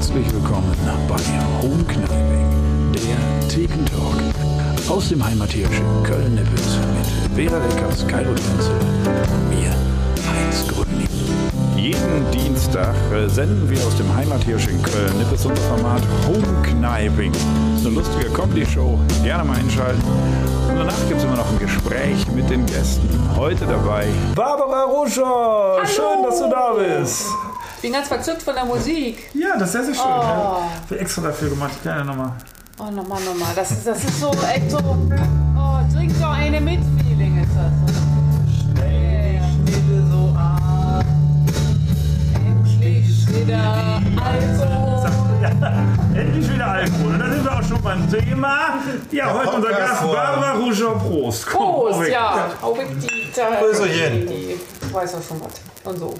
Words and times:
Herzlich 0.00 0.32
willkommen 0.32 0.74
bei 1.06 1.16
Home 1.60 1.84
Kniving, 1.84 2.90
der 2.94 3.48
Thekentalk 3.48 4.16
aus 4.88 5.10
dem 5.10 5.22
heimatierischen 5.22 6.02
Köln-Nippes 6.04 6.78
mit 6.96 7.36
Vera 7.36 7.58
Leckers, 7.58 8.08
Kairo 8.08 8.32
Tänze 8.32 8.70
und 8.70 9.50
mir, 9.50 9.68
Heinz 10.26 10.66
Grüning. 10.68 11.06
Jeden 11.76 12.30
Dienstag 12.30 12.94
äh, 13.12 13.28
senden 13.28 13.68
wir 13.68 13.76
aus 13.86 13.94
dem 13.98 14.16
heimatierischen 14.16 14.82
Köln-Nippes 14.82 15.44
unser 15.44 15.62
Format 15.64 16.02
Home 16.26 16.62
Kniving. 16.62 17.32
Das 17.32 17.80
ist 17.82 17.86
eine 17.86 17.96
lustige 17.96 18.30
Comedy-Show, 18.30 18.98
gerne 19.22 19.44
mal 19.44 19.58
einschalten. 19.58 20.02
Und 20.70 20.78
danach 20.78 21.08
gibt 21.08 21.18
es 21.18 21.24
immer 21.24 21.36
noch 21.36 21.50
ein 21.50 21.58
Gespräch 21.58 22.26
mit 22.34 22.48
den 22.48 22.64
Gästen. 22.64 23.06
Heute 23.36 23.66
dabei 23.66 24.06
Barbara 24.34 24.84
Ruscher. 24.84 25.84
Schön, 25.84 26.22
dass 26.22 26.38
du 26.38 26.48
da 26.48 26.72
bist. 26.72 27.26
Ich 27.80 27.82
bin 27.82 27.94
ganz 27.94 28.08
verzückt 28.08 28.42
von 28.42 28.54
der 28.54 28.66
Musik. 28.66 29.30
Ja, 29.32 29.56
das 29.56 29.68
ist 29.68 29.72
sehr, 29.72 29.84
sehr 29.84 29.94
schön. 29.94 30.04
Oh. 30.04 30.08
Ja. 30.20 30.60
Hab 30.82 30.90
ich 30.90 31.00
extra 31.00 31.22
dafür 31.22 31.48
gemacht. 31.48 31.72
Ich 31.76 31.82
kann 31.82 31.96
ja 31.96 32.04
nochmal. 32.04 32.32
Oh, 32.78 32.90
nochmal, 32.90 33.22
nochmal. 33.22 33.48
Das 33.56 33.70
ist, 33.70 33.86
das 33.86 34.04
ist 34.04 34.20
so 34.20 34.30
echt 34.54 34.70
so. 34.70 34.76
Oh, 34.76 35.78
trink 35.94 36.12
doch 36.20 36.30
eine 36.30 36.60
mit, 36.60 36.80
Feeling 37.08 37.42
ist 37.42 37.48
das. 37.56 37.72
Schnitte 38.54 40.06
so 40.12 40.34
an. 40.38 41.04
Endlich 42.34 43.26
wieder 43.34 43.58
Alkohol. 44.22 45.10
Ja, 45.40 45.50
endlich 46.20 46.52
wieder 46.52 46.66
Alkohol. 46.66 47.12
Und 47.14 47.18
da 47.18 47.30
sind 47.30 47.44
wir 47.44 47.52
auch 47.58 47.62
schon 47.62 47.80
beim 47.82 48.10
Thema. 48.10 48.58
Ja, 49.10 49.32
heute 49.32 49.52
unser 49.56 49.70
Gast 49.70 50.02
vor- 50.02 50.12
Barbara 50.14 50.52
Ruscher. 50.52 50.90
Prost. 50.96 51.46
Prost, 51.46 51.94
Auweg. 51.96 52.12
ja. 52.12 52.50
Auch 52.60 52.76
mit 52.76 52.88
die, 53.02 53.06
die, 53.08 54.26
die 54.26 54.92
weiß 54.94 55.14
auch 55.14 55.22
schon 55.26 55.40
was. 55.40 55.52
Und 55.90 55.98
so. 55.98 56.14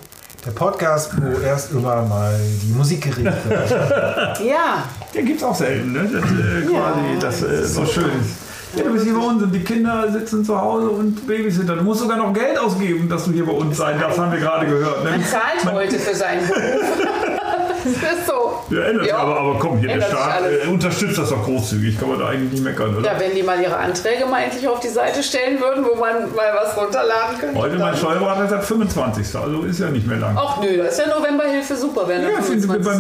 Der 0.45 0.53
Podcast, 0.53 1.13
wo 1.21 1.39
erst 1.41 1.71
immer 1.73 2.03
mal 2.03 2.35
die 2.63 2.73
Musik 2.73 3.03
geredet 3.03 3.35
wird. 3.47 3.71
Ja, 4.41 4.85
Den 5.15 5.27
gibt's 5.27 5.43
auch 5.43 5.55
selten, 5.55 5.93
ne? 5.93 6.09
Das, 6.11 6.23
äh, 6.23 6.67
quasi, 6.67 7.01
das 7.21 7.43
äh, 7.43 7.67
so 7.67 7.85
schön 7.85 8.05
ist. 8.05 8.77
Ja, 8.79 8.85
du 8.85 8.93
bist 8.93 9.05
hier 9.05 9.15
bei 9.15 9.21
uns 9.21 9.43
und 9.43 9.53
die 9.53 9.61
Kinder 9.61 10.11
sitzen 10.11 10.43
zu 10.45 10.59
Hause 10.59 10.89
und 10.89 11.27
Babysitter. 11.27 11.77
Du 11.77 11.83
musst 11.83 12.01
sogar 12.01 12.17
noch 12.17 12.33
Geld 12.33 12.59
ausgeben, 12.59 13.09
dass 13.09 13.25
du 13.25 13.33
hier 13.33 13.45
bei 13.45 13.53
uns 13.53 13.77
sein 13.77 14.01
darfst, 14.01 14.19
haben 14.19 14.33
wir 14.33 14.39
gerade 14.39 14.67
gehört. 14.67 15.05
Ne? 15.05 15.11
man 15.11 15.25
zahlt 15.25 15.73
heute 15.73 15.99
für 15.99 16.15
seinen 16.15 16.47
Beruf. 16.47 16.63
das 17.85 17.93
ist 17.93 18.27
so. 18.27 18.40
Ja, 18.71 18.83
ändert 18.83 19.03
sich, 19.05 19.13
Ja. 19.13 19.19
aber, 19.19 19.39
aber 19.41 19.59
komm, 19.59 19.79
hier 19.79 19.89
der 19.89 19.95
Ändert 19.97 20.11
sich 20.11 20.19
Staat 20.19 20.43
äh, 20.67 20.69
unterstützt 20.69 21.19
das 21.19 21.29
doch 21.31 21.45
großzügig. 21.45 21.99
Kann 21.99 22.09
man 22.09 22.19
da 22.21 22.29
eigentlich 22.29 22.53
nicht 22.53 22.65
meckern, 22.65 22.97
oder? 22.97 23.13
Ja, 23.13 23.19
wenn 23.21 23.35
die 23.35 23.43
mal 23.43 23.61
ihre 23.61 23.77
Anträge 23.77 24.27
mal 24.27 24.43
endlich 24.43 24.67
auf 24.69 24.81
die 24.81 24.89
Seite 24.89 25.23
stellen 25.23 25.61
würden, 25.61 25.85
wo 25.85 25.97
man 25.99 26.33
mal 26.35 26.53
was 26.55 26.77
runterladen 26.77 27.39
könnte. 27.41 27.59
Heute 27.59 27.77
mein 27.77 27.97
Steuerberater 27.97 28.49
sagt 28.49 28.65
25. 28.65 29.35
Also 29.37 29.63
ist 29.63 29.81
ja 29.81 29.89
nicht 29.89 30.07
mehr 30.07 30.19
lang. 30.19 30.37
Ach 30.41 30.61
nö, 30.61 30.77
das 30.79 30.99
ist 30.99 31.07
ja 31.07 31.15
Novemberhilfe 31.19 31.77
super, 31.77 32.07
wenn 32.07 32.23
Ja, 32.23 32.29
wir 32.29 32.37
beim 32.37 32.49
nächsten- 32.51 32.69
beim- 32.69 32.83
beim 32.85 32.99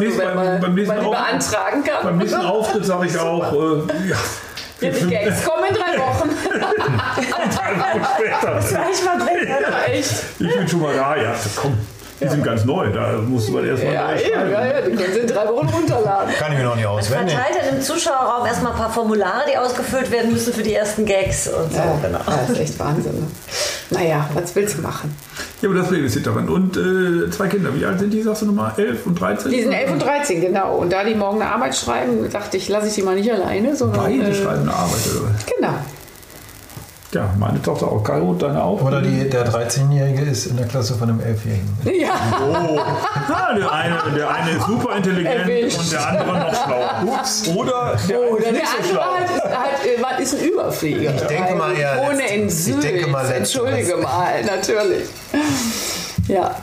nächsten 0.74 0.94
man 0.96 1.00
die 1.00 1.06
Auf- 1.06 1.10
beantragen 1.16 1.84
kann. 1.84 2.02
Beim 2.04 2.18
nächsten 2.18 2.40
Auftritt 2.40 2.84
sage 2.84 3.06
ich 3.06 3.18
auch, 3.20 3.52
äh, 3.52 3.56
ja, 4.08 4.16
Ja, 4.80 4.90
die 4.90 5.06
Gags 5.08 5.44
kommen 5.44 5.64
in 5.68 5.74
drei 5.74 5.98
Wochen. 6.00 6.30
drei 6.50 7.78
Wochen 7.80 8.06
später. 8.16 8.58
Gleich 8.68 9.04
mal 9.04 9.18
bringen, 9.24 9.48
ja, 9.48 9.82
echt. 9.92 10.14
Ich 10.38 10.56
bin 10.56 10.68
schon 10.68 10.80
mal 10.80 10.94
da, 10.96 11.16
ja, 11.16 11.34
komm. 11.54 11.78
Die 12.20 12.28
sind 12.28 12.44
ganz 12.44 12.64
neu, 12.64 12.90
da 12.92 13.12
musst 13.26 13.48
du 13.48 13.52
mal 13.52 13.66
erstmal 13.66 13.94
Ja, 13.94 14.14
eben, 14.14 14.50
ja, 14.50 14.66
ja, 14.66 14.80
die 14.82 14.94
können 14.94 15.12
sie 15.14 15.20
in 15.20 15.26
drei 15.26 15.48
Wochen 15.48 15.68
runterladen. 15.68 16.34
Kann 16.38 16.52
ich 16.52 16.58
mir 16.58 16.64
noch 16.64 16.76
nicht 16.76 16.86
auswendig. 16.86 17.34
Verteilt 17.34 17.56
er 17.62 17.76
im 17.76 17.80
Zuschauerraum 17.82 18.46
erstmal 18.46 18.72
ein 18.72 18.78
paar 18.78 18.90
Formulare, 18.90 19.42
die 19.50 19.56
ausgefüllt 19.56 20.10
werden 20.10 20.32
müssen 20.32 20.52
für 20.52 20.62
die 20.62 20.74
ersten 20.74 21.06
Gags 21.06 21.48
und 21.48 21.72
so. 21.72 21.80
genau. 22.02 22.18
Das 22.26 22.50
ist 22.50 22.60
echt 22.60 22.78
Wahnsinn. 22.78 23.14
Ne? 23.14 23.26
Naja, 23.90 24.28
was 24.34 24.54
willst 24.54 24.76
du 24.78 24.82
machen? 24.82 25.16
Ja, 25.62 25.68
aber 25.68 25.78
das 25.78 25.86
ist 25.88 25.92
Babysitterin. 25.92 26.48
Und 26.48 26.76
äh, 26.76 27.30
zwei 27.30 27.48
Kinder, 27.48 27.74
wie 27.74 27.84
alt 27.84 27.98
sind 27.98 28.12
die, 28.12 28.22
sagst 28.22 28.42
du 28.42 28.46
nochmal? 28.46 28.72
11 28.76 29.06
und 29.06 29.20
13? 29.20 29.50
Die 29.50 29.62
sind 29.62 29.72
11 29.72 29.92
und 29.92 30.02
13, 30.02 30.40
genau. 30.40 30.76
Und 30.76 30.92
da 30.92 31.04
die 31.04 31.14
morgen 31.14 31.40
eine 31.42 31.50
Arbeit 31.50 31.76
schreiben, 31.76 32.30
dachte 32.30 32.56
ich, 32.56 32.68
lasse 32.68 32.88
ich 32.88 32.94
die 32.94 33.02
mal 33.02 33.14
nicht 33.16 33.32
alleine, 33.32 33.74
sondern. 33.76 34.00
Beide 34.04 34.30
äh, 34.30 34.34
schreiben 34.34 34.62
eine 34.62 34.74
Arbeit, 34.74 35.00
oder? 35.16 35.34
Genau. 35.56 35.74
Ja, 37.12 37.28
meine 37.38 37.60
Tochter 37.60 37.88
auch. 37.88 38.04
Caro, 38.04 38.34
deine 38.34 38.62
auch? 38.62 38.80
Oder 38.82 39.02
die, 39.02 39.28
der 39.28 39.44
13-Jährige 39.44 40.22
ist 40.22 40.46
in 40.46 40.56
der 40.56 40.66
Klasse 40.66 40.94
von 40.94 41.08
einem 41.08 41.18
11-Jährigen. 41.20 41.76
Ja, 42.00 42.12
Ah, 43.28 43.54
der 43.54 43.72
eine, 43.72 43.96
der 44.16 44.30
eine 44.30 44.50
ist 44.52 44.66
super 44.66 44.96
intelligent 44.96 45.40
Erwischt. 45.40 45.78
und 45.80 45.92
der 45.92 46.08
andere 46.08 46.38
noch 46.38 46.64
schlau. 46.64 47.12
Ups. 47.14 47.48
Oder 47.48 47.96
der 48.08 48.16
eine 48.18 48.38
der 48.40 48.46
ist 48.46 48.52
nicht 48.52 48.92
so 48.92 49.00
andere 49.00 49.26
schlau. 49.36 49.58
halt 49.58 49.84
ist, 49.84 50.06
halt, 50.06 50.20
ist 50.20 50.34
ein 50.34 50.44
Überflieger. 50.48 51.14
Ich 51.16 51.22
denke 51.22 51.54
mal 51.56 51.74
eher 51.76 52.00
Ohne 52.08 52.28
in 52.32 52.48
Ich 52.48 52.78
denke 52.78 53.06
mal. 53.08 53.30
Entschuldige 53.32 53.96
mal, 53.96 54.44
natürlich. 54.44 55.08
Ja, 56.28 56.54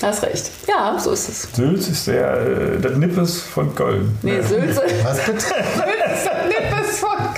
hast 0.00 0.22
recht. 0.22 0.50
Ja, 0.68 0.96
so 0.98 1.10
ist 1.10 1.28
es. 1.28 1.48
Sülz 1.54 1.88
ist 1.88 2.06
der, 2.06 2.36
äh, 2.40 2.78
der 2.78 2.92
Nippes 2.92 3.40
von 3.40 3.74
Köln. 3.74 4.16
Nee, 4.22 4.36
ist 4.38 4.50
Was 5.02 5.18
bitte? 5.24 5.44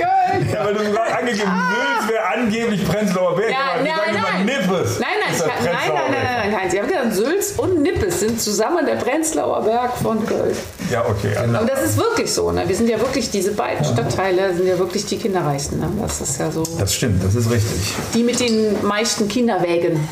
Köln. 0.00 0.48
Ja, 0.52 0.64
weil 0.64 0.74
du 0.74 0.84
gerade 0.90 1.18
angegeben 1.18 1.50
Sülz 1.50 2.10
wäre 2.10 2.26
angeblich 2.26 2.88
Prenzlauer 2.88 3.36
Berg. 3.36 3.50
Ja, 3.50 3.82
nein, 3.82 4.22
nein. 4.22 4.44
Nippes. 4.46 4.98
Nein, 4.98 5.08
nein, 5.24 5.34
ich, 5.34 5.40
nein, 5.40 5.50
nein, 5.64 5.92
nein, 5.94 6.12
nein, 6.12 6.52
nein. 6.52 6.70
Sie 6.70 6.80
haben 6.80 6.88
gesagt, 6.88 7.14
Sülz 7.14 7.52
und 7.56 7.82
Nippes 7.82 8.20
sind 8.20 8.40
zusammen 8.40 8.86
der 8.86 8.96
Prenzlauer 8.96 9.62
Berg 9.62 9.96
von 10.02 10.24
Köln. 10.26 10.56
Ja, 10.90 11.04
okay. 11.06 11.36
Aber 11.36 11.66
das 11.66 11.82
ist 11.82 11.96
wirklich 11.98 12.32
so. 12.32 12.50
Ne? 12.50 12.64
Wir 12.66 12.76
sind 12.76 12.88
ja 12.88 12.98
wirklich, 12.98 13.30
diese 13.30 13.52
beiden 13.52 13.84
Stadtteile 13.84 14.54
sind 14.54 14.66
ja 14.66 14.78
wirklich 14.78 15.06
die 15.06 15.18
kinderreichsten. 15.18 15.78
Ne? 15.78 15.88
Das 16.00 16.20
ist 16.20 16.38
ja 16.40 16.50
so. 16.50 16.64
Das 16.78 16.94
stimmt, 16.94 17.22
das 17.22 17.34
ist 17.34 17.50
richtig. 17.50 17.94
Die 18.14 18.22
mit 18.22 18.40
den 18.40 18.86
meisten 18.86 19.28
Kinderwägen 19.28 20.08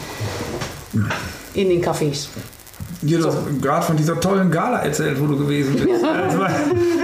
in 1.54 1.68
den 1.68 1.84
Cafés. 1.84 2.28
Du 3.00 3.26
hast 3.28 3.38
gerade 3.62 3.86
von 3.86 3.96
dieser 3.96 4.18
tollen 4.18 4.50
Gala 4.50 4.80
erzählt, 4.80 5.20
wo 5.20 5.26
du 5.26 5.36
gewesen 5.38 5.76
bist. 5.76 6.02
Das, 6.02 6.36
war, 6.36 6.50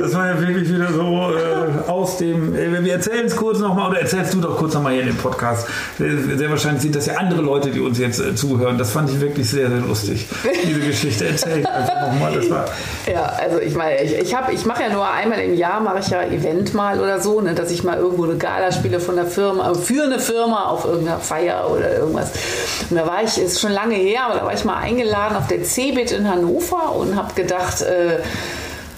das 0.01 0.15
war 0.15 0.27
ja 0.27 0.41
wirklich 0.41 0.69
wieder 0.69 0.93
so 0.93 1.03
äh, 1.33 1.89
aus 1.89 2.17
dem. 2.19 2.53
Äh, 2.57 2.83
wir 2.83 2.95
erzählen 2.95 3.27
es 3.27 3.37
kurz 3.37 3.61
nochmal, 3.61 3.91
oder 3.91 4.01
erzählst 4.01 4.35
du 4.35 4.41
doch 4.41 4.57
kurz 4.59 4.75
nochmal 4.75 4.95
hier 4.95 5.03
in 5.03 5.09
dem 5.09 5.17
Podcast. 5.17 5.69
Äh, 6.01 6.37
Sehr 6.37 6.51
wahrscheinlich 6.51 6.83
sind 6.83 6.97
das 6.97 7.07
ja 7.07 7.15
andere 7.15 7.43
Leute, 7.43 7.71
die 7.71 7.79
uns 7.79 7.99
jetzt 7.99 8.19
äh, 8.19 8.35
zuhören. 8.35 8.77
Das 8.77 8.91
fand 8.91 9.09
ich 9.09 9.21
wirklich 9.21 9.49
sehr, 9.49 9.69
sehr 9.69 9.79
lustig, 9.79 10.27
diese 10.67 10.81
Geschichte. 10.81 11.27
Erzähl 11.27 11.65
einfach 11.65 12.09
nochmal. 12.13 12.35
Das 12.35 12.51
war. 12.51 12.65
Ja, 13.07 13.23
also 13.27 13.61
ich 13.61 13.77
meine, 13.77 14.03
ich, 14.03 14.19
ich, 14.19 14.35
hab- 14.35 14.53
ich 14.53 14.67
mache 14.67 14.83
ja 14.83 14.89
nur 14.93 15.09
einmal 15.09 15.39
im 15.39 15.55
Jahr, 15.55 15.81
mache 15.81 16.01
ich 16.01 16.09
ja 16.09 16.23
Event 16.25 16.75
mal 16.75 16.99
oder 16.99 17.21
so, 17.21 17.41
ne, 17.41 17.55
dass 17.55 17.71
ich 17.71 17.85
mal 17.85 17.99
irgendwo 17.99 18.25
eine 18.25 18.35
Gala 18.37 18.73
spiele 18.73 18.99
von 18.99 19.15
der 19.15 19.27
Firma, 19.27 19.73
für 19.75 20.03
eine 20.03 20.19
Firma 20.19 20.65
auf 20.65 20.87
irgendeiner 20.87 21.21
Feier 21.21 21.71
oder 21.71 21.99
irgendwas. 21.99 22.33
Und 22.91 22.97
da 22.97 23.07
war 23.07 23.23
ich, 23.23 23.39
ist 23.41 23.61
schon 23.61 23.71
lange 23.71 23.95
her, 23.95 24.23
aber 24.29 24.41
da 24.41 24.45
war 24.45 24.53
ich 24.55 24.65
mal 24.65 24.79
eingeladen 24.79 25.37
auf 25.37 25.47
der 25.47 25.63
CeBIT 25.85 26.13
in 26.13 26.31
Hannover 26.31 26.97
und 26.97 27.15
habe 27.15 27.35
gedacht, 27.35 27.83
äh, 27.83 28.21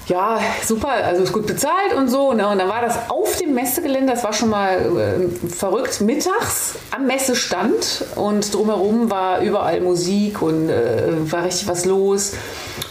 ja, 0.06 0.38
super, 0.64 0.88
also 0.88 1.24
ist 1.24 1.32
gut 1.32 1.48
bezahlt 1.48 1.94
und 1.96 2.08
so. 2.08 2.32
Ne? 2.32 2.46
Und 2.46 2.58
dann 2.58 2.68
war 2.68 2.80
das 2.80 3.10
auf 3.10 3.36
dem 3.38 3.54
Messegelände, 3.54 4.12
das 4.12 4.22
war 4.22 4.32
schon 4.32 4.50
mal 4.50 4.78
äh, 4.78 5.48
verrückt, 5.48 6.00
mittags 6.00 6.76
am 6.92 7.08
Messestand 7.08 8.04
und 8.14 8.54
drumherum 8.54 9.10
war 9.10 9.40
überall 9.40 9.80
Musik 9.80 10.42
und 10.42 10.68
äh, 10.68 11.32
war 11.32 11.44
richtig 11.44 11.66
was 11.66 11.84
los. 11.84 12.34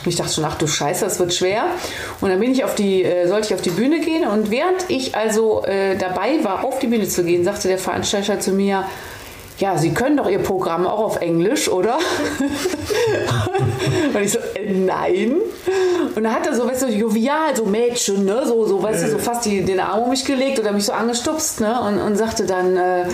Und 0.03 0.07
ich 0.07 0.17
dachte 0.17 0.33
schon, 0.33 0.43
ach 0.43 0.55
du 0.55 0.67
Scheiße, 0.67 1.05
das 1.05 1.17
wird 1.19 1.33
schwer. 1.33 1.63
Und 2.19 2.29
dann 2.29 2.39
bin 2.41 2.51
ich 2.51 2.65
auf 2.65 2.75
die, 2.75 3.03
äh, 3.03 3.29
sollte 3.29 3.47
ich 3.47 3.53
auf 3.53 3.61
die 3.61 3.69
Bühne 3.69 4.01
gehen 4.01 4.27
und 4.27 4.51
während 4.51 4.89
ich 4.89 5.15
also 5.15 5.63
äh, 5.63 5.95
dabei 5.95 6.43
war, 6.43 6.65
auf 6.65 6.79
die 6.79 6.87
Bühne 6.87 7.07
zu 7.07 7.23
gehen, 7.23 7.45
sagte 7.45 7.69
der 7.69 7.77
Veranstalter 7.77 8.41
zu 8.41 8.51
mir, 8.51 8.83
ja, 9.57 9.77
Sie 9.77 9.93
können 9.93 10.17
doch 10.17 10.29
Ihr 10.29 10.39
Programm 10.39 10.85
auch 10.85 10.99
auf 10.99 11.21
Englisch, 11.21 11.69
oder? 11.69 11.97
und 14.13 14.21
ich 14.21 14.31
so, 14.31 14.39
äh, 14.55 14.73
nein. 14.73 15.37
Und 16.15 16.23
dann 16.23 16.33
hat 16.33 16.45
er 16.45 16.53
so, 16.53 16.67
weißt 16.67 16.83
du, 16.83 16.87
jovial, 16.87 17.55
so 17.55 17.65
Mädchen, 17.65 18.25
ne? 18.25 18.43
so, 18.45 18.65
so, 18.65 18.83
weißt 18.83 19.05
du, 19.05 19.11
so 19.11 19.17
fast 19.17 19.45
die, 19.45 19.63
den 19.63 19.79
Arm 19.79 20.03
um 20.03 20.09
mich 20.09 20.25
gelegt 20.25 20.59
oder 20.59 20.73
mich 20.73 20.85
so 20.85 20.91
angestupst 20.91 21.61
ne? 21.61 21.79
und, 21.81 21.99
und 21.99 22.17
sagte 22.17 22.45
dann, 22.45 22.75
äh, 22.75 23.05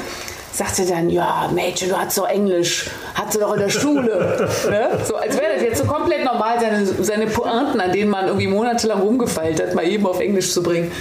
sagte 0.52 0.86
dann, 0.86 1.10
ja, 1.10 1.50
Mädchen, 1.54 1.90
du 1.90 1.98
hast 1.98 2.18
doch 2.18 2.28
Englisch, 2.28 2.90
hast 3.14 3.36
du 3.36 3.40
doch 3.40 3.54
in 3.54 3.60
der 3.60 3.70
Schule. 3.70 4.50
ne? 4.70 5.00
So, 5.06 5.16
als 5.16 5.38
wäre 5.38 5.54
das 5.54 5.64
jetzt 5.64 5.78
so 5.80 5.86
komplett 5.86 6.26
normal, 6.26 6.60
seine, 6.60 6.86
seine 6.86 7.28
Pointen, 7.28 7.80
an 7.80 7.92
denen 7.92 8.10
man 8.10 8.28
irgendwie 8.28 8.48
monatelang 8.48 9.02
rumgefeilt 9.02 9.62
hat, 9.62 9.76
mal 9.76 9.88
eben 9.88 10.08
auf 10.08 10.20
Englisch 10.20 10.52
zu 10.52 10.64
bringen. 10.64 10.92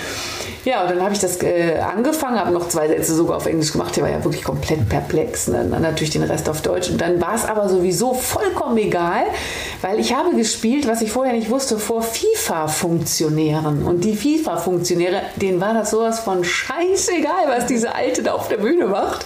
Ja, 0.65 0.83
und 0.83 0.91
dann 0.91 1.03
habe 1.03 1.15
ich 1.15 1.21
das 1.21 1.43
äh, 1.43 1.79
angefangen, 1.79 2.39
habe 2.39 2.51
noch 2.51 2.69
zwei 2.69 2.89
Sätze 2.89 3.15
sogar 3.15 3.39
auf 3.39 3.47
Englisch 3.47 3.73
gemacht. 3.73 3.97
Der 3.97 4.05
war 4.05 4.11
ja 4.11 4.23
wirklich 4.23 4.45
komplett 4.45 4.89
perplex. 4.89 5.49
Ne? 5.49 5.67
Dann 5.71 5.83
natürlich 5.83 6.11
den 6.11 6.23
Rest 6.23 6.49
auf 6.49 6.61
Deutsch. 6.61 6.91
Und 6.91 7.01
dann 7.01 7.21
war 7.21 7.35
es 7.35 7.47
aber 7.47 7.69
sowieso 7.69 8.13
vollkommen 8.13 8.77
egal, 8.77 9.25
weil 9.81 9.99
ich 9.99 10.15
habe 10.15 10.37
gespielt, 10.37 10.87
was 10.87 11.01
ich 11.01 11.11
vorher 11.11 11.33
nicht 11.33 11.49
wusste, 11.51 11.79
vor 11.79 12.03
FIFA-Funktionären. 12.03 13.85
Und 13.85 14.05
die 14.05 14.15
FIFA-Funktionäre, 14.15 15.23
denen 15.37 15.61
war 15.61 15.73
das 15.73 15.91
sowas 15.91 16.21
von 16.21 16.45
scheißegal, 16.45 17.49
was 17.49 17.67
diese 17.67 17.95
Alte 17.95 18.23
da 18.23 18.33
auf 18.33 18.49
der 18.49 18.59
Bühne 18.59 18.87
macht. 18.87 19.25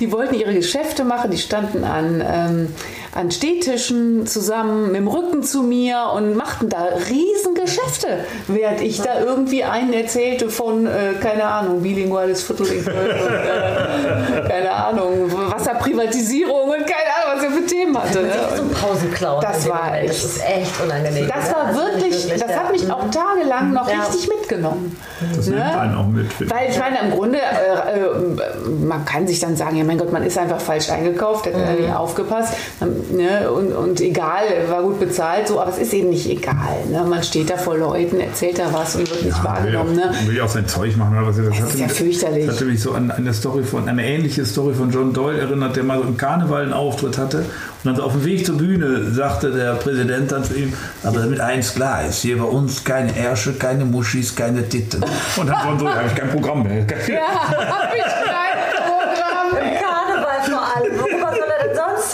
Die 0.00 0.10
wollten 0.12 0.34
ihre 0.34 0.54
Geschäfte 0.54 1.04
machen, 1.04 1.30
die 1.30 1.38
standen 1.38 1.84
an, 1.84 2.24
ähm, 2.26 2.74
an 3.12 3.30
Stehtischen 3.30 4.26
zusammen 4.26 4.86
mit 4.92 4.96
dem 4.96 5.08
Rücken 5.08 5.42
zu 5.42 5.62
mir 5.62 6.10
und 6.14 6.36
machten 6.36 6.68
da 6.68 6.84
riesen 7.08 7.54
Geschäfte, 7.54 8.24
während 8.46 8.80
ich 8.80 9.00
da 9.02 9.20
irgendwie 9.20 9.64
einen 9.64 9.92
erzählte 9.92 10.48
von, 10.48 10.86
äh, 10.86 11.14
keine 11.20 11.44
Ahnung, 11.44 11.82
bilinguales 11.82 12.42
Viertel 12.42 12.66
in 12.66 12.84
Köln 12.84 13.10
und, 13.20 14.44
äh, 14.44 14.48
keine 14.48 14.70
Ahnung, 14.72 15.30
Wasserprivatisierung 15.50 16.68
und 16.68 16.78
keine 16.78 17.10
Ahnung, 17.16 17.36
was 17.36 17.44
er 17.44 17.50
für 17.50 17.66
Themen 17.66 17.98
hatte. 17.98 18.22
Ne? 18.22 18.32
So 18.56 18.62
Pausenclown. 18.86 19.40
Das 19.42 19.68
war 19.68 19.96
echt- 19.98 20.10
Das 20.10 20.24
ist 20.24 20.42
echt 20.46 20.80
unangenehm. 20.82 21.28
Das 21.28 21.48
ne? 21.48 21.54
war 21.56 21.64
Also 21.66 21.80
wirklich, 21.80 22.28
das 22.28 22.40
ja. 22.40 22.48
hat 22.56 22.72
mich 22.72 22.90
auch 22.90 23.10
tagelang 23.10 23.72
noch 23.72 23.88
Ja. 23.90 24.04
richtig 24.04 24.28
mitgenommen. 24.28 24.96
Das 25.36 25.46
nimmt 25.46 25.58
Ne? 25.58 25.80
einen 25.80 25.94
auch 25.96 26.06
mit. 26.06 26.26
Weil 26.50 26.70
ich 26.70 26.78
meine, 26.78 26.98
im 27.00 27.10
Grunde, 27.10 27.38
äh, 27.38 27.98
äh, 28.00 28.68
man 28.86 29.04
kann 29.04 29.26
sich 29.26 29.40
dann 29.40 29.56
sagen, 29.56 29.76
ja 29.76 29.84
mein 29.84 29.98
Gott, 29.98 30.12
man 30.12 30.22
ist 30.22 30.38
einfach 30.38 30.60
falsch 30.60 30.90
eingekauft, 30.90 31.46
hat 31.46 31.54
Mhm. 31.56 31.82
nicht 31.86 31.94
aufgepasst 31.94 32.54
ähm, 32.80 32.99
ne? 33.10 33.50
und, 33.50 33.72
und 33.72 34.00
egal, 34.00 34.44
war 34.68 34.82
gut 34.82 35.00
bezahlt, 35.00 35.48
so, 35.48 35.60
aber 35.60 35.70
es 35.70 35.78
ist 35.78 35.92
eben 35.92 36.10
nicht 36.10 36.28
egal. 36.28 36.86
Ne? 36.90 37.04
Man 37.08 37.22
steht 37.22 37.50
da 37.50 37.56
vor 37.56 37.76
Leuten, 37.76 38.20
erzählt 38.20 38.58
da 38.58 38.72
was 38.72 38.96
und 38.96 39.10
wird 39.10 39.24
nicht 39.24 39.36
ich. 39.36 39.42
Will 39.42 39.44
wahrgenommen. 39.44 40.00
auch, 40.00 40.10
Ne? 40.22 40.28
will 40.28 40.40
auch 40.40 40.48
sein 40.48 40.66
Zeug 40.68 40.96
machen 40.96 41.16
oder 41.16 41.26
was. 41.26 41.36
Das, 41.36 41.74
ist 41.74 41.78
ja 41.78 41.88
fürchterlich. 41.88 42.46
Das 42.46 42.56
hatte 42.56 42.64
mich 42.66 42.80
so 42.82 42.92
an 42.92 43.10
eine 43.10 43.32
Story 43.34 43.64
von, 43.64 43.88
eine 43.88 44.04
ähnliche 44.04 44.44
Story 44.44 44.74
von 44.74 44.90
John 44.90 45.12
Doyle 45.12 45.40
erinnert, 45.40 45.76
der 45.76 45.84
mal 45.84 45.98
so 45.98 46.04
im 46.04 46.16
Karneval 46.16 46.62
einen 46.62 46.72
Auftritt 46.72 47.18
hatte 47.18 47.38
und 47.38 47.46
dann 47.84 47.96
so 47.96 48.02
auf 48.02 48.12
dem 48.12 48.24
Weg 48.24 48.44
zur 48.44 48.56
Bühne 48.58 49.10
sagte 49.10 49.50
der 49.50 49.74
Präsident 49.74 50.30
dann 50.32 50.44
zu 50.44 50.54
ihm, 50.54 50.72
aber 51.02 51.20
damit 51.20 51.40
eins 51.40 51.74
klar 51.74 52.04
ist, 52.04 52.22
hier 52.22 52.38
bei 52.38 52.44
uns 52.44 52.84
keine 52.84 53.16
Ärsche, 53.16 53.54
keine 53.54 53.84
Muschis, 53.84 54.34
keine 54.36 54.68
Titten. 54.68 55.02
Und 55.36 55.46
dann 55.46 55.78
Doyle, 55.78 55.94
habe 55.94 56.06
ich 56.08 56.14
kein 56.14 56.30
Programm 56.30 56.62
mehr. 56.62 56.86
Ja, 57.08 57.48
hab 57.48 57.94
ich 57.94 58.02
kein 58.02 58.84
Programm. 58.84 59.50
Im 59.56 59.78
Karneval 59.80 60.50
vor 60.50 60.76
allem. 60.76 60.98
Worüber 60.98 61.30
soll 61.30 61.50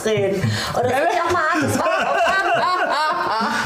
reden? 0.06 0.42
Und 0.42 0.84
das 0.84 0.92
ich 1.12 1.20
auch 1.20 1.32
mal 1.32 1.42
an. 1.52 1.62
Das 1.62 1.78
war 1.78 1.86
auch 1.86 2.16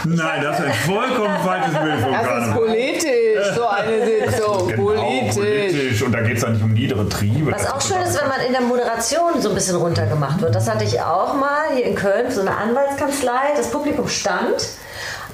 Nein, 0.04 0.42
das 0.42 0.58
ist 0.58 0.64
ein 0.64 0.72
vollkommen 0.72 1.38
falsches 1.44 1.74
Bild 1.78 2.00
vom 2.00 2.12
Das 2.12 2.46
ist 2.46 2.54
politisch, 2.54 3.54
so 3.54 3.66
eine 3.66 4.06
Sitzung. 4.06 4.68
Genau, 4.68 4.82
politisch. 4.82 5.34
politisch. 5.34 6.02
Und 6.02 6.12
da 6.12 6.20
geht 6.20 6.36
es 6.36 6.42
dann 6.42 6.52
nicht 6.54 6.62
um 6.62 6.72
niedere 6.72 7.08
Triebe. 7.08 7.52
Was 7.52 7.70
auch 7.70 7.80
schön 7.80 8.00
ist, 8.02 8.20
wenn 8.20 8.28
man 8.28 8.40
in 8.40 8.52
der 8.52 8.62
Moderation 8.62 9.40
so 9.40 9.50
ein 9.50 9.54
bisschen 9.54 9.76
runtergemacht 9.76 10.40
wird. 10.40 10.54
Das 10.54 10.68
hatte 10.68 10.84
ich 10.84 11.00
auch 11.00 11.34
mal 11.34 11.74
hier 11.74 11.84
in 11.84 11.94
Köln, 11.94 12.30
so 12.30 12.40
eine 12.40 12.56
Anwaltskanzlei. 12.56 13.54
Das 13.56 13.70
Publikum 13.70 14.08
stand. 14.08 14.68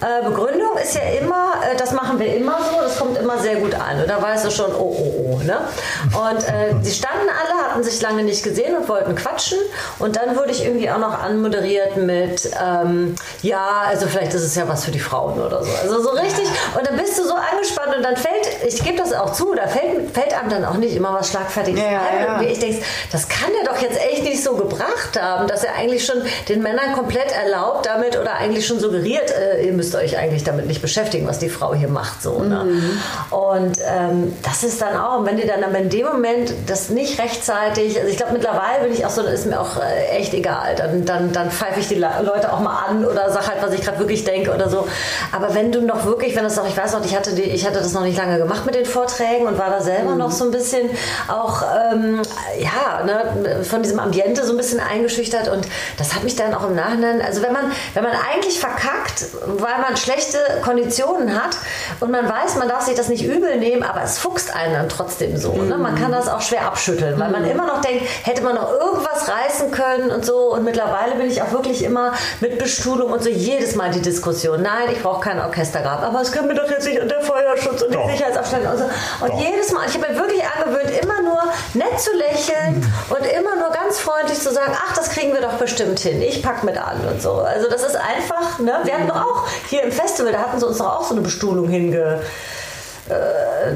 Äh, 0.00 0.24
Begründung 0.24 0.76
ist 0.82 0.94
ja 0.94 1.02
immer, 1.20 1.54
äh, 1.70 1.76
das 1.76 1.92
machen 1.92 2.18
wir 2.18 2.34
immer 2.36 2.58
so, 2.62 2.80
das 2.80 2.98
kommt 2.98 3.18
immer 3.18 3.38
sehr 3.38 3.56
gut 3.56 3.74
an. 3.74 4.00
Und 4.00 4.08
da 4.08 4.20
weißt 4.20 4.44
du 4.44 4.50
schon, 4.50 4.74
oh, 4.74 4.94
oh, 4.98 5.30
oh. 5.32 5.38
Ne? 5.44 5.58
Und 6.06 6.42
äh, 6.48 6.74
die 6.84 6.90
standen 6.90 7.28
alle, 7.28 7.70
hatten 7.70 7.82
sich 7.82 8.00
lange 8.02 8.22
nicht 8.24 8.42
gesehen 8.42 8.76
und 8.76 8.88
wollten 8.88 9.14
quatschen. 9.14 9.58
Und 9.98 10.16
dann 10.16 10.36
wurde 10.36 10.50
ich 10.50 10.64
irgendwie 10.64 10.90
auch 10.90 10.98
noch 10.98 11.22
anmoderiert 11.22 11.96
mit, 11.96 12.50
ähm, 12.62 13.14
ja, 13.42 13.82
also 13.86 14.06
vielleicht 14.06 14.34
ist 14.34 14.42
es 14.42 14.54
ja 14.54 14.68
was 14.68 14.84
für 14.84 14.90
die 14.90 14.98
Frauen 15.00 15.40
oder 15.40 15.62
so. 15.64 15.70
Also 15.82 16.02
so 16.02 16.10
richtig. 16.10 16.46
Und 16.76 16.86
dann 16.86 16.96
bist 16.96 17.18
du 17.18 17.24
so 17.24 17.34
angespannt 17.34 17.96
und 17.96 18.02
dann 18.02 18.16
fällt, 18.16 18.48
ich 18.66 18.82
gebe 18.82 18.98
das 18.98 19.12
auch 19.12 19.32
zu, 19.32 19.54
da 19.54 19.66
fällt, 19.66 20.10
fällt 20.12 20.34
einem 20.34 20.50
dann 20.50 20.64
auch 20.64 20.74
nicht 20.76 20.94
immer 20.94 21.14
was 21.14 21.30
Schlagfertiges 21.30 21.80
Ja, 21.80 21.92
ja, 21.92 22.00
ein. 22.00 22.42
ja. 22.44 22.50
Ich 22.50 22.58
denke, 22.58 22.82
das 23.12 23.28
kann 23.28 23.50
er 23.62 23.72
doch 23.72 23.80
jetzt 23.80 23.98
echt 24.00 24.24
nicht 24.24 24.42
so 24.42 24.54
gebracht 24.54 25.20
haben, 25.20 25.46
dass 25.48 25.64
er 25.64 25.74
eigentlich 25.74 26.04
schon 26.04 26.16
den 26.48 26.62
Männern 26.62 26.92
komplett 26.94 27.32
erlaubt 27.32 27.86
damit 27.86 28.18
oder 28.18 28.34
eigentlich 28.34 28.66
schon 28.66 28.78
suggeriert, 28.78 29.30
äh, 29.30 29.64
ihr 29.64 29.72
müsst 29.72 29.85
euch 29.94 30.16
eigentlich 30.18 30.44
damit 30.44 30.66
nicht 30.66 30.82
beschäftigen, 30.82 31.26
was 31.26 31.38
die 31.38 31.48
Frau 31.48 31.74
hier 31.74 31.88
macht. 31.88 32.22
So, 32.22 32.40
ne? 32.40 32.64
Mhm. 32.64 33.00
Und 33.30 33.78
ähm, 33.86 34.36
das 34.42 34.62
ist 34.64 34.80
dann 34.82 34.96
auch, 34.98 35.24
wenn 35.24 35.36
dir 35.36 35.46
dann 35.46 35.62
aber 35.64 35.78
in 35.78 35.88
dem 35.90 36.06
Moment 36.06 36.52
das 36.66 36.88
nicht 36.90 37.18
rechtzeitig, 37.20 37.96
also 37.96 38.08
ich 38.08 38.16
glaube 38.16 38.32
mittlerweile 38.32 38.84
bin 38.84 38.92
ich 38.92 39.04
auch 39.06 39.10
so, 39.10 39.22
das 39.22 39.32
ist 39.34 39.46
mir 39.46 39.60
auch 39.60 39.76
äh, 39.80 40.16
echt 40.18 40.34
egal. 40.34 40.74
Dann, 40.76 41.04
dann, 41.04 41.32
dann 41.32 41.50
pfeife 41.50 41.80
ich 41.80 41.88
die 41.88 41.94
Leute 41.96 42.52
auch 42.52 42.60
mal 42.60 42.84
an 42.88 43.04
oder 43.04 43.30
sag 43.30 43.48
halt, 43.48 43.62
was 43.62 43.72
ich 43.72 43.82
gerade 43.82 43.98
wirklich 43.98 44.24
denke 44.24 44.52
oder 44.54 44.68
so. 44.68 44.86
Aber 45.32 45.54
wenn 45.54 45.72
du 45.72 45.80
noch 45.82 46.04
wirklich, 46.04 46.34
wenn 46.36 46.44
das 46.44 46.56
noch, 46.56 46.66
ich 46.68 46.76
weiß 46.76 46.92
noch, 46.92 47.04
ich 47.04 47.14
hatte, 47.16 47.34
die, 47.34 47.42
ich 47.42 47.66
hatte 47.66 47.78
das 47.78 47.92
noch 47.92 48.02
nicht 48.02 48.16
lange 48.18 48.38
gemacht 48.38 48.66
mit 48.66 48.74
den 48.74 48.86
Vorträgen 48.86 49.46
und 49.46 49.58
war 49.58 49.70
da 49.70 49.80
selber 49.80 50.12
Mhm. 50.12 50.18
noch 50.18 50.30
so 50.30 50.44
ein 50.44 50.50
bisschen 50.50 50.88
auch, 51.28 51.62
ähm, 51.92 52.22
ja, 52.58 53.04
ne, 53.04 53.64
von 53.64 53.82
diesem 53.82 53.98
Ambiente 53.98 54.44
so 54.44 54.52
ein 54.52 54.56
bisschen 54.56 54.80
eingeschüchtert 54.80 55.48
und 55.48 55.66
das 55.98 56.14
hat 56.14 56.24
mich 56.24 56.36
dann 56.36 56.54
auch 56.54 56.64
im 56.68 56.74
Nachhinein, 56.74 57.20
also 57.22 57.42
wenn 57.42 57.52
man, 57.52 57.70
wenn 57.94 58.02
man 58.02 58.12
eigentlich 58.32 58.58
verkackt, 58.60 59.24
weil 59.46 59.75
man 59.78 59.96
schlechte 59.96 60.38
Konditionen 60.62 61.34
hat 61.34 61.56
und 62.00 62.10
man 62.10 62.28
weiß, 62.28 62.56
man 62.56 62.68
darf 62.68 62.82
sich 62.82 62.94
das 62.94 63.08
nicht 63.08 63.24
übel 63.24 63.56
nehmen, 63.58 63.82
aber 63.82 64.02
es 64.02 64.18
fuchst 64.18 64.54
einen 64.54 64.74
dann 64.74 64.88
trotzdem 64.88 65.36
so. 65.36 65.52
Ne? 65.52 65.76
Man 65.78 65.94
kann 65.96 66.12
das 66.12 66.28
auch 66.28 66.40
schwer 66.40 66.66
abschütteln, 66.66 67.18
weil 67.18 67.30
man 67.30 67.44
immer 67.44 67.66
noch 67.66 67.80
denkt, 67.80 68.04
hätte 68.22 68.42
man 68.42 68.54
noch 68.54 68.72
irgendwas 68.72 69.28
reißen 69.28 69.70
können 69.70 70.10
und 70.10 70.24
so 70.24 70.52
und 70.52 70.64
mittlerweile 70.64 71.14
bin 71.16 71.28
ich 71.28 71.42
auch 71.42 71.52
wirklich 71.52 71.82
immer 71.82 72.12
mit 72.40 72.58
Bestuhlung 72.58 73.12
und 73.12 73.22
so 73.22 73.28
jedes 73.28 73.74
Mal 73.74 73.90
die 73.90 74.02
Diskussion, 74.02 74.62
nein, 74.62 74.88
ich 74.92 75.02
brauche 75.02 75.20
kein 75.20 75.40
Orchestergrab, 75.40 76.02
aber 76.02 76.20
es 76.20 76.32
können 76.32 76.48
wir 76.48 76.56
doch 76.56 76.70
jetzt 76.70 76.86
nicht 76.86 77.00
unter 77.00 77.20
Feuerschutz 77.20 77.82
und 77.82 77.94
die 77.94 78.10
Sicherheitsabstände 78.12 78.70
und 78.70 78.78
so. 78.78 78.84
Und 79.24 79.32
Doch. 79.32 79.40
jedes 79.40 79.72
Mal, 79.72 79.86
ich 79.88 79.94
habe 79.94 80.12
mir 80.12 80.18
wirklich 80.18 80.42
angewöhnt, 80.44 80.90
immer 81.02 81.22
nur 81.22 81.42
nett 81.74 82.00
zu 82.00 82.12
lächeln 82.14 82.92
und 83.08 83.26
immer 83.26 83.56
nur 83.56 83.70
ganz 83.70 83.98
freundlich 83.98 84.38
zu 84.40 84.52
sagen, 84.52 84.72
ach, 84.74 84.94
das 84.94 85.10
kriegen 85.10 85.32
wir 85.32 85.40
doch 85.40 85.54
bestimmt 85.54 85.98
hin. 85.98 86.22
Ich 86.22 86.42
pack 86.42 86.64
mit 86.64 86.76
an 86.76 87.00
und 87.08 87.20
so. 87.20 87.32
Also 87.32 87.68
das 87.68 87.82
ist 87.82 87.96
einfach, 87.96 88.58
ne? 88.58 88.80
Wir 88.84 88.94
hatten 88.94 89.08
doch 89.08 89.16
auch 89.16 89.46
hier 89.68 89.82
im 89.82 89.92
Festival, 89.92 90.32
da 90.32 90.40
hatten 90.40 90.58
sie 90.58 90.66
uns 90.66 90.78
doch 90.78 90.86
auch 90.86 91.04
so 91.04 91.14
eine 91.14 91.22
Bestuhlung 91.22 91.68
hinge. 91.68 92.22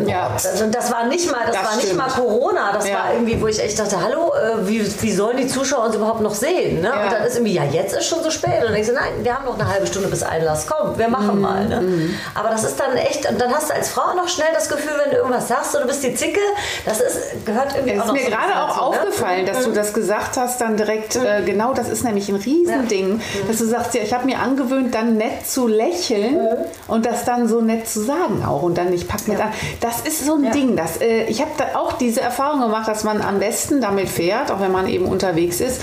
Ja. 0.07 0.31
Also 0.35 0.67
das 0.67 0.91
war 0.93 1.07
nicht 1.07 1.31
mal, 1.31 1.41
das, 1.47 1.55
Das 1.57 1.65
war 1.65 1.77
nicht 1.77 1.95
mal 1.97 2.09
Corona. 2.09 2.73
Das 2.73 2.89
Ja. 2.89 2.95
war 2.97 3.13
irgendwie, 3.13 3.41
wo 3.41 3.47
ich 3.47 3.61
echt 3.63 3.79
dachte, 3.79 3.97
hallo, 4.03 4.33
äh, 4.35 4.67
wie, 4.67 5.03
wie 5.03 5.13
sollen 5.13 5.37
die 5.37 5.47
Zuschauer 5.47 5.85
uns 5.87 5.95
überhaupt 5.97 6.21
noch 6.21 6.35
sehen? 6.35 6.81
Ne? 6.81 6.89
Ja. 6.89 7.05
Und 7.05 7.13
dann 7.13 7.23
ist 7.25 7.37
irgendwie, 7.37 7.55
ja, 7.55 7.65
jetzt 7.65 7.95
ist 7.97 8.07
schon 8.07 8.23
so 8.23 8.31
spät. 8.31 8.59
Und 8.59 8.65
dann 8.67 8.73
denkst 8.75 8.89
du, 8.89 8.95
nein, 8.95 9.13
wir 9.23 9.35
haben 9.35 9.45
noch 9.45 9.59
eine 9.59 9.69
halbe 9.69 9.87
Stunde 9.87 10.09
bis 10.09 10.23
Einlass. 10.23 10.67
Komm, 10.67 10.99
wir 10.99 11.09
machen 11.09 11.37
Mhm. 11.37 11.41
mal. 11.41 11.65
Ne? 11.67 12.11
Aber 12.35 12.51
das 12.51 12.65
ist 12.65 12.79
dann 12.79 12.97
echt, 12.97 13.29
und 13.29 13.41
dann 13.41 13.53
hast 13.55 13.71
du 13.71 13.75
als 13.75 13.89
Frau 13.91 14.15
noch 14.17 14.29
schnell 14.29 14.49
das 14.55 14.69
Gefühl, 14.69 14.93
wenn 15.03 15.11
du 15.11 15.17
irgendwas 15.19 15.49
sagst, 15.49 15.75
und 15.75 15.83
du 15.83 15.87
bist 15.89 16.03
die 16.03 16.15
Zicke, 16.15 16.41
das 16.85 17.01
ist, 17.01 17.45
gehört 17.47 17.75
irgendwie 17.75 17.95
Es 17.95 18.01
auch 18.03 18.07
ist 18.07 18.13
mir 18.13 18.25
so 18.25 18.31
gerade 18.31 18.63
auch 18.63 18.69
dazu, 18.69 18.91
ne? 18.93 19.01
aufgefallen, 19.01 19.47
dass 19.47 19.65
du 19.65 19.73
das 19.73 19.93
gesagt 19.93 20.37
hast, 20.37 20.61
dann 20.61 20.77
direkt, 20.77 21.17
äh, 21.17 21.43
genau 21.45 21.73
das 21.75 21.89
ist 21.89 22.05
nämlich 22.05 22.29
ein 22.29 22.37
Riesending, 22.37 23.21
dass 23.49 23.59
du 23.59 23.65
sagst, 23.67 23.95
ja, 23.95 24.03
ich 24.03 24.13
habe 24.15 24.25
mir 24.27 24.39
angewöhnt, 24.39 24.95
dann 24.95 25.17
nett 25.17 25.47
zu 25.47 25.67
lächeln 25.67 26.39
und 26.89 27.07
das 27.07 27.25
dann 27.25 27.49
so 27.49 27.61
nett 27.61 27.89
zu 27.89 28.01
sagen 28.03 28.45
auch 28.47 28.63
und 28.63 28.77
dann 28.79 28.91
nicht 28.91 29.09
pack 29.21 29.29
mit 29.29 29.41
an. 29.41 29.53
Das 29.81 30.01
ist 30.01 30.25
so 30.25 30.35
ein 30.35 30.45
Ja. 30.45 30.51
Ding, 30.51 30.77
das, 30.77 31.01
äh, 31.01 31.25
ich 31.25 31.41
habe 31.41 31.51
da 31.57 31.79
auch 31.79 31.95
diese 31.95 32.21
Erfahrung 32.21 32.61
gemacht, 32.61 32.89
dass 32.89 33.05
man 33.05 33.21
am 33.23 33.39
besten 33.39 33.81
damit 33.81 34.09
fährt, 34.09 34.51
auch 34.51 34.61
wenn 34.61 34.73
man 34.73 34.89
eben 34.89 35.07
unterwegs 35.07 35.61
ist, 35.61 35.81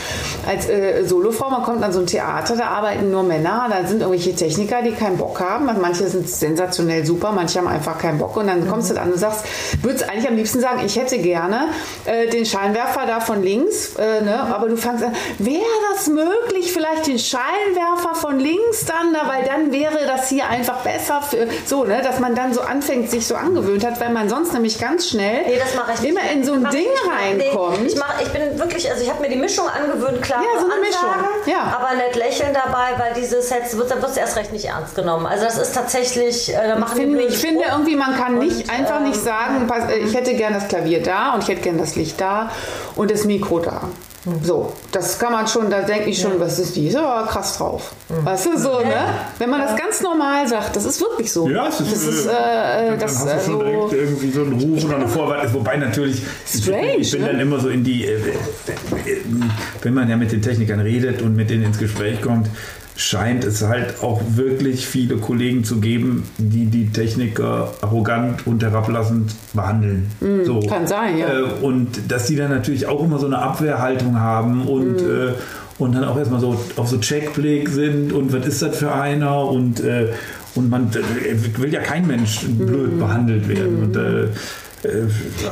als 0.48 0.68
äh, 0.70 1.04
Solofrau, 1.06 1.50
man 1.50 1.64
kommt 1.64 1.84
an 1.84 1.92
so 1.92 2.00
ein 2.00 2.08
Theater, 2.08 2.56
da 2.56 2.68
arbeiten 2.68 3.12
nur 3.12 3.24
Männer, 3.24 3.68
da 3.70 3.88
sind 3.88 4.02
irgendwelche 4.02 4.36
Techniker, 4.36 4.82
die 4.82 4.92
keinen 4.92 5.18
Bock 5.18 5.40
haben, 5.40 5.70
manche 5.82 6.08
sind 6.08 6.30
sensationell 6.30 7.06
super, 7.06 7.32
manche 7.32 7.60
haben 7.60 7.68
einfach 7.68 7.98
keinen 7.98 8.18
Bock 8.20 8.38
und 8.38 8.48
dann 8.48 8.68
kommst 8.68 8.90
du 8.90 8.94
dann 8.94 9.12
und 9.12 9.20
sagst, 9.20 9.46
würdest 9.82 10.10
eigentlich 10.10 10.28
am 10.28 10.36
liebsten 10.36 10.60
sagen, 10.60 10.82
ich 10.86 10.96
hätte 10.98 11.18
gerne 11.20 11.68
äh, 12.06 12.28
den 12.28 12.46
Scheinwerfer 12.46 13.06
da 13.06 13.20
von 13.20 13.44
links, 13.44 13.96
äh, 13.96 14.22
ne? 14.22 14.40
aber 14.40 14.70
du 14.70 14.78
fangst 14.78 15.04
an, 15.04 15.14
wäre 15.40 15.62
das 15.94 16.08
möglich, 16.08 16.72
vielleicht 16.72 17.08
den 17.08 17.20
Scheinwerfer 17.20 18.16
von 18.16 18.40
links 18.40 18.86
dann, 18.86 19.14
na, 19.14 19.28
weil 19.28 19.44
dann 19.46 19.72
wäre 19.72 20.06
das 20.06 20.30
hier 20.30 20.48
einfach 20.48 20.78
besser, 20.78 21.22
für, 21.22 21.48
so, 21.66 21.84
ne? 21.84 22.02
dass 22.04 22.20
man 22.20 22.36
dann 22.36 22.54
so 22.54 22.62
anfängt, 22.62 23.10
sich 23.10 23.27
so 23.28 23.36
angewöhnt 23.36 23.86
hat, 23.86 24.00
weil 24.00 24.10
man 24.12 24.30
sonst 24.30 24.54
nämlich 24.54 24.80
ganz 24.80 25.10
schnell 25.10 25.44
Nee, 25.46 25.60
ich 25.94 26.02
nicht. 26.02 26.10
immer 26.10 26.32
in 26.32 26.44
so 26.44 26.54
ein 26.54 26.64
ich 26.66 26.70
Ding 26.70 26.82
nicht. 26.82 27.38
Nee, 27.38 27.44
reinkommt. 27.50 27.86
ich, 27.88 27.96
mach, 27.98 28.22
ich 28.22 28.30
bin 28.30 28.58
wirklich, 28.60 28.90
also 28.90 29.04
ich 29.04 29.10
habe 29.10 29.22
mir 29.22 29.30
die 29.30 29.36
Mischung 29.36 29.66
angewöhnt, 29.68 30.22
klar. 30.22 30.42
Ja, 30.44 30.60
so 30.60 30.66
eine 30.66 30.76
Ansagen, 30.76 31.22
Mischung, 31.22 31.54
ja. 31.54 31.78
Aber 31.80 31.96
nicht 31.96 32.16
lächeln 32.16 32.54
dabei, 32.54 32.98
weil 32.98 33.14
diese 33.14 33.42
Sets, 33.42 33.78
wird, 33.78 33.92
dann 33.92 34.02
wirst 34.02 34.16
du 34.16 34.20
erst 34.20 34.38
recht 34.38 34.52
nicht 34.54 34.66
ernst 34.66 34.96
genommen. 34.96 35.26
Also 35.26 35.46
das 35.46 35.58
ist 35.58 35.74
tatsächlich, 35.74 36.50
äh, 36.54 36.58
da 36.68 36.74
Ich 36.74 36.80
machen 36.80 36.96
die 36.96 37.02
finde, 37.02 37.24
ich 37.24 37.38
finde 37.38 37.64
irgendwie, 37.72 37.96
man 37.96 38.16
kann 38.16 38.40
nicht 38.40 38.62
Und, 38.64 38.70
einfach 38.70 39.00
nicht 39.02 39.18
ähm, 39.18 39.24
sagen, 39.24 39.68
pass, 39.68 39.90
äh, 39.90 39.98
ich 39.98 40.14
hätte 40.16 40.34
gern 40.34 40.54
das 40.54 40.68
Klavier 40.68 41.02
da 41.04 41.34
und 41.34 41.44
ich 41.44 41.50
hätte 41.50 41.62
gern 41.62 41.78
das 41.78 41.96
Licht 41.96 42.20
da 42.22 42.52
und 42.96 43.12
das 43.12 43.26
Mikro 43.26 43.60
da. 43.60 43.82
So, 44.44 44.74
das 44.92 45.18
kann 45.20 45.32
man 45.32 45.48
schon, 45.48 45.70
da 45.70 45.82
denke 45.82 46.10
ich 46.10 46.20
schon, 46.20 46.40
was 46.40 46.60
ist 46.60 46.76
die? 46.76 46.88
Ist 46.88 46.98
aber 46.98 47.28
krass 47.28 47.58
drauf. 47.58 47.94
Weißt 48.10 48.48
du, 48.48 48.58
so, 48.58 48.80
ne? 48.80 48.96
Wenn 49.38 49.50
man 49.50 49.62
das 49.62 49.76
ganz 49.78 50.02
normal 50.02 50.48
sagt, 50.48 50.76
das 50.76 50.86
ist 50.86 51.00
wirklich 51.00 51.32
so. 51.32 51.48
Ja, 51.50 51.68
es 51.68 51.80
ist, 51.80 51.92
das 51.94 52.04
ist, 52.04 52.26
äh, 52.26 52.32
äh, 52.32 52.90
dann 52.90 53.00
das, 53.00 53.26
hast 53.26 53.48
du 53.48 53.52
schon 53.52 53.62
äh, 53.62 53.74
so, 53.74 53.88
direkt 53.88 53.94
irgendwie 53.94 54.32
so 54.32 54.42
einen 54.42 54.54
Ruf 54.54 54.84
oder 54.86 54.96
eine 54.96 55.08
Vorwahl. 55.08 55.54
Wobei 55.54 55.78
natürlich, 55.78 56.22
Strange, 56.46 56.98
ich 56.98 57.12
bin 57.12 57.22
ne? 57.22 57.28
dann 57.28 57.40
immer 57.40 57.60
so 57.60 57.70
in 57.70 57.84
die, 57.84 58.06
äh, 58.06 58.20
wenn 59.82 59.94
man 59.94 60.10
ja 60.10 60.18
mit 60.18 60.32
den 60.32 60.42
Technikern 60.42 60.82
redet 60.82 61.22
und 61.22 61.36
mit 61.36 61.50
denen 61.50 61.64
ins 61.64 61.78
Gespräch 61.78 62.22
kommt, 62.22 62.50
scheint 62.98 63.46
es 63.46 63.62
halt 63.62 64.02
auch 64.02 64.22
wirklich 64.36 64.88
viele 64.88 65.18
Kollegen 65.18 65.64
zu 65.64 65.80
geben, 65.80 66.24
die 66.38 66.66
die 66.66 66.92
Techniker 66.92 67.72
arrogant 67.82 68.46
und 68.48 68.64
herablassend 68.64 69.36
behandeln. 69.54 70.08
so. 70.44 70.60
Hm, 70.60 70.68
kann 70.68 70.88
sein, 70.88 71.18
ja. 71.20 71.28
Äh, 71.28 71.44
und 71.62 72.12
dass 72.12 72.26
die 72.26 72.36
dann 72.36 72.50
natürlich 72.50 72.88
auch 72.88 73.04
immer 73.04 73.20
so 73.20 73.28
eine 73.28 73.38
Abwehrhaltung 73.38 74.20
haben 74.20 74.68
und 74.68 75.00
Hm. 75.00 75.30
äh, 75.30 75.34
und 75.78 75.94
dann 75.94 76.04
auch 76.06 76.18
erstmal 76.18 76.40
so 76.40 76.60
auf 76.76 76.88
so 76.88 76.98
Checkblick 76.98 77.70
sind 77.70 78.12
und 78.12 78.34
was 78.34 78.48
ist 78.48 78.64
das 78.64 78.78
für 78.78 78.92
einer 78.92 79.46
und, 79.46 79.80
äh, 79.80 80.08
und 80.56 80.72
man 80.72 80.90
äh, 80.90 81.60
will 81.60 81.72
ja 81.72 81.82
kein 81.82 82.08
Mensch 82.08 82.46
blöd 82.48 82.98
behandelt 82.98 83.48
werden. 83.48 83.84
Und 83.84 83.96
äh, 83.96 84.24
äh, 84.24 84.28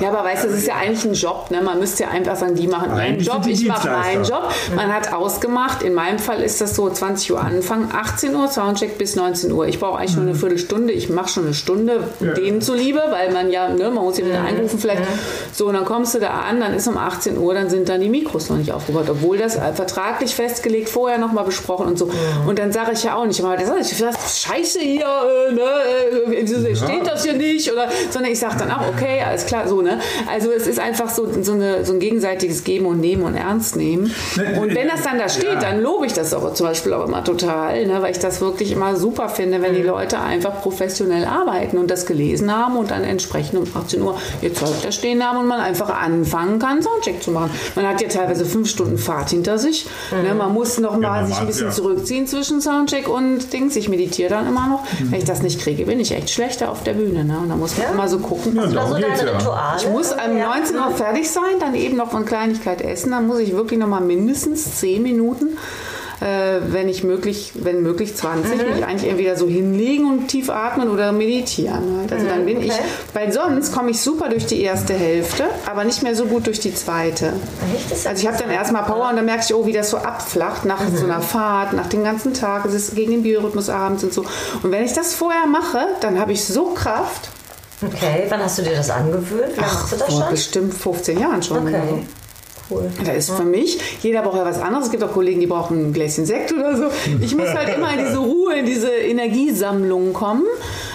Ja, 0.02 0.10
aber 0.10 0.24
weißt 0.24 0.44
du, 0.44 0.50
das 0.50 0.58
ist 0.58 0.68
ja 0.68 0.76
eigentlich 0.76 1.04
ein 1.06 1.14
Job. 1.14 1.50
Ne? 1.50 1.62
Man 1.62 1.80
müsste 1.80 2.04
ja 2.04 2.10
einfach 2.10 2.36
sagen, 2.36 2.56
die 2.56 2.68
machen 2.68 2.92
ihren 2.96 3.20
Job, 3.20 3.46
ich 3.48 3.66
mache 3.66 3.90
meinen. 3.90 4.24
Job. 4.24 4.52
Man 4.76 4.94
hat 4.94 5.12
ausgemacht, 5.12 5.82
in 5.82 5.94
meinem 5.94 6.20
Fall 6.20 6.42
ist 6.42 6.62
das 6.62 6.76
so 6.76 6.90
20 6.90 7.32
Uhr 7.32 7.42
Anfang, 7.42 7.90
18 7.92 8.36
Uhr, 8.36 8.48
Soundcheck 8.48 8.98
bis 8.98 9.16
19 9.16 9.52
Uhr. 9.52 9.68
Ich 9.68 9.80
brauche 9.80 9.98
eigentlich 10.00 10.16
nur 10.16 10.26
eine 10.26 10.36
Viertelstunde. 10.36 10.94
Ich 10.94 11.10
mache 11.10 11.30
schon 11.30 11.46
eine 11.46 11.54
Stunde 11.54 12.08
denen 12.20 12.62
zuliebe, 12.62 13.02
weil 13.10 13.32
man 13.32 13.50
ja, 13.50 13.70
ne, 13.70 13.90
man 13.90 14.04
muss 14.04 14.18
ja 14.18 14.26
wieder 14.26 14.42
einrufen 14.42 14.80
vielleicht. 14.80 15.04
So, 15.52 15.68
und 15.68 15.74
dann 15.74 15.86
kommst 15.86 16.14
du 16.14 16.20
da 16.20 16.30
an, 16.30 16.60
dann 16.60 16.74
ist 16.74 16.88
um 16.88 16.98
18 16.98 17.38
Uhr, 17.38 17.54
dann 17.54 17.70
sind 17.70 17.90
dann 17.90 18.02
die 18.02 18.10
Mikros 18.10 18.50
noch 18.50 18.58
nicht 18.58 18.72
aufgebaut, 18.72 19.10
obwohl 19.10 19.38
das 19.38 19.56
äh, 19.56 19.74
vertraglich 19.74 20.36
festgelegt, 20.36 20.90
vorher 20.90 21.18
nochmal 21.18 21.46
besprochen 21.46 21.88
und 21.88 21.98
so. 21.98 22.10
Und 22.48 22.60
dann 22.60 22.72
sage 22.72 22.92
ich 22.94 23.04
ja 23.04 23.16
auch 23.16 23.26
nicht 23.26 23.40
immer, 23.40 23.58
das 23.58 23.70
ist 23.70 24.42
Scheiße 24.42 24.80
hier, 24.80 25.08
äh, 25.50 25.54
ne, 25.54 26.36
äh, 26.36 26.76
steht 26.76 27.08
das 27.08 27.24
hier 27.24 27.34
nicht? 27.34 27.72
Oder, 27.72 27.90
sondern 28.10 28.32
ich 28.32 28.40
sage 28.40 28.56
dann 28.60 28.72
auch, 28.72 28.88
okay, 28.88 29.25
alles 29.26 29.46
klar, 29.46 29.68
so, 29.68 29.82
ne? 29.82 30.00
Also 30.32 30.52
es 30.52 30.68
ist 30.68 30.80
einfach 30.80 31.10
so, 31.10 31.28
so, 31.42 31.54
eine, 31.54 31.86
so 31.86 31.94
ein 31.94 32.00
gegenseitiges 32.00 32.64
Geben 32.64 32.86
und 32.86 33.00
Nehmen 33.00 33.24
und 33.24 33.36
Ernst 33.36 33.76
nehmen. 33.76 34.12
Ne, 34.36 34.60
Und 34.60 34.76
wenn 34.76 34.88
das 34.88 35.04
dann 35.04 35.18
da 35.18 35.30
steht, 35.30 35.46
ja. 35.46 35.60
dann 35.60 35.82
lobe 35.82 36.06
ich 36.06 36.14
das 36.14 36.34
auch 36.34 36.54
zum 36.54 36.68
Beispiel 36.68 36.94
auch 36.94 37.06
immer 37.08 37.24
total, 37.24 37.86
ne? 37.86 38.02
weil 38.02 38.12
ich 38.12 38.20
das 38.20 38.42
wirklich 38.42 38.72
immer 38.72 38.96
super 38.96 39.30
finde, 39.30 39.62
wenn 39.62 39.74
die 39.76 39.82
Leute 39.84 40.20
einfach 40.20 40.62
professionell 40.62 41.26
arbeiten 41.26 41.78
und 41.78 41.90
das 41.92 42.06
gelesen 42.06 42.56
haben 42.56 42.78
und 42.78 42.92
dann 42.92 43.04
entsprechend 43.04 43.60
um 43.60 43.66
18 43.82 44.02
Uhr 44.02 44.18
ihr 44.42 44.54
Zeug 44.54 44.76
da 44.84 44.92
stehen 44.92 45.24
haben 45.24 45.40
und 45.40 45.48
man 45.48 45.60
einfach 45.60 45.90
anfangen 45.90 46.60
kann, 46.60 46.82
Soundcheck 46.82 47.22
zu 47.22 47.32
machen. 47.32 47.52
Man 47.76 47.88
hat 47.88 48.02
ja 48.02 48.08
teilweise 48.08 48.46
fünf 48.46 48.70
Stunden 48.70 48.98
Fahrt 48.98 49.30
hinter 49.30 49.58
sich. 49.58 49.86
Ne? 50.24 50.34
Man 50.34 50.54
muss 50.54 50.78
noch 50.80 50.98
mal 50.98 51.22
man 51.22 51.28
sich 51.28 51.38
ein 51.38 51.48
bisschen 51.48 51.68
ja. 51.68 51.72
zurückziehen 51.74 52.28
zwischen 52.28 52.62
Soundcheck 52.62 53.08
und 53.08 53.52
Dings. 53.54 53.76
Ich 53.76 53.90
meditiere 53.90 54.30
dann 54.30 54.48
immer 54.48 54.68
noch. 54.68 54.84
Wenn 55.00 55.20
ich 55.20 55.26
das 55.26 55.42
nicht 55.42 55.60
kriege, 55.62 55.86
bin 55.86 56.00
ich 56.00 56.12
echt 56.12 56.30
schlechter 56.30 56.72
auf 56.72 56.84
der 56.84 56.94
Bühne. 56.94 57.24
Ne? 57.26 57.38
Und 57.42 57.50
da 57.50 57.56
muss 57.56 57.78
man 57.78 57.88
Ja? 57.88 57.94
immer 57.94 58.08
so 58.08 58.20
gucken. 58.20 58.56
Ja, 58.56 58.64
Also 58.64 58.98
ja. 59.08 59.38
Rituale. 59.38 59.78
Ich 59.82 59.90
muss 59.90 60.12
um 60.12 60.38
Ja. 60.38 60.48
19 60.56 60.76
Uhr 60.78 60.92
fertig 60.92 61.30
sein, 61.30 61.60
dann 61.60 61.76
eben 61.76 61.96
noch 61.98 62.12
von 62.12 62.26
Kleinigkeit 62.26 62.82
essen. 62.82 63.12
Dann 63.12 63.28
muss 63.28 63.40
ich 63.40 63.54
wirklich 63.56 63.80
noch 63.80 63.88
mal 63.88 64.02
mindestens 64.02 64.80
10 64.80 65.02
Minuten, 65.04 65.58
äh, 66.22 66.60
wenn 66.70 66.88
ich 66.88 67.04
möglich, 67.04 67.52
wenn 67.56 67.82
möglich 67.84 68.16
20, 68.16 68.62
Mhm. 68.62 68.74
mich 68.76 68.86
eigentlich 68.86 69.10
entweder 69.12 69.36
so 69.36 69.48
hinlegen 69.48 70.06
und 70.10 70.28
tief 70.30 70.50
atmen 70.50 70.90
oder 70.90 71.12
meditieren. 71.12 71.98
Halt. 72.00 72.14
Also 72.14 72.26
dann 72.28 72.46
bin 72.46 72.62
ich, 72.62 72.68
Mhm, 72.68 72.74
okay. 72.74 72.84
weil 73.14 73.32
sonst 73.34 73.74
komme 73.74 73.92
ich 73.92 74.00
super 74.00 74.30
durch 74.30 74.46
die 74.46 74.62
erste 74.62 74.94
Hälfte, 74.94 75.44
aber 75.70 75.84
nicht 75.84 76.04
mehr 76.04 76.16
so 76.16 76.26
gut 76.26 76.48
durch 76.48 76.62
die 76.62 76.74
zweite. 76.74 77.34
Echt? 77.76 78.08
Also 78.08 78.22
ich 78.22 78.28
habe 78.28 78.38
dann 78.42 78.50
erstmal 78.50 78.84
Power 78.84 79.10
und 79.10 79.18
dann 79.18 79.26
merke 79.26 79.44
ich, 79.46 79.54
oh, 79.54 79.66
wie 79.66 79.74
das 79.74 79.90
so 79.90 79.98
abflacht 79.98 80.64
nach 80.64 80.80
so 80.96 81.04
Mhm. 81.06 81.12
einer 81.12 81.22
Fahrt, 81.22 81.74
nach 81.74 81.88
dem 81.88 82.04
ganzen 82.06 82.34
Tag. 82.34 82.64
Es 82.66 82.74
ist 82.74 82.96
gegen 82.96 83.12
den 83.12 83.24
Biorhythmus 83.24 83.70
abends 83.70 84.04
und 84.06 84.14
so. 84.14 84.24
Und 84.64 84.72
wenn 84.72 84.86
ich 84.86 84.94
das 84.94 85.14
vorher 85.14 85.46
mache, 85.48 85.80
dann 86.00 86.18
habe 86.20 86.32
ich 86.32 86.46
so 86.46 86.68
Kraft. 86.68 87.30
Okay, 87.82 88.26
wann 88.30 88.42
hast 88.42 88.58
du 88.58 88.64
dir 88.64 88.76
das 88.76 88.90
angewöhnt? 88.90 89.54
Hast 89.60 89.92
du 89.92 89.98
das 89.98 90.08
vor 90.08 90.22
schon? 90.22 90.32
bestimmt 90.32 90.74
15 90.74 91.20
Jahren 91.20 91.44
schon. 91.44 91.68
Okay. 91.68 92.06
Cool. 92.70 92.90
Da 93.04 93.12
ist 93.12 93.30
für 93.30 93.44
mich, 93.44 93.78
jeder 94.02 94.24
braucht 94.24 94.38
ja 94.38 94.46
was 94.46 94.60
anderes. 94.60 94.86
Es 94.86 94.92
gibt 94.92 95.04
auch 95.04 95.14
Kollegen, 95.14 95.40
die 95.40 95.46
brauchen 95.46 95.90
ein 95.90 95.94
Gläschen 95.94 96.26
Sekt 96.26 96.52
oder 96.52 96.76
so. 96.76 96.86
Ich 97.22 97.36
muss 97.36 97.54
halt 97.54 97.76
immer 97.76 97.94
in 97.94 98.00
diese 98.00 98.18
Ruhe, 98.18 98.56
in 98.56 98.66
diese 98.66 98.90
Energiesammlung 98.90 100.14
kommen. 100.14 100.46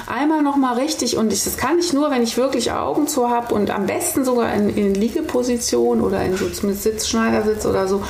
Einmal 0.06 0.42
nochmal 0.42 0.78
richtig. 0.78 1.16
Und 1.16 1.32
ich, 1.32 1.44
das 1.44 1.56
kann 1.56 1.78
ich 1.78 1.92
nur, 1.92 2.10
wenn 2.10 2.24
ich 2.24 2.36
wirklich 2.36 2.72
Augen 2.72 3.06
zu 3.06 3.30
habe 3.30 3.54
und 3.54 3.70
am 3.70 3.86
besten 3.86 4.24
sogar 4.24 4.52
in, 4.52 4.68
in 4.70 4.94
Liegeposition 4.94 6.00
oder 6.00 6.24
in 6.24 6.36
so 6.36 6.48
zumindest 6.48 6.82
Sitzschneidersitz 6.82 7.64
oder 7.66 7.86
so. 7.86 8.02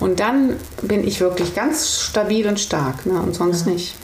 Und 0.00 0.20
dann 0.20 0.56
bin 0.82 1.06
ich 1.06 1.20
wirklich 1.20 1.54
ganz 1.54 2.00
stabil 2.02 2.46
und 2.46 2.60
stark. 2.60 3.06
Ne? 3.06 3.18
Und 3.22 3.34
sonst 3.34 3.66
nicht. 3.66 3.94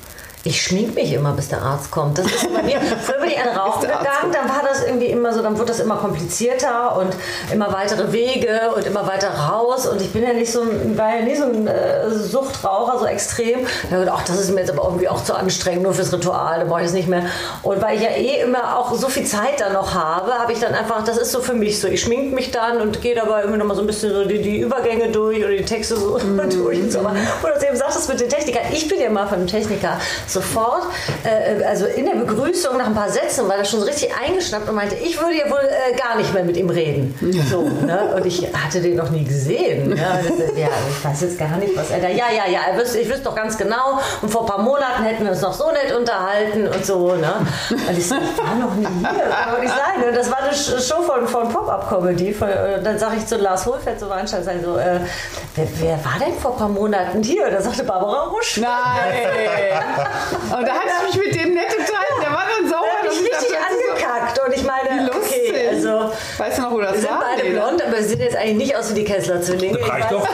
Ich 0.47 0.63
schmink 0.63 0.95
mich 0.95 1.11
immer, 1.11 1.33
bis 1.33 1.49
der 1.49 1.63
Arzt 1.63 1.91
kommt. 1.91 2.19
Das 2.19 2.27
ist 2.27 2.53
bei 2.53 2.63
mir. 2.63 2.79
Früher 3.03 3.19
bin 3.19 3.31
ich 3.31 3.41
an 3.41 3.57
Rauchen 3.57 3.81
gegangen, 3.81 4.31
dann 4.31 4.47
war 4.47 4.63
das 4.63 4.85
irgendwie 4.85 5.07
immer 5.07 5.33
so, 5.33 5.41
dann 5.41 5.57
wurde 5.57 5.69
das 5.69 5.81
immer 5.81 5.97
komplizierter 5.97 6.99
und 6.99 7.17
immer 7.51 7.73
weitere 7.73 8.13
Wege 8.13 8.61
und 8.77 8.85
immer 8.85 9.07
weiter 9.07 9.31
raus. 9.31 9.87
Und 9.87 10.03
ich 10.03 10.13
bin 10.13 10.23
ja 10.23 10.35
nicht 10.35 10.53
so 10.53 10.61
ein, 10.61 10.99
war 10.99 11.17
ja 11.17 11.23
nie 11.23 11.35
so 11.35 11.45
ein 11.45 11.67
äh, 11.67 12.11
Suchtraucher, 12.11 12.99
so 12.99 13.07
extrem. 13.07 13.61
Da 13.91 13.99
gedacht, 14.01 14.19
ach, 14.21 14.25
das 14.27 14.39
ist 14.39 14.51
mir 14.51 14.61
jetzt 14.61 14.71
aber 14.71 14.85
irgendwie 14.85 15.09
auch 15.09 15.25
zu 15.25 15.35
anstrengend, 15.35 15.83
nur 15.83 15.95
fürs 15.95 16.13
Ritual, 16.13 16.61
da 16.61 16.67
brauche 16.67 16.81
ich 16.81 16.89
es 16.89 16.93
nicht 16.93 17.09
mehr. 17.09 17.23
Und 17.63 17.81
weil 17.81 17.97
ich 17.97 18.03
ja 18.03 18.11
eh 18.11 18.43
immer 18.43 18.77
auch 18.77 18.93
so 18.93 19.09
viel 19.09 19.25
Zeit 19.25 19.61
dann 19.61 19.73
noch 19.73 19.95
habe, 19.95 20.35
habe 20.35 20.53
ich 20.53 20.61
dann 20.61 20.75
einfach, 20.75 21.05
das 21.05 21.17
ist 21.17 21.33
so 21.33 21.41
für 21.41 21.55
mich 21.55 21.81
so. 21.81 21.89
Ich 21.89 22.03
schmink 22.03 22.35
mich 22.35 22.51
dann 22.51 22.83
und 22.83 23.01
gehe 23.01 23.15
dabei 23.15 23.41
irgendwie 23.41 23.61
nochmal 23.61 23.77
so 23.77 23.83
ein 23.83 23.87
bisschen 23.87 24.13
so 24.13 24.27
die, 24.27 24.43
die 24.43 24.61
Übergänge 24.61 25.09
durch 25.09 25.39
oder 25.39 25.57
die 25.57 25.65
Texte 25.65 25.97
so 25.97 26.19
durch 26.51 26.83
und 26.83 26.93
so. 26.93 27.01
Wo 27.01 27.47
du 27.47 27.55
das 27.55 27.63
eben 27.63 27.77
sagtest 27.77 28.11
mit 28.11 28.21
den 28.21 28.29
Technikern, 28.29 28.65
ich 28.73 28.89
bin 28.89 29.01
ja 29.01 29.09
mal 29.09 29.27
von 29.27 29.39
einem 29.39 29.47
Techniker 29.47 29.99
sofort, 30.35 30.83
äh, 31.25 31.65
also 31.65 31.87
in 31.87 32.05
der 32.07 32.15
Begrüßung 32.17 32.77
nach 32.77 32.87
ein 32.87 32.95
paar 32.95 33.09
Sätzen, 33.09 33.49
war 33.49 33.57
das 33.57 33.71
schon 33.71 33.81
so 33.81 33.87
richtig 33.87 34.11
eingeschnappt 34.15 34.69
und 34.69 34.75
meinte, 34.75 34.95
ich 34.97 35.19
würde 35.21 35.35
ja 35.37 35.51
wohl 35.51 35.61
äh, 35.61 35.97
gar 35.97 36.17
nicht 36.17 36.33
mehr 36.35 36.45
mit 36.45 36.57
ihm 36.57 36.69
reden. 36.71 37.15
So, 37.51 37.63
ne? 37.63 38.15
Und 38.17 38.27
ich 38.27 38.47
hatte 38.55 38.81
den 38.81 38.97
noch 38.97 39.11
nie 39.11 39.25
gesehen. 39.25 39.89
Ne? 39.91 39.95
Und, 40.31 40.57
Ja, 40.59 40.69
ich 40.89 41.05
weiß 41.05 41.23
jetzt 41.23 41.39
gar 41.39 41.57
nicht, 41.57 41.77
was 41.77 41.91
er 41.91 42.01
da. 42.01 42.09
Ja, 42.09 42.27
ja, 42.31 42.47
ja, 42.51 42.61
er 42.71 42.79
wüsste, 42.79 42.99
ich 42.99 43.09
wüsste 43.09 43.25
doch 43.25 43.35
ganz 43.35 43.57
genau. 43.57 43.99
Und 44.23 44.31
vor 44.31 44.43
ein 44.43 44.47
paar 44.47 44.63
Monaten 44.63 45.03
hätten 45.05 45.25
wir 45.25 45.33
uns 45.33 45.41
noch 45.41 45.53
so 45.53 45.71
nett 45.73 45.95
unterhalten 45.97 46.69
und 46.69 46.85
so. 46.85 47.15
Ne? 47.15 47.33
Und 47.71 47.99
ich 47.99 48.09
so, 48.09 48.15
ich 48.17 48.39
war 48.39 48.55
noch 48.55 48.75
nie 48.75 48.87
hier, 48.87 49.09
das 49.25 49.37
kann 49.37 49.53
doch 49.55 49.61
nicht 49.61 49.73
sein. 49.75 50.09
Und 50.09 50.17
das 50.17 50.31
war 50.31 50.39
eine 50.43 50.55
Show 50.55 51.03
von, 51.03 51.27
von 51.27 51.49
Pop-Up-Comedy. 51.49 52.31
Äh, 52.31 52.83
Dann 52.83 52.99
sage 52.99 53.17
ich 53.19 53.27
zu 53.27 53.37
Lars 53.37 53.67
Hohlfeld, 53.67 53.99
so 54.01 54.07
Veranstalter, 54.07 54.45
sag 54.45 54.57
ich 54.57 54.63
so, 54.65 54.77
äh, 54.77 55.01
wer, 55.57 55.67
wer 55.81 56.05
war 56.05 56.19
denn 56.21 56.35
vor 56.39 56.53
ein 56.53 56.59
paar 56.59 56.69
Monaten 56.69 57.23
hier? 57.23 57.51
Da 57.51 57.61
sagte 57.61 57.85
Barbara 57.85 58.25
Rusch. 58.25 58.59
Nein! 58.59 58.71
Und 60.33 60.67
da 60.69 60.73
hatte 60.75 60.91
ich 61.11 61.17
mich 61.17 61.27
mit 61.27 61.35
dem 61.35 61.55
nett 61.55 61.67
unterhalten. 61.77 62.21
Der 62.21 62.31
war 62.33 62.45
dann 62.57 62.69
sauer. 62.69 62.85
Dass 63.05 63.15
bin 63.17 63.27
ich 63.27 63.33
richtig 63.33 63.51
so- 63.51 63.57
angekackt 63.57 64.39
und 64.47 64.53
ich 64.55 64.65
meine, 64.65 65.11
Okay, 65.95 66.13
also 66.13 66.43
Weißt 66.43 66.59
du 66.59 66.63
noch, 66.63 66.71
wo 66.73 66.81
das 66.81 66.93
wir 66.95 67.01
sind 67.01 67.11
war? 67.11 67.21
beide 67.21 67.49
ne? 67.49 67.55
blond, 67.61 67.83
aber 67.87 67.97
wir 67.97 68.03
sehen 68.05 68.21
jetzt 68.21 68.37
eigentlich 68.37 68.57
nicht 68.57 68.77
aus 68.77 68.91
wie 68.91 68.95
die 68.95 69.05
Kessler-Zwillinge. 69.05 69.79
Ich 69.79 69.89
Reicht 69.91 70.11
doch. 70.13 70.27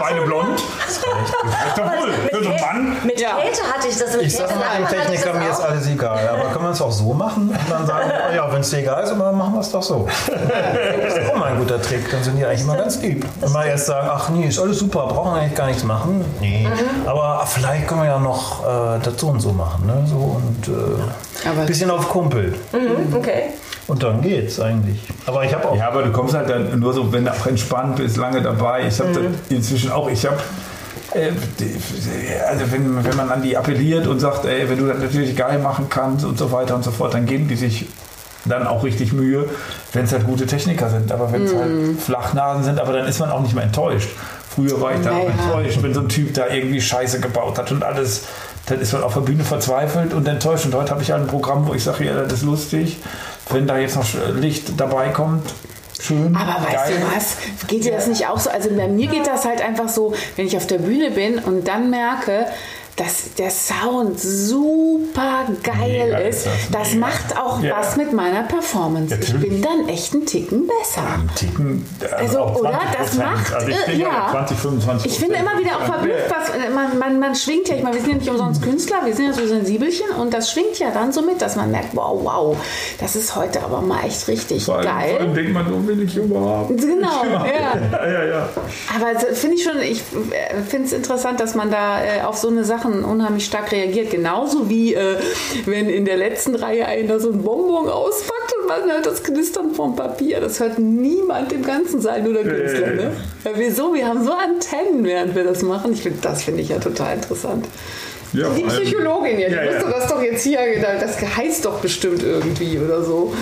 Beide 0.00 0.20
blond. 0.22 0.62
Das 0.86 1.00
reicht 1.06 1.78
doch 1.78 1.84
wohl. 2.00 2.10
Mit, 2.10 2.30
Für 2.34 2.42
so 2.44 2.50
einen 2.50 2.60
Mann. 2.60 2.96
mit 3.04 3.20
Ja. 3.20 3.36
Käthe 3.36 3.62
hatte 3.72 3.88
ich 3.88 3.96
das. 3.96 4.16
Mit 4.16 4.26
Ich 4.26 4.36
sag 4.36 4.48
Käthe 4.48 4.58
mal, 4.58 4.66
einem 4.68 4.82
Lachmann 4.84 5.00
hatte 5.00 5.12
ich 5.14 5.20
Techniker, 5.20 5.38
das 5.38 5.42
mir 5.44 5.50
ist 5.50 5.60
alles 5.60 5.88
egal. 5.88 6.28
Aber 6.28 6.50
können 6.52 6.64
wir 6.64 6.70
es 6.70 6.82
auch 6.82 6.92
so 6.92 7.12
machen 7.14 7.48
und 7.50 7.70
dann 7.70 7.86
sagen, 7.86 8.10
oh 8.30 8.34
ja, 8.34 8.52
wenn 8.52 8.60
es 8.60 8.70
dir 8.70 8.78
egal 8.78 9.02
ist, 9.04 9.10
dann 9.10 9.18
machen 9.18 9.54
wir 9.54 9.60
es 9.60 9.70
doch 9.70 9.82
so. 9.82 10.06
Das 10.26 11.14
ist 11.16 11.30
auch 11.30 11.36
mal 11.36 11.52
ein 11.52 11.58
guter 11.58 11.80
Trick. 11.80 12.10
Dann 12.10 12.22
sind 12.22 12.36
die 12.36 12.44
eigentlich 12.44 12.62
immer 12.62 12.76
ganz 12.76 13.00
lieb. 13.00 13.26
Wenn 13.40 13.52
wir 13.52 13.64
erst 13.66 13.86
sagen, 13.86 14.08
ach 14.10 14.28
nee, 14.30 14.46
ist 14.46 14.58
alles 14.58 14.78
super, 14.78 15.06
brauchen 15.06 15.34
wir 15.34 15.40
eigentlich 15.42 15.54
gar 15.54 15.66
nichts 15.66 15.84
machen. 15.84 16.24
Nee. 16.40 16.66
Mhm. 16.68 17.08
Aber 17.08 17.44
vielleicht 17.46 17.86
können 17.88 18.02
wir 18.02 18.08
ja 18.08 18.18
noch 18.18 18.62
äh, 18.64 18.98
das 19.02 19.14
so 19.18 19.28
und 19.28 19.40
so 19.40 19.52
machen. 19.52 19.86
Ne? 19.86 20.04
So 20.06 20.16
und 20.16 20.68
äh, 20.68 21.48
ein 21.48 21.66
bisschen 21.66 21.90
auf 21.90 22.08
Kumpel. 22.08 22.54
Mhm, 22.72 23.14
Okay. 23.16 23.50
Und 23.86 24.02
dann 24.02 24.22
geht's 24.22 24.58
eigentlich. 24.60 24.98
Aber 25.26 25.44
ich 25.44 25.52
habe 25.54 25.68
auch. 25.68 25.76
Ja, 25.76 25.88
aber 25.88 26.02
du 26.02 26.10
kommst 26.12 26.34
halt 26.34 26.48
dann 26.48 26.78
nur 26.80 26.92
so, 26.94 27.12
wenn 27.12 27.24
du 27.26 27.32
auch 27.32 27.46
entspannt 27.46 27.96
bist, 27.96 28.16
lange 28.16 28.40
dabei. 28.40 28.86
Ich 28.88 28.98
habe 28.98 29.12
das 29.12 29.22
inzwischen 29.50 29.90
auch, 29.92 30.08
ich 30.08 30.24
habe, 30.24 30.38
äh, 31.14 31.30
also 32.48 32.72
wenn, 32.72 33.04
wenn 33.04 33.16
man 33.16 33.30
an 33.30 33.42
die 33.42 33.56
appelliert 33.56 34.06
und 34.06 34.20
sagt, 34.20 34.46
ey, 34.46 34.68
wenn 34.70 34.78
du 34.78 34.86
das 34.86 34.98
natürlich 34.98 35.36
geil 35.36 35.58
machen 35.58 35.86
kannst 35.90 36.24
und 36.24 36.38
so 36.38 36.50
weiter 36.50 36.74
und 36.74 36.82
so 36.84 36.90
fort, 36.90 37.12
dann 37.14 37.26
geben 37.26 37.46
die 37.48 37.56
sich 37.56 37.86
dann 38.46 38.66
auch 38.66 38.84
richtig 38.84 39.12
Mühe, 39.12 39.46
wenn 39.92 40.04
es 40.04 40.12
halt 40.12 40.26
gute 40.26 40.46
Techniker 40.46 40.88
sind. 40.90 41.12
Aber 41.12 41.30
wenn 41.32 41.44
es 41.44 41.54
halt 41.54 41.98
Flachnasen 42.00 42.64
sind, 42.64 42.80
aber 42.80 42.92
dann 42.92 43.06
ist 43.06 43.18
man 43.20 43.30
auch 43.30 43.40
nicht 43.40 43.54
mehr 43.54 43.64
enttäuscht. 43.64 44.08
Früher 44.54 44.80
war 44.80 44.94
ich 44.94 45.00
da 45.02 45.10
auch 45.12 45.28
Naja. 45.28 45.30
enttäuscht, 45.30 45.78
wenn 45.82 45.92
so 45.94 46.00
ein 46.00 46.08
Typ 46.08 46.32
da 46.34 46.46
irgendwie 46.48 46.80
Scheiße 46.80 47.20
gebaut 47.20 47.58
hat 47.58 47.70
und 47.72 47.82
alles. 47.82 48.22
Dann 48.66 48.80
ist 48.80 48.94
man 48.94 49.02
auf 49.02 49.12
der 49.12 49.20
Bühne 49.20 49.44
verzweifelt 49.44 50.14
und 50.14 50.26
enttäuscht. 50.26 50.64
Und 50.64 50.74
heute 50.74 50.90
habe 50.92 51.02
ich 51.02 51.10
halt 51.10 51.20
ein 51.22 51.26
Programm, 51.26 51.66
wo 51.66 51.74
ich 51.74 51.84
sage, 51.84 52.04
ja, 52.06 52.14
das 52.22 52.32
ist 52.32 52.42
lustig. 52.44 52.96
Wenn 53.50 53.66
da 53.66 53.78
jetzt 53.78 53.96
noch 53.96 54.06
Licht 54.34 54.78
dabei 54.78 55.08
kommt, 55.08 55.52
schön. 56.00 56.34
Aber 56.34 56.64
weißt 56.64 56.74
geil. 56.74 56.94
du 57.00 57.16
was? 57.16 57.36
Geht 57.66 57.84
dir 57.84 57.92
das 57.92 58.06
nicht 58.06 58.26
auch 58.26 58.38
so? 58.38 58.50
Also 58.50 58.70
bei 58.70 58.88
mir 58.88 59.06
geht 59.06 59.26
das 59.26 59.44
halt 59.44 59.60
einfach 59.60 59.88
so, 59.88 60.14
wenn 60.36 60.46
ich 60.46 60.56
auf 60.56 60.66
der 60.66 60.78
Bühne 60.78 61.10
bin 61.10 61.38
und 61.38 61.68
dann 61.68 61.90
merke, 61.90 62.46
dass 62.96 63.34
der 63.38 63.50
Sound 63.50 64.20
super 64.20 65.46
geil 65.62 66.04
Mega 66.06 66.18
ist. 66.18 66.46
das, 66.70 66.94
mega. 66.94 67.06
macht 67.06 67.36
auch 67.36 67.60
Ja. 67.62 67.76
was 67.78 67.96
mit 67.96 68.12
meiner 68.12 68.42
Performance. 68.44 69.14
Ich 69.14 69.28
Natürlich. 69.32 69.50
bin 69.50 69.62
dann 69.62 69.88
echt 69.88 70.12
einen 70.14 70.26
Ticken 70.26 70.66
besser. 70.68 71.02
Ein 71.02 71.30
Ticken, 71.34 71.86
Also, 72.16 72.38
auch 72.40 72.56
oder? 72.60 72.70
20%. 72.70 72.98
Das 72.98 73.14
macht, 73.16 73.54
Also 73.54 73.68
ich 73.68 73.76
äh, 73.76 73.90
bin 73.90 74.00
ja 74.00 74.06
ja. 74.08 74.28
20, 74.30 74.58
25 74.58 75.12
Ich 75.12 75.18
finde 75.18 75.36
immer 75.36 75.58
wieder 75.58 75.76
auch 75.76 75.84
verblüfft, 75.84 76.30
was 76.30 76.50
äh, 76.50 76.70
man, 76.70 76.98
man, 76.98 77.18
man 77.18 77.34
schwingt 77.34 77.68
ja, 77.68 77.76
ich 77.76 77.82
meine, 77.82 77.96
wir 77.96 78.02
sind 78.02 78.12
ja 78.12 78.18
nicht 78.18 78.30
umsonst 78.30 78.62
Künstler, 78.62 78.98
wir 79.04 79.14
sind 79.14 79.26
ja 79.26 79.32
so 79.32 79.46
Sensibelchen 79.46 80.06
und 80.20 80.32
das 80.32 80.50
schwingt 80.52 80.78
ja 80.78 80.90
dann 80.92 81.12
so 81.12 81.22
mit, 81.22 81.42
dass 81.42 81.56
man 81.56 81.70
merkt, 81.70 81.94
wow, 81.96 82.18
wow, 82.22 82.56
das 83.00 83.16
ist 83.16 83.34
heute 83.34 83.62
aber 83.62 83.80
mal 83.80 84.04
echt 84.06 84.28
richtig 84.28 84.64
Vor 84.64 84.76
allem, 84.78 84.84
vor 84.88 84.94
allem 84.96 85.18
geil. 85.18 85.34
denkt 85.34 85.52
man, 85.52 85.68
so 85.68 85.86
will 85.86 86.02
ich 86.02 86.16
überhaupt. 86.16 86.70
Genau, 86.80 87.24
ja. 87.24 87.46
ja, 88.06 88.06
ja, 88.12 88.24
ja. 88.24 88.48
Aber 88.94 89.18
so 89.18 89.26
finde 89.34 89.56
ich 89.56 89.64
schon, 89.64 89.80
ich 89.80 90.02
finde 90.68 90.86
es 90.86 90.92
interessant, 90.92 91.40
dass 91.40 91.54
man 91.54 91.70
da 91.70 92.02
äh, 92.04 92.22
auf 92.22 92.36
so 92.36 92.48
eine 92.48 92.64
Sachen 92.84 93.04
unheimlich 93.04 93.46
stark 93.46 93.72
reagiert. 93.72 94.10
Genauso 94.10 94.68
wie 94.68 94.94
äh, 94.94 95.16
wenn 95.64 95.88
in 95.88 96.04
der 96.04 96.16
letzten 96.16 96.54
Reihe 96.54 96.86
einer 96.86 97.18
so 97.18 97.30
ein 97.30 97.42
Bonbon 97.42 97.88
auspackt 97.88 98.54
und 98.60 98.68
man 98.68 98.90
hört 98.90 99.06
das 99.06 99.22
Knistern 99.22 99.74
vom 99.74 99.96
Papier. 99.96 100.40
Das 100.40 100.60
hört 100.60 100.78
niemand 100.78 101.52
im 101.52 101.62
ganzen 101.62 102.00
Saal, 102.00 102.22
nur 102.22 102.34
der 102.34 102.44
Künstler. 102.44 102.80
ja, 102.80 102.86
ja. 102.88 102.92
Ne? 102.94 103.16
Ja, 103.44 103.50
wieso? 103.54 103.94
Wir 103.94 104.06
haben 104.06 104.24
so 104.24 104.32
Antennen, 104.32 105.04
während 105.04 105.34
wir 105.34 105.44
das 105.44 105.62
machen. 105.62 105.92
Ich 105.92 106.02
find, 106.02 106.24
das 106.24 106.42
finde 106.44 106.60
ich 106.62 106.68
ja 106.68 106.78
total 106.78 107.14
interessant. 107.16 107.66
Ja, 108.32 108.48
Die 108.48 108.64
Psychologin 108.64 109.36
hier, 109.36 109.48
die 109.48 109.54
Ja, 109.54 109.62
ja. 109.64 109.90
das 109.90 110.08
doch 110.08 110.20
jetzt 110.20 110.42
hier, 110.42 110.58
das 111.00 111.20
heißt 111.36 111.64
doch 111.64 111.78
bestimmt 111.78 112.20
irgendwie 112.22 112.78
oder 112.80 113.00
so. 113.02 113.32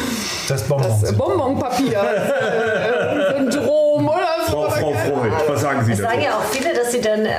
Das 0.49 0.63
Bonbon. 0.65 0.91
Das 1.01 1.17
Bonbonpapier. 1.17 1.99
äh, 1.99 3.39
Syndrom 3.39 4.07
oder 4.07 4.42
Freud, 4.95 5.33
was 5.49 5.61
sagen 5.61 5.85
Sie 5.85 5.93
Es 5.93 5.99
sagen 5.99 6.13
dazu? 6.15 6.25
ja 6.27 6.37
auch 6.39 6.45
viele, 6.45 6.73
dass 6.75 6.93
sie 6.93 7.01
dann, 7.01 7.25
äh, 7.27 7.31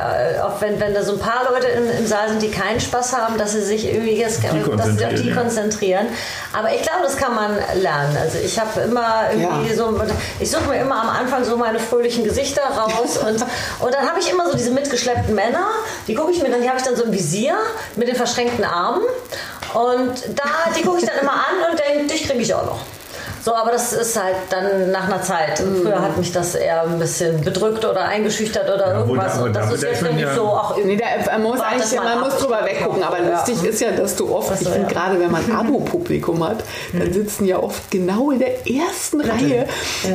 auch 0.41 0.59
wenn, 0.61 0.79
wenn 0.79 0.93
da 0.93 1.03
so 1.03 1.13
ein 1.13 1.19
paar 1.19 1.43
Leute 1.51 1.67
im, 1.67 1.89
im 1.89 2.05
Saal 2.07 2.29
sind, 2.29 2.41
die 2.41 2.51
keinen 2.51 2.79
Spaß 2.79 3.13
haben, 3.17 3.37
dass 3.37 3.51
sie 3.53 3.61
sich 3.61 3.85
irgendwie 3.85 4.17
jetzt, 4.17 4.43
dass 4.43 4.51
sie 4.51 4.59
auf 4.59 4.63
konzentrieren, 4.69 5.15
die 5.15 5.29
ja. 5.29 5.35
konzentrieren. 5.35 6.07
Aber 6.57 6.73
ich 6.73 6.81
glaube, 6.81 6.99
das 7.03 7.17
kann 7.17 7.35
man 7.35 7.57
lernen. 7.75 8.17
Also 8.21 8.37
ich 8.43 8.59
habe 8.59 8.81
immer 8.81 9.25
irgendwie 9.31 9.69
Ja. 9.69 9.75
so, 9.75 9.99
ich 10.39 10.49
suche 10.51 10.63
mir 10.69 10.77
immer 10.79 11.01
am 11.01 11.09
Anfang 11.09 11.43
so 11.43 11.57
meine 11.57 11.79
fröhlichen 11.79 12.23
Gesichter 12.23 12.63
raus 12.63 13.17
und, 13.17 13.41
und 13.85 13.93
dann 13.93 14.07
habe 14.09 14.19
ich 14.19 14.29
immer 14.31 14.49
so 14.49 14.57
diese 14.57 14.71
mitgeschleppten 14.71 15.33
Männer, 15.35 15.67
die 16.07 16.15
gucke 16.15 16.31
ich 16.31 16.41
mir 16.41 16.49
dann, 16.49 16.61
die 16.61 16.67
habe 16.69 16.77
ich 16.79 16.85
dann 16.85 16.95
so 16.95 17.03
im 17.03 17.11
Visier 17.13 17.55
mit 17.95 18.07
den 18.07 18.15
verschränkten 18.15 18.63
Armen 18.65 19.03
und 19.73 20.11
da, 20.35 20.43
die 20.77 20.81
gucke 20.83 20.99
ich 20.99 21.05
dann 21.05 21.17
immer 21.19 21.33
an 21.33 21.71
und 21.71 21.79
denke, 21.79 22.07
dich 22.13 22.27
kriege 22.27 22.39
ich 22.41 22.53
auch 22.53 22.65
noch. 22.65 22.79
So, 23.43 23.53
aber 23.53 23.71
das 23.71 23.91
ist 23.93 24.21
halt 24.21 24.35
dann 24.49 24.91
nach 24.91 25.05
einer 25.07 25.21
Zeit. 25.21 25.59
Früher 25.59 26.01
hat 26.01 26.17
mich 26.17 26.31
das 26.31 26.55
eher 26.55 26.83
ein 26.83 26.97
bisschen 26.97 27.41
bedrückt 27.41 27.83
oder 27.83 28.05
eingeschüchtert 28.05 28.69
oder 28.73 29.01
gut, 29.03 29.15
irgendwas. 29.17 29.37
Und 29.41 29.53
das 29.55 29.67
da- 29.67 29.73
ist 29.75 29.83
jetzt 29.83 30.01
ja- 30.19 30.33
so, 30.35 30.45
ach, 30.53 30.75
Nee, 30.83 30.95
da, 30.97 31.05
man 31.33 31.43
muss 31.43 31.59
eigentlich, 31.61 31.93
man 31.95 32.19
muss 32.21 32.37
drüber 32.37 32.61
weggucken, 32.63 33.03
aber 33.03 33.19
Ja. 33.21 33.31
lustig 33.31 33.63
ist 33.63 33.81
ja, 33.81 33.91
dass 33.91 34.15
du 34.15 34.33
oft, 34.33 34.51
ich 34.61 34.67
finde 34.67 34.87
gerade, 34.87 35.19
wenn 35.19 35.31
man 35.31 35.43
Abo-Publikum 35.55 36.43
hat, 36.47 36.63
dann 36.93 37.11
sitzen 37.13 37.45
ja 37.45 37.57
oft 37.61 37.89
genau 37.91 38.31
in 38.31 38.39
der 38.39 38.65
ersten 38.67 39.19
Reihe 39.21 39.67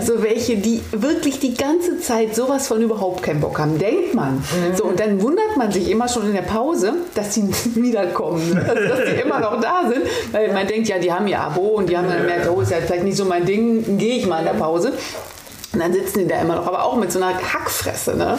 so 0.05 0.23
welche, 0.23 0.57
die 0.57 0.83
wirklich 0.93 1.39
die 1.39 1.55
ganze 1.55 2.01
Zeit 2.01 2.35
sowas 2.35 2.67
von 2.69 2.81
überhaupt 2.81 3.23
keinen 3.23 3.41
Bock 3.41 3.59
haben, 3.59 3.79
denkt 3.79 4.15
man. 4.15 4.43
So, 4.77 4.85
und 4.85 4.99
dann 5.01 5.21
wundert 5.23 5.57
man 5.57 5.71
sich 5.71 5.91
immer 5.91 6.09
schon 6.09 6.27
in 6.29 6.33
der 6.35 6.43
Pause, 6.43 6.95
dass 7.15 7.35
sie 7.35 7.49
wiederkommen, 7.75 8.59
also, 8.67 8.89
dass 8.89 9.05
die 9.05 9.21
immer 9.21 9.39
noch 9.41 9.61
da 9.61 9.83
sind, 9.89 10.03
weil 10.33 10.53
man 10.53 10.67
denkt, 10.67 10.89
ja, 10.89 10.99
die 10.99 11.13
haben 11.13 11.27
ihr 11.27 11.41
Abo 11.41 11.61
und 11.77 11.89
die 11.89 11.97
haben 11.97 12.09
dann 12.09 12.19
gemerkt, 12.23 12.49
oh, 12.49 12.61
ist 12.61 12.71
ja 12.71 12.79
vielleicht 12.87 13.05
nicht 13.05 13.17
so 13.19 13.27
mein 13.27 13.45
Ding, 13.45 13.99
gehe 13.99 14.17
ich 14.17 14.27
mal 14.27 14.39
in 14.39 14.45
der 14.47 14.53
Pause. 14.53 14.95
Und 15.79 15.85
dann 15.85 15.93
sitzen 15.93 16.19
die 16.19 16.27
da 16.27 16.41
immer 16.41 16.57
noch, 16.57 16.67
aber 16.67 16.83
auch 16.83 16.97
mit 16.97 17.13
so 17.13 17.21
einer 17.21 17.37
Hackfresse. 17.37 18.17
Ne? 18.17 18.37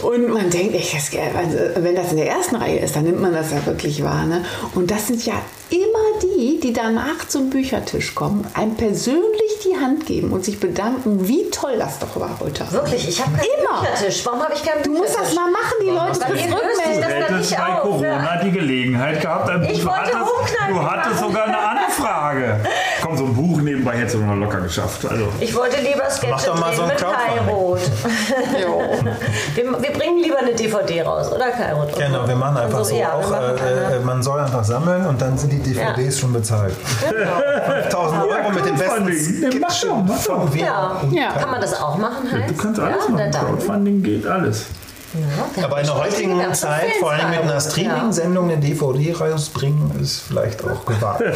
Und 0.00 0.32
man 0.32 0.48
denkt, 0.48 0.74
das, 0.74 1.10
also, 1.36 1.58
wenn 1.84 1.94
das 1.94 2.12
in 2.12 2.16
der 2.16 2.30
ersten 2.30 2.56
Reihe 2.56 2.78
ist, 2.78 2.96
dann 2.96 3.04
nimmt 3.04 3.20
man 3.20 3.34
das 3.34 3.50
ja 3.50 3.64
wirklich 3.66 4.02
wahr. 4.02 4.24
Ne? 4.24 4.42
Und 4.74 4.90
das 4.90 5.06
sind 5.06 5.26
ja 5.26 5.34
immer 5.68 6.18
die, 6.22 6.58
die 6.60 6.72
danach 6.72 7.28
zum 7.28 7.50
Büchertisch 7.50 8.14
kommen, 8.14 8.46
einem 8.54 8.74
persönlich 8.74 9.58
die 9.64 9.76
Hand 9.76 10.06
geben 10.06 10.32
und 10.32 10.46
sich 10.46 10.58
bedanken, 10.58 11.28
wie 11.28 11.50
toll 11.50 11.76
das 11.78 11.98
doch 11.98 12.18
war 12.18 12.38
heute. 12.40 12.62
Abend. 12.62 12.72
wirklich, 12.72 13.06
ich 13.06 13.20
habe 13.20 13.36
keinen 13.36 13.44
Immer. 13.60 13.80
Büchertisch. 13.80 14.24
Warum 14.24 14.42
habe 14.42 14.54
ich 14.54 14.62
keinen 14.62 14.82
Du 14.82 14.92
musst 14.92 15.14
das 15.14 15.34
mal 15.34 15.50
machen, 15.50 15.74
die 15.82 15.90
Leute 15.90 16.06
löst 16.06 16.20
sich 16.20 16.46
das 16.46 16.54
rückmelden. 16.54 17.00
dann 17.02 17.10
hättest 17.10 17.50
nicht 17.50 17.58
bei 17.58 17.74
auf. 17.74 17.82
Corona 17.82 18.40
die 18.42 18.50
Gelegenheit 18.50 19.20
gehabt. 19.20 19.50
Ich 19.70 19.80
du 19.80 19.86
wollte 19.86 20.00
hattest, 20.00 20.70
du 20.70 20.82
hattest 20.82 21.20
sogar 21.20 21.44
eine 21.44 21.58
Anfrage. 21.58 22.60
Komm, 23.02 23.16
so 23.16 23.24
ein 23.24 23.34
Buch 23.34 23.60
nebenbei 23.60 23.96
hättest 23.96 24.14
du 24.16 24.18
noch 24.20 24.36
locker 24.36 24.60
geschafft. 24.60 25.04
Also, 25.06 25.28
Ich 25.40 25.54
wollte 25.54 25.80
lieber 25.80 26.04
Mach 26.04 26.10
Sketche 26.10 26.45
doch 26.46 26.58
mal 26.60 26.74
so 26.74 26.82
ein 26.82 26.90
Crowdfunding. 26.90 27.46
Kairot. 27.46 27.80
wir, 29.54 29.64
wir 29.82 29.92
bringen 29.92 30.18
lieber 30.22 30.38
eine 30.38 30.52
DVD 30.54 31.02
raus, 31.02 31.30
oder 31.32 31.50
Kairot? 31.50 31.94
Genau, 31.96 32.26
wir 32.26 32.36
machen 32.36 32.56
einfach 32.58 32.78
Also, 32.78 32.90
so 32.90 32.96
ja, 32.96 33.12
auch, 33.12 33.28
machen 33.30 33.44
äh, 33.58 33.60
eine- 33.62 33.96
äh, 33.96 34.00
man 34.00 34.22
soll 34.22 34.40
einfach 34.40 34.64
sammeln 34.64 35.06
und 35.06 35.20
dann 35.20 35.36
sind 35.38 35.52
die 35.52 35.58
DVDs 35.60 36.18
schon 36.18 36.32
bezahlt. 36.32 36.74
5000 36.76 38.22
Euro 38.22 38.50
mit 38.50 38.64
dem 38.66 38.76
besten 38.76 39.60
doch. 39.60 40.16
von. 40.16 40.56
Ja. 40.56 41.00
Ja. 41.10 41.32
Kann 41.32 41.50
man 41.50 41.60
das 41.60 41.80
auch 41.80 41.96
machen, 41.96 42.30
Heinz? 42.30 42.52
du 42.52 42.62
kannst 42.62 42.80
alles 42.80 43.04
ja, 43.06 43.10
machen. 43.12 43.30
Crowdfunding 43.30 44.02
geht 44.02 44.26
alles. 44.26 44.66
Ja, 45.14 45.64
Aber 45.64 45.80
in 45.80 45.86
der 45.86 45.96
heutigen 45.96 46.52
Zeit, 46.54 46.92
vor 47.00 47.12
allem 47.12 47.30
mit 47.30 47.38
einer. 47.40 47.60
Streaming-Sendung 47.60 48.50
eine 48.50 48.58
DVD 48.60 49.14
rausbringen, 49.14 49.98
ist 50.02 50.20
vielleicht 50.28 50.62
auch 50.64 50.84
gewagt. 50.84 51.22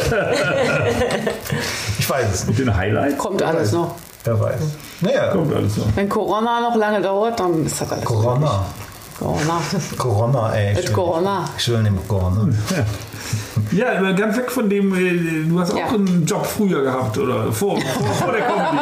ich 1.97 2.07
weiß 2.09 2.27
es 2.31 2.45
nicht, 2.47 2.59
Mit 2.59 2.67
den 2.67 2.75
Highlights 2.77 3.17
Kommt 3.17 3.41
alles 3.41 3.71
noch. 3.71 3.95
Wer 4.23 4.39
weiß. 4.39 4.59
Naja, 5.01 5.27
kommt 5.31 5.53
alles 5.55 5.77
noch. 5.77 5.85
Wenn 5.95 6.09
Corona 6.09 6.61
noch 6.61 6.75
lange 6.75 7.01
dauert, 7.01 7.39
dann 7.39 7.65
ist 7.65 7.81
das 7.81 7.91
alles. 7.91 8.05
Corona. 8.05 8.65
Corona. 9.19 9.61
Corona, 9.97 10.53
ey. 10.55 10.73
Mit. 10.75 10.93
Corona. 10.93 11.45
Schön 11.57 11.85
im 11.85 12.07
Corona. 12.07 12.47
Ja, 13.71 13.97
aber 13.99 14.11
ganz 14.13 14.35
weg 14.35 14.51
von 14.51 14.69
dem, 14.69 14.93
äh, 14.93 15.47
du 15.47 15.57
hast 15.59 15.71
auch 15.71 15.77
Ja. 15.77 15.87
einen 15.87 16.25
Job 16.25 16.45
früher 16.45 16.81
gehabt 16.83 17.17
oder 17.17 17.49
vor, 17.53 17.79
vor, 17.79 18.05
vor 18.15 18.31
der 18.33 18.41
Comedy. 18.41 18.77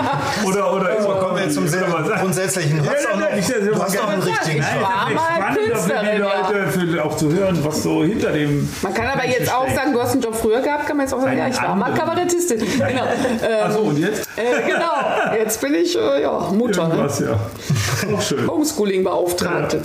Oder, 0.48 0.74
oder 0.74 1.02
So, 1.04 1.10
kommen 1.10 1.36
wir 1.36 1.44
jetzt 1.44 1.54
zum 1.54 1.66
was? 1.66 2.20
grundsätzlichen. 2.22 2.80
Du 2.80 2.86
Ja, 2.86 2.92
hast 2.94 3.04
ja, 3.04 3.10
auch 3.10 3.20
ja, 3.20 3.30
noch, 3.30 3.38
ich- 3.38 3.46
du 3.46 3.80
hast 3.84 3.94
ich- 3.94 4.00
auch 4.00 4.08
einen 4.08 4.22
richtigen 4.24 4.58
Job. 4.58 4.82
war 4.82 5.10
mal 5.14 5.36
spannend 5.36 5.44
auch 5.44 5.54
für 5.54 5.60
die 5.60 5.70
Künstlerin, 5.70 6.22
Leute, 6.22 6.68
für, 6.72 7.06
auch 7.06 7.18
zu 7.18 7.32
hören, 7.32 7.60
was 7.64 7.84
so 7.84 8.04
hinter 8.04 8.32
dem. 8.32 8.68
Man 8.82 8.94
kann 8.94 9.08
aber 9.08 9.28
jetzt 9.28 9.54
auch 9.54 9.70
sagen, 9.70 9.94
du 9.94 10.02
hast 10.02 10.14
einen 10.14 10.22
Job 10.22 10.36
früher 10.36 10.62
gehabt, 10.62 10.88
kann 10.88 10.98
man 10.98 11.06
jetzt 11.06 11.14
auch 11.14 11.22
sagen, 11.22 11.38
ja, 11.38 11.48
ich 11.48 11.62
war 11.62 11.76
mal. 11.76 11.94
Kabarettistin. 11.94 12.60
Genau. 12.60 12.80
Ähm, 13.44 13.66
Achso, 13.66 13.80
und 13.82 13.98
jetzt? 14.00 14.28
Äh, 14.40 14.68
genau, 14.68 15.36
jetzt 15.38 15.62
bin 15.62 15.74
ich 15.76 15.98
äh, 15.98 16.22
ja, 16.22 16.52
Mutter, 16.54 16.88
ne? 16.88 16.96
Irgendwas, 16.96 17.20
ja. 17.20 17.40
Auch 18.16 18.22
schön. 18.22 18.48
Homeschooling-Beauftragte. 18.48 19.84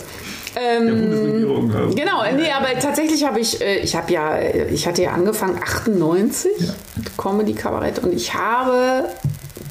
Ähm, 0.56 0.86
Der 0.86 0.92
Bundesregierung. 0.94 1.74
also. 1.74 1.94
Genau, 1.96 2.22
nee, 2.36 2.50
aber 2.50 2.78
tatsächlich 2.78 3.24
habe 3.26 3.40
ich, 3.40 3.60
äh, 3.60 3.78
ich 3.78 3.96
habe 3.96 4.12
ja, 4.12 4.36
äh, 4.36 4.68
ich 4.68 4.86
hatte 4.86 5.02
ja 5.02 5.10
angefangen 5.10 5.58
98 5.62 6.50
mit 6.96 7.16
Comedy 7.18 7.54
Kabarett 7.54 7.98
und 7.98 8.12
ich 8.12 8.34
habe 8.34 9.08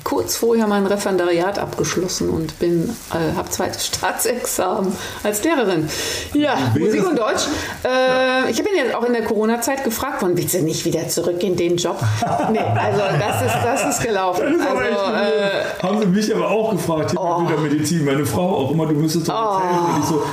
kurz 0.04 0.36
vorher 0.36 0.68
mein 0.68 0.86
Referendariat 0.86 1.58
abgeschlossen 1.60 2.30
und 2.30 2.60
bin, 2.60 2.90
äh, 3.12 3.36
habe 3.38 3.50
zweites 3.50 3.86
Staatsexamen 3.88 4.92
als 5.24 5.44
Lehrerin. 5.44 5.90
Ja, 6.34 6.56
Musik 6.78 7.08
und 7.08 7.18
Deutsch. 7.18 7.44
Äh, 7.86 8.52
ich 8.52 8.60
habe 8.60 8.70
ihn 8.70 8.76
jetzt 8.84 8.96
auch 8.96 9.04
in 9.06 9.14
der 9.14 9.24
Corona-Zeit 9.24 9.84
gefragt, 9.84 10.18
wann 10.22 10.38
willst 10.38 10.54
du 10.54 10.62
nicht 10.62 10.84
wieder 10.86 11.08
zurück 11.08 11.42
in 11.44 11.56
den 11.56 11.78
Job? 11.78 12.00
Nee, 12.52 12.60
also 12.60 13.00
das 13.20 13.42
ist, 13.42 13.56
das 13.64 13.96
ist 13.96 14.04
gelaufen. 14.06 14.58
Das 14.60 14.68
ist 14.68 14.68
Also, 14.68 15.16
äh, 15.16 15.82
Haben 15.82 16.00
sie 16.02 16.06
mich 16.08 16.36
aber 16.36 16.50
auch 16.50 16.72
gefragt, 16.72 17.12
hier 17.12 17.22
Oh. 17.22 17.40
mit 17.40 17.50
der 17.52 17.58
Medizin. 17.60 18.06
Meine 18.06 18.26
Frau 18.26 18.58
auch 18.58 18.72
immer, 18.72 18.86
du 18.86 18.94
müsstest 18.96 19.30
doch 19.30 19.62
erzählen. 19.62 19.86
Und 19.96 20.00
ich 20.00 20.06
so, 20.10 20.24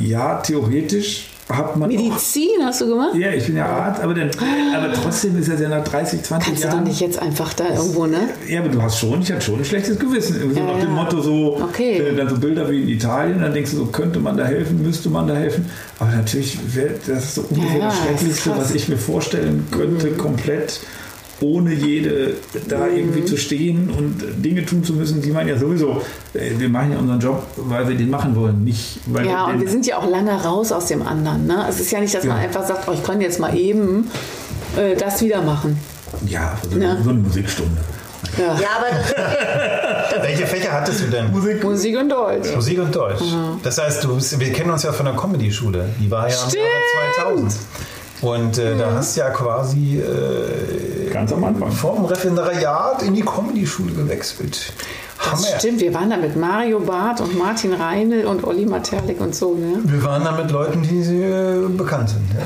ja, 0.00 0.36
theoretisch 0.40 1.28
hat 1.48 1.76
man. 1.76 1.88
auch- 1.88 1.92
Medizin 1.92 2.48
hast 2.62 2.80
du 2.82 2.88
gemacht? 2.88 3.14
Ja, 3.14 3.30
ich 3.32 3.46
bin 3.46 3.56
ja 3.56 3.66
Arzt, 3.66 4.00
aber, 4.02 4.14
dann, 4.14 4.30
aber 4.76 4.92
trotzdem 4.92 5.38
ist 5.38 5.48
das 5.50 5.60
ja 5.60 5.68
nach 5.68 5.84
30, 5.84 6.22
20 6.22 6.46
Kannst 6.48 6.62
du 6.64 6.68
Jahren. 6.68 6.78
doch 6.80 6.86
nicht 6.88 7.00
jetzt 7.00 7.20
einfach 7.20 7.52
da 7.54 7.68
irgendwo, 7.74 8.06
ne? 8.06 8.28
Ja, 8.48 8.60
aber 8.60 8.68
du 8.68 8.82
hast 8.82 8.98
schon, 8.98 9.22
ich 9.22 9.30
hatte 9.32 9.40
schon 9.42 9.58
ein 9.58 9.64
schlechtes 9.64 9.98
Gewissen. 9.98 10.36
So 10.54 10.60
Ja, 10.60 10.66
nach 10.66 10.80
dem. 10.80 10.92
Motto 10.92 11.20
so, 11.20 11.56
Okay. 11.62 12.02
wenn 12.04 12.16
du 12.16 12.22
dann 12.24 12.28
so 12.28 12.38
Bilder 12.38 12.70
wie 12.70 12.82
in 12.82 12.88
Italien, 12.88 13.40
dann 13.40 13.52
denkst 13.54 13.70
du 13.70 13.76
so, 13.78 13.86
könnte 13.86 14.18
man 14.20 14.36
da 14.36 14.44
helfen, 14.44 14.82
müsste 14.82 15.08
man 15.10 15.26
da 15.26 15.34
helfen. 15.34 15.66
Aber 15.98 16.10
natürlich 16.10 16.58
wäre 16.74 16.94
das 17.06 17.34
so 17.36 17.42
ungefähr 17.48 17.78
Ja, 17.78 17.86
das 17.86 17.94
ist 17.94 18.02
Schrecklichste, 18.42 18.50
was 18.56 18.74
ich 18.74 18.88
mir 18.88 18.98
vorstellen 18.98 19.66
könnte, 19.70 20.08
komplett 20.12 20.80
ohne 21.40 21.72
jede 21.72 22.34
da 22.68 22.86
Mhm. 22.86 22.96
irgendwie 22.96 23.24
zu 23.24 23.36
stehen 23.36 23.90
und 23.96 24.22
Dinge 24.44 24.64
tun 24.66 24.82
zu 24.82 24.92
müssen, 24.94 25.22
die 25.22 25.30
man 25.30 25.46
ja 25.46 25.56
sowieso, 25.56 26.02
äh, 26.34 26.50
wir 26.58 26.68
machen 26.68 26.92
ja 26.92 26.98
unseren 26.98 27.20
Job, 27.20 27.42
weil 27.56 27.86
wir 27.88 27.96
den 27.96 28.10
machen 28.10 28.34
wollen, 28.34 28.64
nicht 28.64 28.98
weil 29.06 29.24
Ja, 29.26 29.46
wir 29.46 29.54
und 29.54 29.60
wir 29.60 29.68
sind 29.68 29.86
ja 29.86 29.98
auch 29.98 30.08
lange 30.08 30.32
raus 30.42 30.72
aus 30.72 30.86
dem 30.86 31.02
anderen. 31.06 31.46
Ne? 31.46 31.64
Es 31.68 31.78
ist 31.80 31.90
ja 31.92 32.00
nicht, 32.00 32.14
dass 32.14 32.24
man 32.24 32.38
Ja. 32.38 32.42
einfach 32.44 32.66
sagt, 32.66 32.88
oh, 32.88 32.92
ich 32.92 33.02
kann 33.04 33.20
jetzt 33.20 33.38
mal 33.38 33.56
eben 33.56 34.10
äh, 34.76 34.96
das 34.96 35.22
wieder 35.22 35.40
machen. 35.42 35.78
ja, 36.26 36.56
so, 36.70 36.78
Ja. 36.78 36.96
so 37.02 37.10
eine 37.10 37.18
Musikstunde. 37.20 37.80
Ja. 38.36 38.44
Ja, 38.60 38.68
aber 38.78 40.22
Welche 40.22 40.46
Fächer 40.46 40.72
hattest 40.72 41.00
du 41.02 41.04
denn? 41.06 41.30
Musik. 41.30 41.62
Musik 41.62 41.96
und 41.98 42.08
Deutsch. 42.08 42.54
Musik 42.54 42.78
und 42.80 42.94
Deutsch. 42.94 43.22
Das 43.62 43.78
heißt, 43.78 44.04
du, 44.04 44.18
wir 44.20 44.52
kennen 44.52 44.70
uns 44.70 44.82
ja 44.82 44.92
von 44.92 45.06
der 45.06 45.14
Comedy-Schule. 45.14 45.88
Die 46.00 46.10
war 46.10 46.28
ja 46.28 46.34
im 46.34 46.48
Stimmt. 46.50 46.64
Jahre 47.16 47.36
2000. 47.36 47.52
Und 48.20 48.58
äh, 48.58 48.76
da 48.76 48.92
hast 48.92 49.16
du 49.16 49.20
ja 49.20 49.30
quasi 49.30 50.00
äh, 50.00 51.10
Ganz 51.10 51.32
am 51.32 51.44
Anfang. 51.44 51.70
vom 51.70 52.04
Referendariat 52.04 53.02
in 53.02 53.14
die 53.14 53.22
Comedy-Schule 53.22 53.92
gewechselt. 53.92 54.72
Hammer. 55.18 55.32
Das 55.50 55.58
stimmt, 55.60 55.80
wir 55.80 55.92
waren 55.94 56.10
da 56.10 56.16
mit 56.16 56.36
Mario 56.36 56.78
Barth 56.80 57.20
und 57.20 57.36
Martin 57.36 57.74
Reinl 57.74 58.24
und 58.24 58.44
Olli 58.44 58.64
Materlik 58.66 59.20
und 59.20 59.34
so. 59.34 59.54
Ne? 59.54 59.78
Wir 59.84 60.02
waren 60.04 60.24
da 60.24 60.30
mit 60.32 60.50
Leuten, 60.50 60.82
die 60.82 61.00
äh, 61.22 61.66
bekannt 61.68 62.10
sind. 62.10 62.22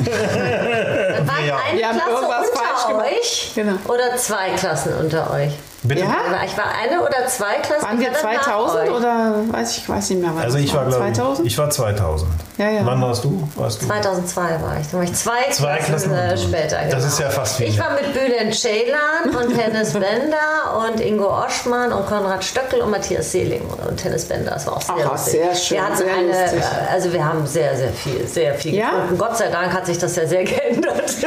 Ja. 1.13 1.19
dann 1.19 1.29
war 1.29 1.41
Ja. 1.47 1.57
eine 1.69 1.79
Wir 1.79 1.89
haben 1.89 1.99
Klasse 1.99 2.87
unter 2.89 2.99
euch 3.05 3.53
Genau. 3.55 3.73
oder 3.87 4.17
zwei 4.17 4.51
Klassen 4.57 4.93
unter 5.01 5.31
euch? 5.33 5.53
Bitte? 5.83 6.01
Ja? 6.03 6.15
Ich 6.47 6.57
war 6.57 6.65
eine 6.83 7.01
oder 7.03 7.27
zwei 7.29 7.55
Klassen. 7.63 7.85
Waren 7.85 8.01
wir 8.01 8.11
ich 8.11 8.25
war 8.25 8.33
dann 8.33 8.35
nach 8.37 8.43
2000 8.45 8.83
euch. 8.89 8.91
oder 8.97 9.35
weiß 9.51 9.77
ich 9.77 9.89
weiß 9.89 10.11
nicht 10.11 10.23
mehr. 10.23 10.31
wann 10.35 10.43
Also 10.45 10.59
ich 10.59 10.75
war, 10.75 10.85
glaube 10.87 10.97
2000? 11.13 11.47
ich, 11.47 11.53
ich 11.53 11.59
war 11.59 11.71
2000. 11.71 12.31
Ja, 12.62 12.70
ja. 12.70 12.81
Wann 12.87 13.01
warst 13.03 13.25
du? 13.25 13.48
Warst 13.57 13.83
du? 13.83 13.87
2002 13.87 14.40
war 14.62 14.77
ich. 14.81 14.87
Da 14.90 14.96
war 14.98 15.05
ich 15.05 15.12
zwei, 15.14 15.51
Zwei 15.51 15.77
Klassen, 15.79 16.11
Klassen 16.12 16.29
äh, 16.29 16.33
uns. 16.33 16.42
später. 16.42 16.77
Das 16.85 16.94
genau. 16.94 17.07
ist 17.07 17.18
ja 17.20 17.31
fast 17.31 17.59
wie 17.61 17.64
Ich 17.64 17.79
war 17.79 17.90
mit 17.92 18.12
Bülent 18.14 18.55
Ceylan 18.55 19.35
und 19.37 19.57
Hennes 19.59 19.92
Bender 19.94 20.87
und 20.88 21.01
Ingo 21.01 21.27
Oschmann 21.44 21.92
und 21.92 22.07
Konrad 22.07 22.44
Stöckel 22.44 22.81
und 22.83 22.90
Matthias 22.90 23.33
Seeling 23.33 23.62
und 23.88 24.05
Hennes 24.05 24.25
Bender. 24.27 24.53
Das 24.53 24.66
war 24.66 24.77
auch 24.77 24.83
sehr 24.83 24.94
Ach, 25.07 25.11
lustig. 25.12 25.33
sehr 25.33 25.55
schön, 25.55 25.77
Wir 25.79 25.85
hatten 25.85 25.96
sehr 25.96 26.14
eine, 26.14 26.29
lustig. 26.29 26.62
also 26.92 27.12
wir 27.12 27.25
haben 27.25 27.46
sehr, 27.46 27.77
sehr 27.77 27.92
viel, 27.92 28.27
sehr 28.29 28.55
viel 28.55 28.75
Ja? 28.75 28.90
getrunken. 28.90 29.18
Gott 29.18 29.37
sei 29.37 29.48
Dank 29.48 29.72
hat 29.72 29.87
sich 29.87 29.98
das 29.98 30.14
ja 30.16 30.27
sehr 30.27 30.44
geändert. 30.44 31.03
Das 31.05 31.20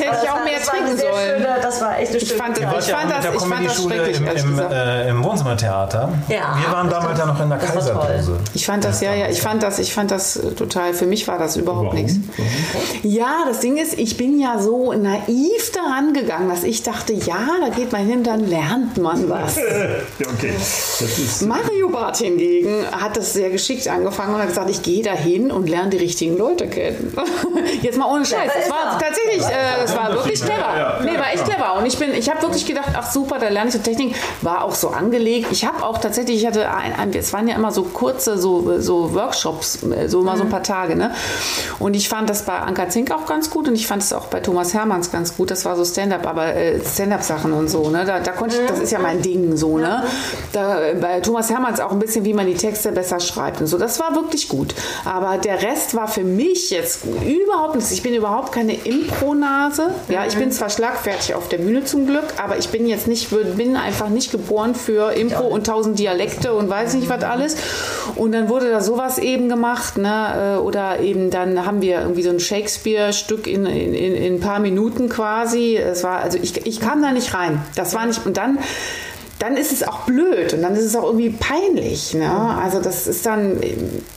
hätte 0.00 0.16
ich 0.22 0.30
auch 0.30 0.44
mehr 0.44 0.60
trinken 0.64 0.96
sollen. 0.96 1.46
das 1.60 1.80
war 1.80 1.98
echt 1.98 2.10
eine 2.10 2.18
Ich 2.18 2.28
schöne 2.28 2.40
fand, 2.42 2.56
ich 2.58 2.62
ja 2.62 2.68
auch 2.70 2.80
fand, 2.80 3.10
das, 3.10 3.24
ich 3.34 3.40
fand 3.40 3.66
das 3.66 3.82
schrecklich, 3.82 4.16
im, 4.18 4.58
im, 4.58 4.58
äh, 4.70 5.08
im 5.08 5.24
Wohnzimmertheater. 5.24 6.08
Ja, 6.28 6.56
Wir 6.60 6.72
waren 6.72 6.88
damals 6.88 7.18
ja 7.18 7.26
noch 7.26 7.40
in 7.40 7.48
der 7.50 7.58
das 7.58 7.74
war 7.74 7.82
toll. 7.94 8.06
Kaiserpose. 8.06 8.38
Ich 8.54 8.66
fand 8.66 8.84
das, 8.84 9.00
ja, 9.00 9.14
ja, 9.14 9.26
ich 9.28 9.40
fand 9.40 9.62
das, 9.62 9.78
ich 9.78 9.92
fand 9.94 10.10
das 10.10 10.38
total, 10.54 10.94
für 10.94 11.06
mich 11.06 11.26
war 11.28 11.38
das 11.38 11.56
überhaupt 11.56 11.86
Warum? 11.86 11.98
nichts. 11.98 12.18
Warum? 12.36 13.12
Ja, 13.12 13.44
das 13.46 13.60
Ding 13.60 13.76
ist, 13.76 13.98
ich 13.98 14.16
bin 14.16 14.40
ja 14.40 14.58
so 14.58 14.92
naiv 14.92 15.72
daran 15.72 16.12
gegangen, 16.12 16.48
dass 16.48 16.64
ich 16.64 16.82
dachte, 16.82 17.12
ja, 17.12 17.46
da 17.60 17.68
geht 17.68 17.92
man 17.92 18.06
hin, 18.06 18.22
dann 18.22 18.48
lernt 18.48 18.98
man 18.98 19.28
was. 19.28 19.58
Ja, 20.18 20.26
okay. 20.28 20.52
Das 20.54 21.00
ist, 21.00 21.42
Mario 21.42 21.88
Barth 21.88 22.18
hingegen 22.18 22.84
hat 22.92 23.16
das 23.16 23.32
sehr 23.32 23.50
geschickt 23.50 23.88
angefangen 23.88 24.34
und 24.34 24.40
hat 24.40 24.48
gesagt, 24.48 24.70
ich 24.70 24.82
gehe 24.82 25.02
dahin 25.02 25.50
und 25.50 25.68
lerne 25.68 25.90
die 25.90 25.96
richtigen 25.96 26.36
Leute 26.36 26.68
kennen. 26.68 27.12
Jetzt 27.82 27.98
mal 27.98 28.12
ohne 28.12 28.24
Scheiß. 28.24 28.50
Ist 28.60 28.70
war 28.70 28.98
tatsächlich, 28.98 29.42
äh, 29.42 29.84
es 29.84 29.94
war 29.96 30.12
wirklich 30.12 30.40
clever. 30.40 31.00
Nee, 31.04 31.18
war 31.18 31.32
echt 31.32 31.44
clever. 31.44 31.78
Und 31.78 31.86
ich 31.86 31.98
bin, 31.98 32.14
ich 32.14 32.28
habe 32.30 32.42
wirklich 32.42 32.66
gedacht, 32.66 32.90
ach 32.94 33.10
super, 33.10 33.38
da 33.38 33.48
lerne 33.48 33.68
ich 33.68 33.74
so 33.74 33.80
Technik. 33.80 34.14
War 34.42 34.64
auch 34.64 34.74
so 34.74 34.88
angelegt. 34.88 35.48
Ich 35.50 35.64
habe 35.64 35.84
auch 35.84 35.98
tatsächlich, 35.98 36.40
ich 36.40 36.46
hatte 36.46 36.70
ein, 36.70 36.94
ein, 36.94 37.12
es 37.14 37.32
waren 37.32 37.48
ja 37.48 37.56
immer 37.56 37.72
so 37.72 37.82
kurze 37.84 38.38
so, 38.38 38.80
so 38.80 39.14
Workshops, 39.14 39.78
so 40.06 40.22
immer 40.32 40.38
so 40.38 40.44
ein 40.44 40.50
paar 40.50 40.62
Tage. 40.62 40.96
Ne? 40.96 41.12
Und 41.78 41.94
ich 41.94 42.08
fand 42.08 42.28
das 42.30 42.42
bei 42.42 42.58
Anka 42.58 42.88
Zink 42.88 43.10
auch 43.10 43.26
ganz 43.26 43.50
gut 43.50 43.68
und 43.68 43.74
ich 43.74 43.86
fand 43.86 44.02
es 44.02 44.12
auch 44.12 44.26
bei 44.26 44.40
Thomas 44.40 44.74
Hermanns 44.74 45.10
ganz 45.10 45.36
gut. 45.36 45.50
Das 45.50 45.64
war 45.64 45.76
so 45.76 45.84
Stand-up, 45.84 46.26
aber 46.26 46.54
äh, 46.54 46.80
Stand-up-Sachen 46.80 47.52
und 47.52 47.68
so. 47.68 47.88
Ne? 47.90 48.04
Da, 48.04 48.20
da 48.20 48.32
konnte 48.32 48.56
ich, 48.56 48.66
das 48.66 48.80
ist 48.80 48.92
ja 48.92 48.98
mein 48.98 49.22
Ding 49.22 49.56
so. 49.56 49.78
Ne? 49.78 50.04
Da, 50.52 50.78
bei 51.00 51.20
Thomas 51.20 51.50
Hermanns 51.50 51.80
auch 51.80 51.92
ein 51.92 51.98
bisschen, 51.98 52.24
wie 52.24 52.34
man 52.34 52.46
die 52.46 52.54
Texte 52.54 52.92
besser 52.92 53.20
schreibt 53.20 53.60
und 53.60 53.66
so. 53.66 53.78
Das 53.78 54.00
war 54.00 54.14
wirklich 54.14 54.48
gut. 54.48 54.74
Aber 55.04 55.38
der 55.38 55.62
Rest 55.62 55.94
war 55.94 56.08
für 56.08 56.24
mich 56.24 56.70
jetzt 56.70 57.04
überhaupt 57.04 57.76
nichts. 57.76 57.90
Ich 57.92 58.02
bin 58.02 58.14
überhaupt 58.14 58.52
keine 58.52 58.74
Impro-Nase. 58.74 59.94
Ja, 60.08 60.26
ich 60.26 60.36
bin 60.36 60.50
zwar 60.52 60.70
schlagfertig 60.70 61.34
auf 61.34 61.48
der 61.48 61.58
Bühne 61.58 61.84
zum 61.84 62.06
Glück, 62.06 62.24
aber 62.42 62.58
ich 62.58 62.68
bin 62.68 62.86
jetzt 62.86 63.06
nicht, 63.06 63.30
bin 63.56 63.76
einfach 63.76 64.08
nicht 64.08 64.30
geboren 64.30 64.74
für 64.74 65.12
Impro 65.12 65.46
und 65.46 65.66
tausend 65.66 65.98
Dialekte 65.98 66.54
und 66.54 66.68
weiß 66.68 66.94
nicht 66.94 67.08
was 67.08 67.24
alles. 67.24 67.56
Und 68.16 68.32
dann 68.32 68.48
wurde 68.48 68.70
da 68.70 68.80
sowas 68.80 69.18
eben 69.18 69.48
gemacht, 69.48 69.98
ne? 69.98 70.21
Äh, 70.30 70.58
Oder 70.58 71.00
eben 71.00 71.30
dann 71.30 71.66
haben 71.66 71.82
wir 71.82 72.00
irgendwie 72.00 72.22
so 72.22 72.30
ein 72.30 72.40
Shakespeare-Stück 72.40 73.46
in, 73.46 73.66
in, 73.66 73.94
in, 73.94 74.14
in 74.14 74.34
ein 74.34 74.40
paar 74.40 74.60
Minuten 74.60 75.08
quasi. 75.08 75.76
Es 75.76 76.02
war, 76.04 76.20
also 76.20 76.38
ich, 76.40 76.66
ich 76.66 76.80
kam 76.80 77.02
da 77.02 77.12
nicht 77.12 77.34
rein. 77.34 77.60
Das 77.74 77.94
war 77.94 78.06
nicht, 78.06 78.24
und 78.26 78.36
dann 78.36 78.58
dann 79.42 79.56
ist 79.56 79.72
es 79.72 79.82
auch 79.82 80.02
blöd 80.02 80.54
und 80.54 80.62
dann 80.62 80.76
ist 80.76 80.84
es 80.84 80.94
auch 80.94 81.02
irgendwie 81.02 81.30
peinlich. 81.30 82.14
Ne? 82.14 82.30
Also 82.30 82.80
das 82.80 83.08
ist 83.08 83.26
dann, 83.26 83.58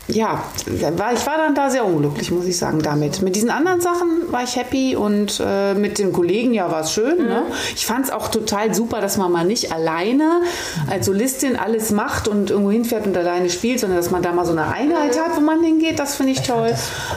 ja, 0.08 0.44
ich 0.68 0.84
war 0.84 1.38
dann 1.38 1.56
da 1.56 1.72
sehr 1.72 1.84
unglücklich, 1.84 2.30
muss 2.30 2.46
ich 2.46 2.60
sagen, 2.60 2.84
damit. 2.84 3.24
Mit 3.24 3.36
diesen 3.36 3.50
anderen 3.50 3.82
Sachen 3.82 4.32
war 4.32 4.44
ich 4.44 4.56
happy 4.56 4.96
und 4.96 5.42
äh, 5.44 5.74
mit 5.74 5.98
den 5.98 6.14
Kollegen, 6.14 6.54
ja, 6.54 6.72
war 6.72 6.82
es 6.82 6.92
schön. 6.92 7.26
Ne? 7.26 7.42
Ich 7.76 7.88
fand 7.88 8.06
es 8.06 8.12
auch 8.12 8.28
total 8.28 8.76
super, 8.76 9.02
dass 9.02 9.18
man 9.18 9.32
mal 9.32 9.46
nicht 9.46 9.72
alleine 9.72 10.42
als 10.92 11.08
Solistin 11.08 11.56
alles 11.56 11.90
macht 11.90 12.28
und 12.28 12.52
irgendwo 12.52 12.70
hinfährt 12.70 13.08
und 13.08 13.18
alleine 13.18 13.50
spielt, 13.50 13.80
sondern 13.80 13.98
dass 13.98 14.12
man 14.12 14.22
da 14.22 14.32
mal 14.32 14.46
so 14.46 14.52
eine 14.52 14.68
Einheit 14.68 15.20
hat, 15.20 15.36
wo 15.36 15.42
man 15.42 15.64
hingeht. 15.64 15.98
Das 15.98 16.14
finde 16.18 16.34
ich 16.34 16.44
toll. 16.44 16.72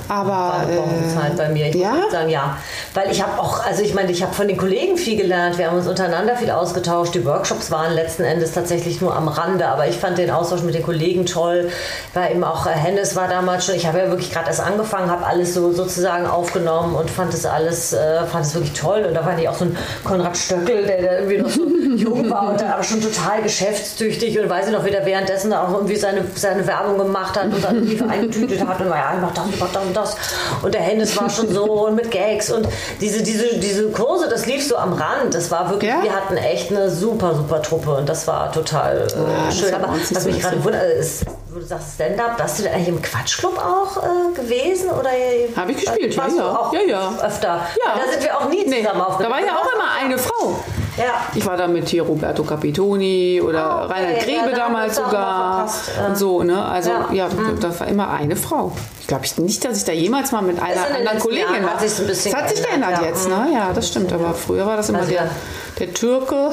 Aber 0.08 0.28
war 0.28 0.64
äh, 0.66 1.36
bei 1.36 1.50
mir. 1.50 1.68
Ich 1.68 1.74
ja? 1.74 1.92
muss 1.92 2.10
sagen, 2.10 2.30
ja. 2.30 2.56
Weil 2.94 3.10
ich 3.10 3.22
habe 3.22 3.38
auch, 3.38 3.66
also 3.66 3.82
ich 3.82 3.92
meine, 3.92 4.10
ich 4.12 4.22
habe 4.22 4.32
von 4.32 4.48
den 4.48 4.56
Kollegen 4.56 4.96
viel 4.96 5.18
gelernt. 5.18 5.58
Wir 5.58 5.68
haben 5.68 5.76
uns 5.76 5.86
untereinander 5.86 6.36
viel 6.36 6.50
ausgetauscht. 6.50 7.14
Die 7.14 7.26
Workshops 7.26 7.70
waren 7.70 7.97
letzten 7.98 8.24
Endes 8.24 8.52
tatsächlich 8.52 9.00
nur 9.00 9.14
am 9.14 9.28
Rande, 9.28 9.66
aber 9.66 9.88
ich 9.88 9.96
fand 9.96 10.18
den 10.18 10.30
Austausch 10.30 10.62
mit 10.62 10.74
den 10.74 10.82
Kollegen 10.82 11.26
toll. 11.26 11.70
War 12.14 12.30
eben 12.30 12.44
auch, 12.44 12.66
äh, 12.66 12.70
Hennes 12.70 13.16
war 13.16 13.28
damals 13.28 13.66
schon, 13.66 13.74
ich 13.74 13.86
habe 13.86 13.98
ja 13.98 14.08
wirklich 14.08 14.30
gerade 14.30 14.46
erst 14.46 14.60
angefangen, 14.60 15.10
habe 15.10 15.26
alles 15.26 15.54
so 15.54 15.72
sozusagen 15.72 16.26
aufgenommen 16.26 16.94
und 16.94 17.10
fand 17.10 17.34
es 17.34 17.44
alles, 17.44 17.92
äh, 17.92 18.24
fand 18.26 18.46
es 18.46 18.54
wirklich 18.54 18.72
toll. 18.72 19.04
Und 19.06 19.14
da 19.14 19.22
fand 19.22 19.40
ich 19.40 19.48
auch 19.48 19.54
so 19.54 19.64
ein 19.64 19.76
Konrad 20.04 20.36
Stöckel, 20.36 20.86
der, 20.86 21.02
der 21.02 21.18
irgendwie 21.18 21.38
noch 21.38 21.50
so 21.50 21.62
jung 21.96 22.30
war 22.30 22.50
und 22.50 22.60
der 22.60 22.74
aber 22.74 22.82
schon 22.82 23.00
total 23.00 23.42
geschäftstüchtig 23.42 24.38
und 24.38 24.48
weiß 24.48 24.66
ich 24.66 24.72
noch, 24.72 24.84
wie 24.84 24.90
der 24.90 25.04
währenddessen 25.06 25.52
auch 25.52 25.72
irgendwie 25.72 25.96
seine, 25.96 26.24
seine 26.34 26.66
Werbung 26.66 26.98
gemacht 26.98 27.36
hat 27.36 27.46
und 27.46 27.62
dann 27.62 27.84
Briefe 27.84 28.06
eingetütet 28.08 28.66
hat 28.66 28.80
und 28.80 28.90
war 28.90 28.96
ja, 28.96 29.12
ich 29.14 29.20
mach 29.20 29.32
das, 29.34 29.44
ich 29.52 29.60
mach 29.60 29.72
das 29.72 29.84
und 29.84 29.96
das. 29.96 30.16
Und 30.62 30.74
der 30.74 30.82
Hennes 30.82 31.16
war 31.16 31.30
schon 31.30 31.48
so 31.52 31.64
und 31.86 31.94
mit 31.94 32.10
Gags 32.10 32.50
und 32.50 32.68
diese, 33.00 33.22
diese, 33.22 33.58
diese 33.58 33.90
Kurse, 33.90 34.28
das 34.28 34.46
lief 34.46 34.66
so 34.66 34.76
am 34.76 34.92
Rand. 34.92 35.34
Das 35.34 35.50
war 35.50 35.70
wirklich, 35.70 35.90
Ja? 35.90 36.02
wir 36.02 36.14
hatten 36.14 36.36
echt 36.36 36.70
eine 36.70 36.90
super, 36.90 37.34
super 37.34 37.62
Truppe 37.62 37.94
und 37.94 38.08
das 38.08 38.26
war 38.26 38.52
total 38.52 39.02
äh, 39.02 39.46
das 39.46 39.58
schön. 39.58 39.74
Aber 39.74 39.94
was 40.10 40.24
mich 40.24 40.40
gerade 40.40 40.62
wundert, 40.64 40.92
ist, 40.92 41.24
du 41.52 41.60
sagst 41.60 41.94
Stand-up, 41.94 42.38
warst 42.38 42.58
du 42.58 42.64
da 42.64 42.70
eigentlich 42.70 42.88
im 42.88 43.02
Quatschclub 43.02 43.58
auch 43.58 43.96
äh, 44.02 44.34
gewesen? 44.34 44.90
Oder 44.90 45.10
Hab 45.56 45.68
ich 45.68 45.76
gespielt, 45.76 46.14
ja, 46.14 46.28
du 46.28 46.36
ja. 46.36 46.56
Auch 46.56 46.72
Ja, 46.72 46.80
ja. 46.86 47.12
Öfter. 47.22 47.48
Ja. 47.48 47.94
Da 47.96 48.12
sind 48.12 48.22
wir 48.22 48.36
auch 48.36 48.48
nie 48.48 48.64
Nee, 48.66 48.82
zusammen 48.82 49.02
da 49.18 49.30
war 49.30 49.40
ja 49.40 49.56
auch 49.56 49.72
immer 49.72 49.90
eine 50.00 50.18
Frau. 50.18 50.58
Ja. 50.98 51.26
Ich 51.34 51.46
war 51.46 51.56
da 51.56 51.68
mit 51.68 51.88
hier 51.88 52.02
Roberto 52.02 52.42
Capitoni 52.42 53.40
oder 53.40 53.58
Ah, 53.64 53.84
okay. 53.84 53.92
Reinhard 53.94 54.18
Ja, 54.18 54.24
Grebe 54.24 54.46
wir 54.50 54.56
damals 54.56 54.96
sogar 54.96 55.66
ja. 55.96 56.06
und 56.06 56.16
so, 56.16 56.42
ne? 56.42 56.64
Also 56.64 56.90
Ja. 56.90 57.08
ja, 57.12 57.28
da 57.60 57.80
war 57.80 57.86
immer 57.88 58.10
eine 58.10 58.36
Frau. 58.36 58.72
Ich 59.00 59.06
glaube 59.06 59.24
ich 59.24 59.38
nicht, 59.38 59.64
dass 59.64 59.78
ich 59.78 59.84
da 59.84 59.92
jemals 59.92 60.32
mal 60.32 60.42
mit 60.42 60.60
einer 60.60 60.86
anderen 60.94 61.18
Kollegin 61.18 61.62
war. 61.64 61.74
hat 61.74 61.82
ein 61.82 62.06
bisschen 62.06 62.32
das 62.32 62.42
hat 62.42 62.50
sich 62.50 62.62
geändert, 62.62 62.90
geändert 62.90 63.02
ja. 63.02 63.08
jetzt, 63.08 63.28
ne? 63.28 63.48
Ja, 63.54 63.72
das 63.72 63.88
stimmt. 63.88 64.12
Aber 64.12 64.34
früher 64.34 64.66
war 64.66 64.76
das 64.76 64.88
immer 64.88 64.98
Also 64.98 65.10
der, 65.12 65.24
ja. 65.24 65.30
der 65.78 65.94
Türke, 65.94 66.50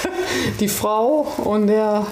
die 0.60 0.68
Frau 0.68 1.26
und 1.44 1.66
der, 1.68 2.06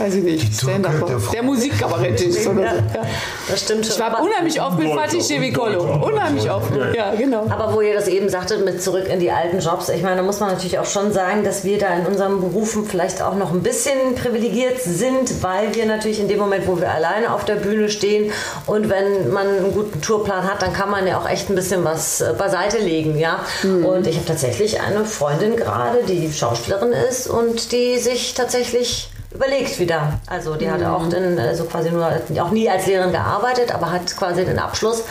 weiß 0.00 0.14
ich 0.14 0.22
nicht, 0.24 0.58
Türke, 0.60 0.78
Stand-Up. 0.80 1.30
der 1.32 1.42
Musikkabarettist 1.42 2.46
oder 2.46 2.54
so. 2.56 2.60
Ja, 2.62 2.74
Ja. 2.74 3.02
das 3.50 3.60
stimmt 3.60 3.84
schon. 3.86 3.94
Ich 3.94 4.00
war 4.00 4.08
Aber- 4.16 4.22
unheimlich 4.22 4.60
oft 4.60 4.78
mit 4.78 4.92
Fatih 4.92 5.20
Chevicolo. 5.20 5.82
Unheimlich 6.04 6.50
oft. 6.50 6.70
Ja, 6.94 7.14
genau. 7.14 7.46
Aber 7.48 7.72
wo 7.74 7.80
ihr 7.80 7.94
das 7.94 8.08
eben 8.08 8.28
sagtet, 8.28 8.64
mit 8.64 8.82
zurück 8.82 9.08
in 9.08 9.20
die 9.20 9.30
alten 9.30 9.58
Jobs, 9.60 9.88
ich 9.88 10.02
meine, 10.02 10.16
da 10.16 10.22
muss 10.22 10.40
man 10.40 10.50
natürlich 10.50 10.78
auch 10.78 10.86
schon 10.86 11.12
sagen, 11.12 11.44
dass 11.44 11.64
wir 11.64 11.78
da 11.78 11.88
in 11.94 12.06
unseren 12.06 12.40
Berufen 12.40 12.84
vielleicht 12.86 13.22
auch 13.22 13.34
noch 13.34 13.52
ein 13.52 13.62
bisschen 13.62 14.14
privilegiert 14.14 14.80
sind, 14.82 15.42
weil 15.42 15.74
wir 15.74 15.86
natürlich 15.86 16.20
in 16.20 16.28
dem 16.28 16.38
Moment, 16.38 16.66
wo 16.66 16.80
wir 16.80 16.90
alleine 16.90 17.32
auf 17.34 17.44
der 17.44 17.54
Bühne 17.56 17.88
stehen 17.88 18.32
und 18.66 18.88
wenn 18.90 19.32
man 19.32 19.46
einen 19.46 19.72
guten 19.72 20.00
Tourplan 20.00 20.44
hat, 20.44 20.62
dann 20.62 20.72
kann 20.72 20.90
man 20.90 21.06
ja 21.06 21.18
auch 21.18 21.28
echt 21.28 21.48
ein 21.50 21.54
bisschen 21.54 21.84
was 21.84 22.20
äh, 22.20 22.32
beiseite 22.36 22.78
legen, 22.78 23.18
ja. 23.18 23.40
Und 23.62 24.06
ich 24.06 24.16
habe 24.16 24.26
tatsächlich 24.26 24.80
eine 24.80 25.04
Freundin 25.04 25.56
gerade, 25.56 25.98
die 26.06 26.32
Schauspielerin 26.32 26.92
ist 26.92 27.26
und 27.28 27.72
die 27.72 27.98
sich 27.98 28.34
tatsächlich 28.34 29.08
überlegt 29.34 29.78
wieder. 29.78 30.20
Also 30.26 30.54
die 30.54 30.70
hat 30.70 30.82
auch 30.82 31.08
den, 31.08 31.38
also 31.38 31.64
quasi 31.64 31.90
nur 31.90 32.10
auch 32.40 32.50
nie 32.50 32.68
als 32.68 32.86
Lehrerin 32.86 33.12
gearbeitet, 33.12 33.74
aber 33.74 33.90
hat 33.90 34.16
quasi 34.16 34.44
den 34.44 34.58
Abschluss. 34.58 35.04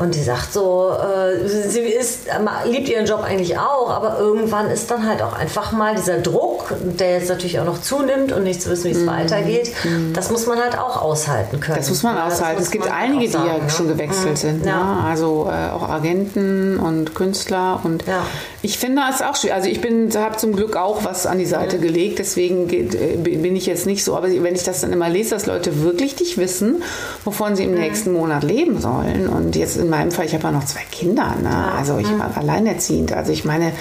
Und 0.00 0.14
die 0.14 0.22
sagt 0.22 0.54
so, 0.54 0.92
äh, 0.92 1.46
sie 1.46 1.80
ist, 1.80 2.20
liebt 2.64 2.88
ihren 2.88 3.04
Job 3.04 3.22
eigentlich 3.22 3.58
auch, 3.58 3.90
aber 3.90 4.18
irgendwann 4.18 4.70
ist 4.70 4.90
dann 4.90 5.06
halt 5.06 5.20
auch 5.20 5.34
einfach 5.34 5.72
mal 5.72 5.94
dieser 5.94 6.20
Druck, 6.20 6.72
der 6.98 7.18
jetzt 7.18 7.28
natürlich 7.28 7.60
auch 7.60 7.66
noch 7.66 7.82
zunimmt 7.82 8.32
und 8.32 8.44
nicht 8.44 8.62
zu 8.62 8.70
wissen, 8.70 8.84
wie 8.86 8.92
es 8.92 9.06
weitergeht, 9.06 9.72
das 10.14 10.30
muss 10.30 10.46
man 10.46 10.58
halt 10.58 10.78
auch 10.78 11.02
aushalten 11.02 11.60
können. 11.60 11.76
Das 11.76 11.90
muss 11.90 12.02
man 12.02 12.16
aushalten. 12.16 12.60
muss 12.60 12.68
Es 12.68 12.70
gibt 12.70 12.90
einige, 12.90 13.26
die 13.26 13.28
sagen, 13.30 13.46
ja 13.46 13.58
ne? 13.58 13.68
schon 13.68 13.88
gewechselt 13.88 14.38
sind. 14.38 14.64
Ja. 14.64 14.94
Ne? 14.94 15.04
Also 15.04 15.50
äh, 15.50 15.70
auch 15.70 15.86
Agenten 15.86 16.78
und 16.78 17.14
Künstler. 17.14 17.80
Und 17.84 18.06
Ja. 18.06 18.24
Ich 18.62 18.78
finde 18.78 19.02
es 19.10 19.22
auch 19.22 19.36
schwierig. 19.36 19.54
Also 19.54 19.68
ich 19.68 19.80
bin, 19.80 20.10
habe 20.14 20.36
zum 20.36 20.54
Glück 20.54 20.76
auch 20.76 21.04
was 21.04 21.26
an 21.26 21.38
die 21.38 21.46
Seite 21.46 21.78
gelegt. 21.78 22.18
Deswegen 22.18 22.68
äh, 22.68 23.16
bin 23.16 23.56
ich 23.56 23.66
jetzt 23.66 23.86
nicht 23.86 24.04
so. 24.04 24.16
Aber 24.16 24.28
wenn 24.30 24.54
ich 24.54 24.62
das 24.64 24.82
dann 24.82 24.92
immer 24.92 25.08
lese, 25.08 25.30
dass 25.30 25.46
Leute 25.46 25.82
wirklich 25.82 26.18
nicht 26.20 26.36
wissen, 26.36 26.82
wovon 27.24 27.56
sie 27.56 27.64
im 27.64 27.72
nächsten 27.74 28.12
Monat 28.12 28.42
leben 28.44 28.80
sollen. 28.80 29.28
Und 29.28 29.56
jetzt 29.56 29.76
in 29.76 29.88
meinem 29.88 30.10
Fall, 30.10 30.26
ich 30.26 30.34
habe 30.34 30.44
ja 30.44 30.50
noch 30.52 30.64
zwei 30.64 30.82
Kinder. 30.90 31.34
Ne? 31.42 31.72
Also 31.76 31.98
ich 31.98 32.06
war 32.18 32.30
alleinerziehend. 32.36 33.12
Also 33.12 33.32
ich 33.32 33.44
meine, 33.44 33.72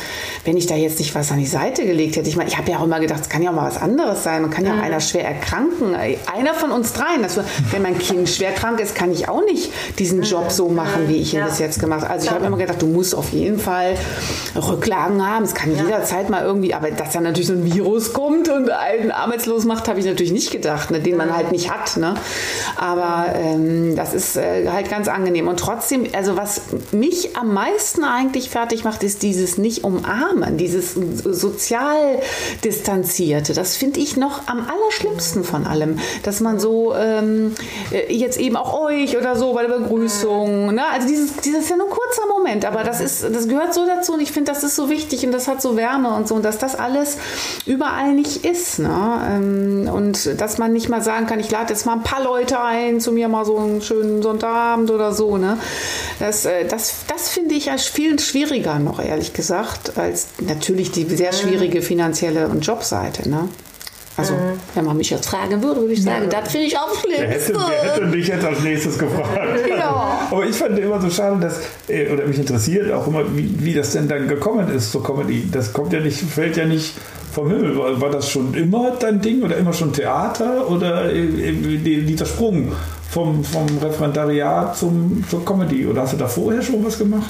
wenn 0.45 0.55
ich 0.55 0.65
da 0.67 0.75
jetzt 0.75 0.99
nicht 0.99 1.13
was 1.13 1.31
an 1.31 1.39
die 1.39 1.45
Seite 1.45 1.85
gelegt 1.85 2.15
hätte, 2.15 2.29
ich 2.29 2.37
meine, 2.37 2.49
ich 2.49 2.57
habe 2.57 2.71
ja 2.71 2.79
auch 2.79 2.83
immer 2.85 2.99
gedacht, 2.99 3.19
es 3.21 3.29
kann 3.29 3.41
ja 3.41 3.49
auch 3.51 3.55
mal 3.55 3.67
was 3.67 3.81
anderes 3.81 4.23
sein. 4.23 4.41
Man 4.43 4.51
kann 4.51 4.65
ja 4.65 4.73
auch 4.75 4.81
einer 4.81 5.01
schwer 5.01 5.25
erkranken. 5.25 5.93
Einer 5.95 6.53
von 6.53 6.71
uns 6.71 6.93
dreien. 6.93 7.21
Das, 7.21 7.37
wenn 7.71 7.81
mein 7.81 7.97
Kind 7.99 8.29
schwer 8.29 8.51
krank 8.53 8.79
ist, 8.79 8.95
kann 8.95 9.11
ich 9.11 9.27
auch 9.27 9.43
nicht 9.43 9.71
diesen 9.99 10.21
Job 10.23 10.51
so 10.51 10.69
machen, 10.69 11.07
wie 11.07 11.17
ich 11.17 11.33
ihn 11.33 11.39
Ja. 11.39 11.47
bis 11.47 11.59
jetzt 11.59 11.79
gemacht 11.79 12.01
habe. 12.03 12.11
Also 12.13 12.27
ich 12.27 12.31
habe 12.31 12.45
immer 12.45 12.57
gedacht, 12.57 12.81
du 12.81 12.87
musst 12.87 13.13
auf 13.13 13.31
jeden 13.33 13.59
Fall 13.59 13.95
Rücklagen 14.69 15.25
haben. 15.25 15.43
Es 15.43 15.53
kann 15.53 15.75
jederzeit 15.75 16.29
mal 16.29 16.43
irgendwie, 16.43 16.73
aber 16.73 16.91
dass 16.91 17.13
dann 17.13 17.23
natürlich 17.23 17.47
so 17.47 17.53
ein 17.53 17.65
Virus 17.65 18.13
kommt 18.13 18.49
und 18.49 18.69
einen 18.69 19.11
arbeitslos 19.11 19.65
macht, 19.65 19.87
habe 19.87 19.99
ich 19.99 20.05
natürlich 20.05 20.31
nicht 20.31 20.51
gedacht, 20.51 20.91
ne, 20.91 20.99
den 20.99 21.17
man 21.17 21.35
halt 21.35 21.51
nicht 21.51 21.71
hat. 21.71 21.97
Ne? 21.97 22.13
Aber 22.77 23.27
ähm, 23.35 23.95
das 23.95 24.13
ist 24.13 24.37
äh, 24.37 24.67
halt 24.69 24.89
ganz 24.89 25.07
angenehm. 25.07 25.47
Und 25.47 25.59
trotzdem, 25.59 26.05
also 26.13 26.37
was 26.37 26.61
mich 26.91 27.35
am 27.35 27.53
meisten 27.53 28.03
eigentlich 28.03 28.49
fertig 28.49 28.83
macht, 28.83 29.03
ist 29.03 29.23
dieses 29.23 29.57
nicht 29.57 29.83
umarmen, 29.83 30.57
dieses 30.57 30.93
sozial 30.93 32.19
distanzierte. 32.63 33.53
Das 33.53 33.75
finde 33.75 33.99
ich 33.99 34.17
noch 34.17 34.47
am 34.47 34.67
allerschlimmsten 34.67 35.43
von 35.43 35.65
allem, 35.65 35.99
dass 36.23 36.39
man 36.39 36.59
so 36.59 36.93
ähm, 36.95 37.55
äh, 37.91 38.13
jetzt 38.13 38.39
eben 38.39 38.55
auch 38.55 38.79
euch 38.79 39.17
oder 39.17 39.35
so 39.35 39.53
bei 39.53 39.65
der 39.65 39.77
Begrüßung, 39.79 40.73
ne? 40.73 40.83
also 40.91 41.07
dieses, 41.07 41.37
dieses 41.37 41.63
ist 41.63 41.69
ja 41.69 41.77
nur 41.77 41.87
ein 41.87 41.91
kurzer 41.91 42.27
Moment, 42.27 42.65
aber 42.65 42.83
das 42.83 43.01
ist, 43.01 43.23
das 43.23 43.47
gehört 43.47 43.73
so 43.73 43.85
dazu 43.85 44.13
und 44.13 44.21
ich 44.21 44.31
finde, 44.31 44.51
das 44.51 44.58
ist 44.63 44.75
so 44.75 44.89
wichtig 44.89 45.25
und 45.25 45.31
das 45.31 45.47
hat 45.47 45.61
so 45.61 45.75
Wärme 45.75 46.13
und 46.15 46.27
so 46.27 46.35
und 46.35 46.43
dass 46.43 46.57
das 46.57 46.75
alles 46.75 47.17
überall 47.65 48.13
nicht 48.13 48.45
ist, 48.45 48.79
ne? 48.79 49.21
Ähm, 49.29 49.89
und 49.91 50.39
dass 50.39 50.57
man 50.57 50.73
nicht 50.73 50.89
mal 50.89 51.01
sagen 51.01 51.25
kann, 51.27 51.39
ich 51.39 51.51
lade 51.51 51.73
jetzt 51.73 51.85
mal 51.85 51.93
ein 51.93 52.03
paar 52.03 52.23
Leute 52.23 52.59
ein 52.59 52.99
zu 52.99 53.11
mir 53.11 53.27
mal 53.27 53.45
so 53.45 53.57
einen 53.57 53.81
schönen 53.81 54.21
Sonntagabend 54.21 54.91
oder 54.91 55.13
so, 55.13 55.37
ne? 55.37 55.57
Das, 56.19 56.45
äh, 56.45 56.65
das, 56.65 57.05
das 57.07 57.29
finde 57.29 57.55
ich 57.55 57.71
als 57.71 57.85
viel 57.85 58.19
schwieriger 58.19 58.79
noch, 58.79 58.99
ehrlich 58.99 59.33
gesagt, 59.33 59.97
als 59.97 60.27
natürlich 60.39 60.91
die 60.91 61.05
sehr 61.05 61.33
schwierige 61.33 61.81
finanzielle 61.81 62.47
und 62.47 62.65
Jobseite, 62.65 63.29
ne? 63.29 63.49
Also, 64.17 64.33
wenn 64.75 64.85
man 64.85 64.97
mich 64.97 65.09
jetzt 65.09 65.29
fragen 65.29 65.63
würde, 65.63 65.81
würde 65.81 65.93
ich 65.93 66.03
sagen, 66.03 66.29
das 66.29 66.51
finde 66.51 66.67
ich 66.67 66.77
am 66.77 66.89
Wer 67.07 67.27
hätte, 67.27 67.45
schlimmsten. 67.45 67.63
wer 67.69 67.93
hätte 67.93 68.07
dich 68.07 68.27
jetzt 68.27 68.45
als 68.45 68.59
nächstes 68.61 68.99
gefragt? 68.99 69.29
Ja. 69.69 70.27
Aber 70.29 70.45
ich 70.45 70.55
fand 70.55 70.77
immer 70.77 70.99
so 70.99 71.09
schade, 71.09 71.39
dass, 71.39 71.61
äh, 71.87 72.11
oder 72.11 72.25
mich 72.25 72.37
interessiert 72.37 72.91
auch 72.91 73.07
immer, 73.07 73.23
wie, 73.35 73.63
wie 73.63 73.73
das 73.73 73.93
denn 73.93 74.07
dann 74.07 74.27
gekommen 74.27 74.69
ist 74.75 74.91
zur 74.91 75.03
Comedy. 75.03 75.47
Das 75.51 75.71
kommt 75.71 75.93
ja 75.93 75.99
nicht, 76.01 76.19
fällt 76.19 76.57
ja 76.57 76.65
nicht 76.65 76.93
vom 77.31 77.49
Himmel. 77.49 77.77
War, 77.77 78.01
war 78.01 78.09
das 78.09 78.29
schon 78.29 78.53
immer 78.55 78.91
dein 78.99 79.21
Ding 79.21 79.43
oder 79.43 79.55
immer 79.57 79.73
schon 79.73 79.93
Theater 79.93 80.69
oder 80.69 81.11
äh, 81.11 81.19
äh, 81.19 82.01
dieser 82.03 82.25
Sprung 82.25 82.73
vom, 83.11 83.43
vom 83.43 83.65
Referendariat 83.81 84.77
zum, 84.77 85.23
zur 85.29 85.43
Comedy? 85.45 85.85
Oder 85.87 86.01
hast 86.03 86.13
du 86.13 86.17
da 86.17 86.27
vorher 86.27 86.61
schon 86.61 86.85
was 86.85 86.97
gemacht? 86.97 87.29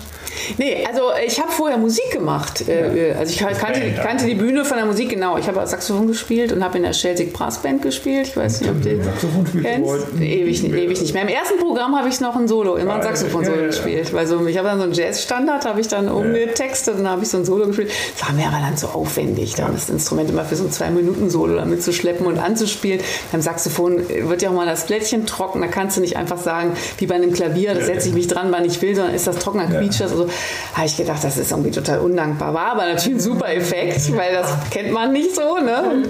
Nee, 0.58 0.86
also 0.88 1.02
ich 1.26 1.39
habe 1.39 1.52
vorher 1.52 1.78
Musik 1.78 2.12
gemacht. 2.12 2.68
Äh, 2.68 3.13
Also 3.18 3.32
ich 3.34 3.39
kannte, 3.39 3.82
kannte 4.02 4.26
die 4.26 4.36
Bühne 4.36 4.65
von 4.65 4.78
der 4.78 4.86
Musik, 4.86 5.10
genau. 5.10 5.38
Ich 5.38 5.48
habe 5.48 5.65
Saxophon 5.65 6.08
gespielt 6.08 6.52
und 6.52 6.63
habe 6.63 6.78
in 6.78 6.84
der 6.84 6.94
Schelsig 6.94 7.34
Brass 7.34 7.60
Band 7.62 7.82
gespielt. 7.82 8.28
Ich 8.28 8.38
weiß 8.38 8.62
nicht, 8.62 8.70
ob 8.72 8.82
du 8.82 9.04
Saxophon 9.04 9.46
kennst. 9.62 10.08
Ewig, 10.20 10.63
nicht- 10.63 10.74
ewig 10.76 11.02
nicht 11.02 11.13
mehr. 11.13 11.24
Im 11.24 11.28
ersten 11.30 11.60
Programm 11.60 11.96
habe 11.98 12.10
ich 12.10 12.20
noch 12.20 12.36
ein 12.36 12.48
Solo, 12.48 12.76
immer 12.78 12.96
ein 12.96 13.02
Saxophon-Solo 13.04 13.56
ja, 13.56 13.56
ja, 13.56 13.62
ja. 13.62 13.68
gespielt. 13.68 14.13
Weil 14.13 14.28
so, 14.28 14.46
ich 14.48 14.58
habe 14.58 14.68
dann 14.70 14.78
so 14.80 14.84
einen 14.86 14.94
Jazz-Standard, 14.94 15.65
habe 15.65 15.82
ich 15.82 15.88
dann 15.88 16.10
umgetextet 16.10 16.96
und 16.96 17.04
dann 17.04 17.12
habe 17.13 17.24
ich 17.24 17.30
so 17.30 17.38
ein 17.38 17.46
Solo 17.46 17.68
gespielt. 17.68 17.92
Das 18.18 18.28
war 18.28 18.36
mir 18.36 18.48
aber 18.48 18.60
dann 18.65 18.76
so 18.78 18.88
aufwendig, 18.88 19.56
dann 19.56 19.74
das 19.74 19.89
Instrument 19.89 20.30
immer 20.30 20.46
für 20.46 20.56
so 20.56 20.63
ein 20.63 20.72
Zwei-Minuten-Solo 20.72 21.56
damit 21.56 21.84
zu 21.84 21.94
schleppen 21.94 22.26
und 22.26 22.39
anzuspielen. 22.39 23.02
Beim 23.32 23.42
Saxophon 23.42 24.02
wird 24.10 24.42
ja 24.42 24.50
auch 24.50 24.54
mal 24.54 24.65
das 24.65 24.86
Blättchen 24.88 25.26
trocken, 25.26 25.62
kannst 25.69 25.97
du 25.97 26.01
nicht 26.01 26.17
einfach 26.17 26.38
sagen, 26.38 26.73
wie 26.97 27.05
bei 27.05 27.15
einem 27.15 27.34
Klavier, 27.34 27.73
das 27.73 27.86
setze 27.86 28.10
ich 28.10 28.13
mich 28.13 28.27
dran, 28.27 28.51
wann 28.51 28.65
ich 28.65 28.82
will, 28.82 28.95
sondern 28.95 29.13
ist 29.13 29.27
das 29.27 29.38
trockener, 29.38 29.67
quietscht 29.67 30.01
das. 30.01 30.12
Also 30.12 30.27
habe 30.73 30.88
ich 30.88 30.97
gedacht, 30.97 31.23
das 31.23 31.38
ist 31.38 31.51
irgendwie 31.51 31.71
total 31.71 31.99
undankbar. 31.99 32.53
War 32.53 32.71
aber 32.71 32.86
natürlich 32.86 33.19
ein 33.19 33.21
super 33.21 33.53
Effekt, 33.53 34.15
weil 34.15 34.34
das 34.34 34.51
kennt 34.71 34.91
man 34.91 35.12
nicht 35.12 35.36
so, 35.36 35.58
ne? 35.60 36.03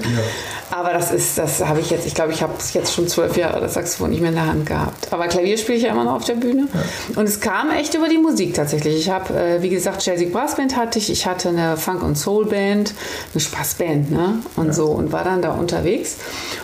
Aber 0.71 0.93
das 0.93 1.11
ist, 1.11 1.37
das 1.37 1.65
habe 1.65 1.79
ich 1.79 1.89
jetzt, 1.89 2.05
ich 2.05 2.13
glaube, 2.13 2.31
ich 2.31 2.43
habe 2.43 2.53
es 2.57 2.73
jetzt 2.73 2.93
schon 2.93 3.07
zwölf 3.07 3.35
Jahre 3.37 3.59
das 3.59 3.73
Saxophon 3.73 4.11
nicht 4.11 4.21
mehr 4.21 4.29
in 4.29 4.35
der 4.35 4.45
Hand 4.45 4.65
gehabt. 4.65 5.11
Aber 5.11 5.27
Klavier 5.27 5.57
spiele 5.57 5.77
ich 5.77 5.83
ja 5.83 5.91
immer 5.91 6.03
noch 6.03 6.13
auf 6.13 6.25
der 6.25 6.35
Bühne. 6.35 6.67
Und 7.15 7.27
es 7.27 7.39
kam 7.39 7.71
echt 7.71 7.93
über 7.95 8.07
die 8.07 8.17
Musik 8.17 8.53
tatsächlich. 8.53 8.95
Ich 8.97 9.09
habe, 9.09 9.33
äh, 9.33 9.61
wie 9.61 9.69
gesagt, 9.69 10.01
Chelsea 10.01 10.29
Brass 10.29 10.55
Band 10.55 10.75
hatte 10.75 10.99
ich, 10.99 11.11
ich 11.11 11.25
hatte 11.25 11.49
eine 11.49 11.77
Funk- 11.77 12.03
und 12.03 12.15
Soul-Band, 12.15 12.93
eine 13.33 13.41
Spaßband, 13.41 14.11
ne? 14.11 14.35
Und 14.55 14.73
so 14.75 14.87
und 14.87 15.11
war 15.11 15.23
dann 15.23 15.41
da 15.41 15.51
unterwegs. 15.51 16.17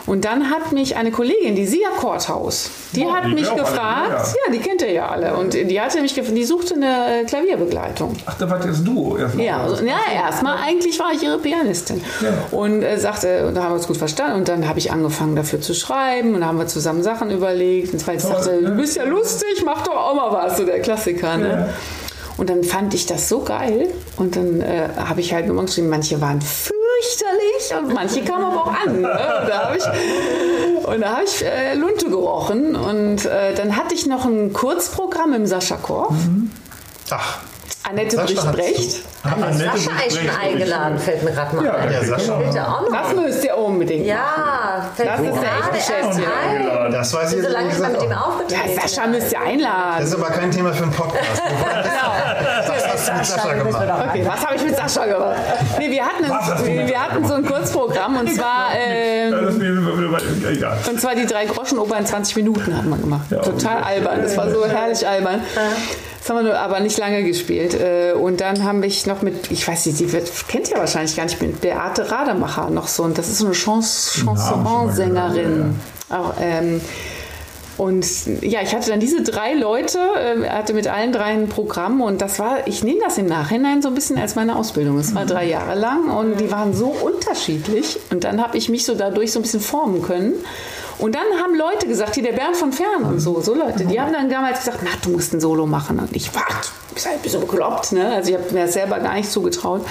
Und 0.05 0.25
dann 0.25 0.49
hat 0.51 0.71
mich 0.71 0.95
eine 0.95 1.11
Kollegin, 1.11 1.55
die 1.55 1.65
Sia 1.65 1.89
Korthaus, 1.97 2.69
die 2.93 3.05
Oh, 3.05 3.13
hat 3.13 3.25
die 3.25 3.33
mich 3.33 3.53
gefragt, 3.55 4.35
ja, 4.45 4.51
die 4.53 4.59
kennt 4.59 4.81
ihr 4.81 4.91
ja 4.91 5.09
alle. 5.09 5.35
Und 5.35 5.53
die 5.53 5.81
hatte 5.81 6.01
mich 6.01 6.15
gefragt, 6.15 6.37
die 6.37 6.43
suchte 6.45 6.75
eine 6.75 7.21
äh, 7.21 7.23
Klavierbegleitung. 7.25 8.15
Ach, 8.25 8.37
da 8.37 8.49
war 8.49 8.59
das 8.59 8.83
Duo 8.83 9.17
erstmal. 9.17 9.45
Ja, 9.45 9.57
also, 9.63 9.83
ja 9.83 9.97
erstmal 10.13 10.57
eigentlich 10.57 10.99
war 10.99 11.11
ich 11.13 11.23
ihre 11.23 11.37
Pianistin. 11.39 12.01
Und 12.51 12.83
äh, 12.83 12.97
sagte, 12.97 13.51
da 13.53 13.63
haben 13.63 13.71
wir 13.71 13.75
uns 13.75 13.87
gut 13.87 13.94
verstanden. 13.97 14.39
Und 14.39 14.47
dann 14.47 14.67
habe 14.67 14.79
ich 14.79 14.91
angefangen 14.91 15.35
dafür 15.35 15.61
zu 15.61 15.73
schreiben 15.73 16.35
und 16.35 16.41
da 16.41 16.47
haben 16.47 16.57
wir 16.57 16.67
zusammen 16.67 17.03
Sachen 17.03 17.31
überlegt. 17.31 17.93
Und 17.93 17.99
zwar 17.99 18.15
ich 18.15 18.21
sagte, 18.21 18.61
du 18.61 18.75
bist 18.75 18.95
ja 18.95 19.03
lustig, 19.03 19.63
mach 19.65 19.83
doch 19.83 19.95
auch 19.95 20.15
mal 20.15 20.31
was, 20.31 20.57
so 20.57 20.65
der 20.65 20.81
Klassiker. 20.81 21.37
Ne? 21.37 21.69
Und 22.37 22.49
dann 22.49 22.63
fand 22.63 22.93
ich 22.93 23.05
das 23.05 23.29
so 23.29 23.41
geil. 23.41 23.89
Und 24.17 24.35
dann 24.35 24.61
äh, 24.61 24.89
habe 24.97 25.21
ich 25.21 25.33
halt 25.33 25.47
Nummern 25.47 25.67
geschrieben, 25.67 25.89
manche 25.89 26.19
waren 26.19 26.41
fürchterlich 26.41 27.73
und 27.79 27.93
manche 27.93 28.23
kamen 28.23 28.45
aber 28.45 28.63
auch 28.63 28.73
an. 28.85 29.01
Ne? 29.01 29.07
Und 29.07 29.49
da 29.49 29.67
habe 29.67 29.77
ich, 29.77 30.87
und 30.87 31.01
da 31.01 31.17
hab 31.17 31.23
ich 31.23 31.45
äh, 31.45 31.75
Lunte 31.75 32.09
gerochen. 32.09 32.75
Und 32.75 33.25
äh, 33.25 33.53
dann 33.55 33.77
hatte 33.77 33.95
ich 33.95 34.05
noch 34.05 34.25
ein 34.25 34.51
Kurzprogramm 34.53 35.33
im 35.33 35.45
Sascha 35.45 35.77
Korf. 35.77 36.13
Ach, 37.09 37.39
Annette 37.87 38.15
Bricht-Brecht. 38.17 39.03
Annette 39.23 39.57
Sascha 39.57 39.91
eigentlich 39.91 40.19
schon 40.31 40.41
eingeladen, 40.41 40.97
fällt 40.99 41.23
mir 41.23 41.31
gerade 41.31 41.55
mal 41.55 41.65
Ja, 41.65 41.73
ein. 41.75 41.89
der 41.89 42.03
Sascha. 42.03 42.35
Bitte 42.37 42.67
auch 42.67 42.81
noch. 42.81 42.89
Das 42.91 43.13
müsst 43.15 43.43
ihr 43.43 43.57
unbedingt. 43.57 44.05
Ja, 44.05 44.89
fällt 44.95 45.09
Das 45.09 45.19
mir 45.19 45.29
ist 45.31 45.41
der 45.41 45.49
gerade 45.49 45.77
echte 45.77 45.93
erst 45.93 46.19
ein. 46.19 46.91
das 46.91 47.13
weiß 47.13 47.23
ich 47.33 47.37
So 47.37 47.43
jetzt 47.43 47.51
lange 47.53 47.65
ehrlich 47.69 47.73
ist 47.75 47.81
man 47.81 47.91
mit 48.09 48.17
auch. 48.17 48.27
aufgetreten. 48.27 48.69
Ja, 48.75 48.81
Sascha 48.87 49.07
müsst 49.07 49.31
ihr 49.31 49.39
Das 49.39 49.47
einladen. 49.47 50.03
ist 50.05 50.15
aber 50.15 50.25
kein 50.27 50.51
Thema 50.51 50.73
für 50.73 50.83
einen 50.83 50.91
Podcast. 50.93 51.41
Was 52.67 52.83
hast 52.97 53.07
du 53.09 53.13
mit 53.13 53.25
Sascha 53.25 53.53
gemacht? 53.53 53.87
Okay, 54.09 54.25
was 54.25 54.45
habe 54.45 54.55
ich 54.55 54.63
mit 54.63 54.75
Sascha 54.75 55.05
gemacht? 55.05 55.35
Nee, 55.77 55.91
wir 55.91 56.05
hatten, 56.05 56.25
ein, 56.25 56.87
wir 56.87 57.01
hatten 57.01 57.25
so 57.27 57.33
ein 57.35 57.45
Kurzprogramm 57.45 58.17
und 58.17 58.33
zwar, 58.33 58.69
Ja, 58.73 58.79
ähm, 58.79 60.15
und 60.89 60.99
zwar 61.01 61.15
die 61.15 61.25
drei 61.25 61.45
Groschen 61.45 61.79
Oper 61.79 61.97
in 61.97 62.05
20 62.05 62.35
Minuten 62.37 62.75
hat 62.77 62.85
man 62.85 63.01
gemacht. 63.01 63.27
Ja, 63.29 63.41
Total 63.41 63.83
albern. 63.83 64.21
Das 64.21 64.37
war 64.37 64.49
so 64.49 64.65
herrlich 64.65 65.07
albern. 65.07 65.41
Das 66.19 66.35
haben 66.35 66.43
wir 66.45 66.59
aber 66.59 66.79
nicht 66.79 66.97
lange 66.97 67.23
gespielt. 67.23 67.75
Äh, 67.79 68.13
Und 68.13 68.41
dann 68.41 68.63
haben 68.63 68.81
wir 68.81 68.91
noch 69.05 69.21
mit, 69.21 69.51
ich 69.51 69.67
weiß 69.67 69.85
nicht, 69.85 69.99
die 69.99 70.11
wird, 70.11 70.29
kennt 70.47 70.71
ihr 70.71 70.77
wahrscheinlich 70.77 71.15
gar 71.15 71.25
nicht, 71.25 71.39
mit 71.41 71.61
Beate 71.61 72.09
Rademacher 72.11 72.69
noch 72.71 72.87
so. 72.87 73.03
Und 73.03 73.17
das 73.17 73.27
ist 73.27 73.37
so 73.39 73.45
eine 73.45 73.53
Chans 73.53 74.23
Chansonsängerin. 74.23 75.79
Auch, 76.09 76.33
ähm, 76.41 76.81
und 77.77 78.05
ja, 78.41 78.61
ich 78.61 78.73
hatte 78.73 78.89
dann 78.89 78.99
diese 78.99 79.21
drei 79.21 79.53
Leute, 79.53 79.99
äh, 79.99 80.49
hatte 80.49 80.73
mit 80.73 80.87
allen 80.87 81.11
drei 81.11 81.33
ein 81.33 81.49
Programm 81.49 82.01
und 82.01 82.21
das 82.21 82.39
war, 82.39 82.67
ich 82.67 82.83
nehme 82.83 82.99
das 83.03 83.17
im 83.17 83.25
Nachhinein 83.25 83.81
so 83.81 83.89
ein 83.89 83.95
bisschen 83.95 84.17
als 84.17 84.35
meine 84.35 84.55
Ausbildung. 84.55 84.97
Es 84.97 85.13
war 85.13 85.25
drei 85.25 85.45
Jahre 85.45 85.77
lang 85.77 86.09
und 86.09 86.39
die 86.39 86.51
waren 86.51 86.73
so 86.73 86.87
unterschiedlich 86.87 87.99
und 88.11 88.23
dann 88.23 88.41
habe 88.41 88.57
ich 88.57 88.69
mich 88.69 88.85
so 88.85 88.95
dadurch 88.95 89.31
so 89.31 89.39
ein 89.39 89.41
bisschen 89.41 89.61
formen 89.61 90.01
können. 90.01 90.33
Und 90.97 91.13
dann 91.13 91.25
haben 91.41 91.55
Leute 91.55 91.87
gesagt, 91.87 92.15
hier 92.15 92.23
der 92.23 92.31
Bernd 92.31 92.55
von 92.55 92.71
Fern 92.71 93.03
und 93.03 93.19
so, 93.19 93.41
so 93.41 93.53
Leute, 93.53 93.85
die 93.85 93.99
haben 93.99 94.13
dann 94.13 94.29
damals 94.29 94.59
gesagt, 94.59 94.79
na, 94.81 94.91
du 95.03 95.09
musst 95.09 95.33
ein 95.33 95.41
Solo 95.41 95.65
machen. 95.65 95.99
Und 95.99 96.15
ich, 96.15 96.33
was? 96.33 96.71
Ich 96.95 97.01
sag, 97.01 97.21
bist 97.21 97.35
du 97.35 97.41
bekloppt, 97.41 97.91
ne? 97.91 98.13
Also 98.13 98.31
ich 98.31 98.37
habe 98.37 98.53
mir 98.53 98.63
das 98.65 98.73
selber 98.73 98.99
gar 98.99 99.15
nicht 99.15 99.29
zugetraut. 99.29 99.85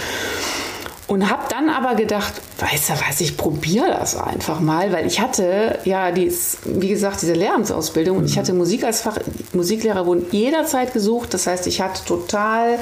Und 1.07 1.29
habe 1.29 1.43
dann 1.51 1.69
aber 1.69 1.97
gedacht, 1.97 2.33
weißt 2.59 2.89
du 2.89 2.93
was, 3.07 3.21
ich 3.21 3.37
probiere 3.37 3.89
das 3.89 4.17
einfach 4.17 4.61
mal, 4.61 4.91
weil 4.91 5.07
ich 5.07 5.21
hatte 5.21 5.79
ja, 5.85 6.11
die, 6.11 6.33
wie 6.65 6.89
gesagt, 6.89 7.21
diese 7.21 7.35
Lehramtsausbildung 7.35 8.17
und 8.17 8.25
ich 8.25 8.39
hatte 8.39 8.55
Musik 8.55 8.85
als 8.85 9.03
Fach, 9.03 9.19
Musiklehrer 9.53 10.07
wurden 10.07 10.25
jederzeit 10.31 10.95
gesucht. 10.95 11.35
Das 11.35 11.47
heißt, 11.47 11.67
ich 11.67 11.83
hatte 11.83 12.03
total 12.07 12.79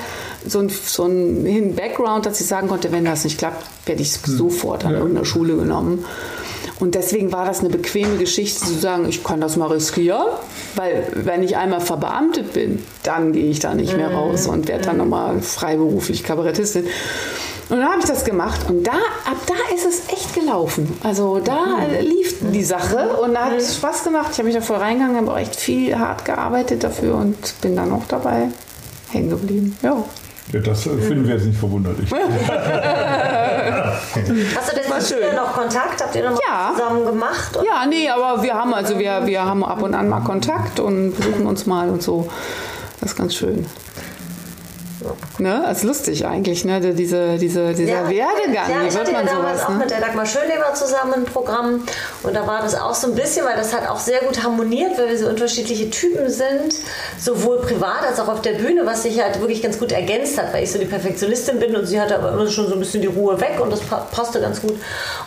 so 0.46 0.61
ein, 0.61 0.68
so 0.68 1.04
ein 1.04 1.74
Background, 1.74 2.24
dass 2.24 2.40
ich 2.40 2.46
sagen 2.46 2.68
konnte, 2.68 2.92
wenn 2.92 3.04
das 3.04 3.24
nicht 3.24 3.38
klappt, 3.38 3.66
werde 3.87 4.02
ich 4.02 4.12
sofort 4.12 4.85
an 4.85 4.94
irgendeiner 4.94 5.24
Schule 5.24 5.56
genommen. 5.56 6.04
Und 6.83 6.97
deswegen 6.97 7.31
war 7.31 7.45
das 7.45 7.61
eine 7.61 7.68
bequeme 7.68 8.16
Geschichte 8.16 8.59
zu 8.59 8.75
sagen, 8.75 9.09
ich 9.09 9.23
kann 9.23 9.40
das 9.40 9.57
mal 9.57 9.68
riskieren, 9.68 10.27
weil 10.75 11.07
wenn 11.14 11.45
ich 11.45 11.57
einmal 11.57 11.81
verbeamtet 11.81 12.55
bin, 12.55 12.85
dann 13.05 13.33
gehe 13.33 13.49
ich 13.51 13.61
da 13.61 13.73
nicht 13.73 13.97
mehr 13.97 14.12
raus 14.12 14.49
und 14.49 14.66
werde 14.66 14.87
dann 14.87 14.97
nochmal 14.97 15.40
freiberuflich 15.42 16.25
Kabarettistin. 16.25 16.87
Und 17.68 17.79
dann 17.79 17.88
habe 17.88 18.01
ich 18.01 18.07
das 18.07 18.25
gemacht 18.25 18.62
und 18.68 18.85
da, 18.85 18.95
ab 18.95 19.37
da 19.47 19.73
ist 19.73 19.87
es 19.87 20.12
echt 20.12 20.35
gelaufen. 20.35 20.92
Also 21.05 21.38
da 21.38 21.79
lief 22.01 22.38
die 22.53 22.64
Sache 22.64 23.16
und 23.23 23.35
da 23.35 23.45
hat 23.45 23.53
es 23.53 23.77
Spaß 23.77 24.03
gemacht. 24.03 24.31
Ich 24.33 24.38
habe 24.38 24.49
mich 24.49 24.57
da 24.57 24.61
voll 24.61 24.79
reingegangen, 24.79 25.18
habe 25.18 25.31
auch 25.31 25.38
echt 25.38 25.55
viel 25.55 25.97
hart 25.97 26.25
gearbeitet 26.25 26.83
dafür 26.83 27.14
und 27.14 27.61
bin 27.61 27.77
dann 27.77 27.92
auch 27.92 28.09
dabei 28.09 28.49
hängen 29.12 29.31
geblieben. 29.31 29.79
Ja. 29.83 30.03
Ja, 30.53 30.61
das 30.61 30.83
finden 30.83 31.27
wir 31.27 31.35
jetzt 31.35 31.47
nicht 31.47 31.59
verwunderlich. 31.59 32.09
Hast 32.12 32.23
du 34.71 34.77
denn 34.77 34.85
mit 35.29 35.37
noch 35.37 35.53
Kontakt? 35.55 36.03
Habt 36.03 36.15
ihr 36.15 36.31
noch 36.31 36.38
Ja. 36.47 36.73
zusammen 36.77 37.07
gemacht? 37.07 37.59
Ja, 37.65 37.87
nee, 37.87 38.09
aber 38.09 38.43
wir 38.43 38.55
haben 38.55 38.75
also 38.75 38.99
wir, 38.99 39.27
wir 39.27 39.45
haben 39.45 39.65
ab 39.65 39.83
und 39.83 39.95
an 39.95 40.09
mal 40.09 40.21
Kontakt 40.21 40.79
und 40.81 41.15
besuchen 41.17 41.47
uns 41.47 41.67
mal 41.67 41.88
und 41.88 42.03
so. 42.03 42.29
Das 43.01 43.12
ist 43.12 43.17
ganz 43.17 43.35
schön. 43.35 43.67
Ne? 45.38 45.62
Das 45.67 45.79
ist 45.79 45.85
lustig 45.85 46.27
eigentlich, 46.27 46.65
ne? 46.65 46.81
Diese, 46.81 47.37
diese, 47.38 47.73
dieser 47.75 47.93
Ja, 47.93 48.09
Werdegang, 48.09 48.71
ja, 48.71 48.87
ich 48.88 48.97
hatte 48.97 49.12
ja 49.12 49.23
damals 49.23 49.61
sowas? 49.61 49.65
auch 49.65 49.69
Ne? 49.71 49.77
mit 49.79 49.91
der 49.91 50.01
Dagmar 50.01 50.27
Schönleber 50.27 50.75
zusammen 50.75 51.15
ein 51.15 51.25
Programm 51.25 51.85
und 52.23 52.35
da 52.35 52.47
war 52.47 52.62
das 52.62 52.75
auch 52.81 52.95
so 52.95 53.09
ein 53.09 53.15
bisschen, 53.15 53.45
weil 53.47 53.57
das 53.57 53.73
hat 53.75 53.88
auch 53.88 53.99
sehr 53.99 54.21
gut 54.21 54.43
harmoniert, 54.43 54.99
weil 54.99 55.09
wir 55.09 55.19
so 55.19 55.29
unterschiedliche 55.29 55.91
Typen 55.91 56.29
sind, 56.31 56.75
sowohl 57.19 57.59
privat 57.61 58.03
als 58.09 58.21
auch 58.21 58.29
auf 58.29 58.43
der 58.43 58.53
Bühne, 58.53 58.85
was 58.87 59.03
sich 59.03 59.21
halt 59.23 59.41
wirklich 59.41 59.62
ganz 59.62 59.79
gut 59.79 59.93
ergänzt 59.93 60.38
hat, 60.38 60.53
weil 60.53 60.65
ich 60.65 60.73
so 60.73 60.79
die 60.79 60.85
Perfektionistin 60.87 61.59
bin 61.59 61.75
und 61.77 61.87
sie 61.87 62.01
hatte 62.01 62.17
aber 62.17 62.33
immer 62.33 62.49
schon 62.49 62.67
so 62.69 62.75
ein 62.75 62.81
bisschen 62.81 63.01
die 63.03 63.09
Ruhe 63.09 63.41
weg 63.41 63.59
und 63.61 63.71
das 63.73 63.81
pa- 63.81 64.07
passte 64.11 64.41
ganz 64.41 64.61
gut 64.61 64.75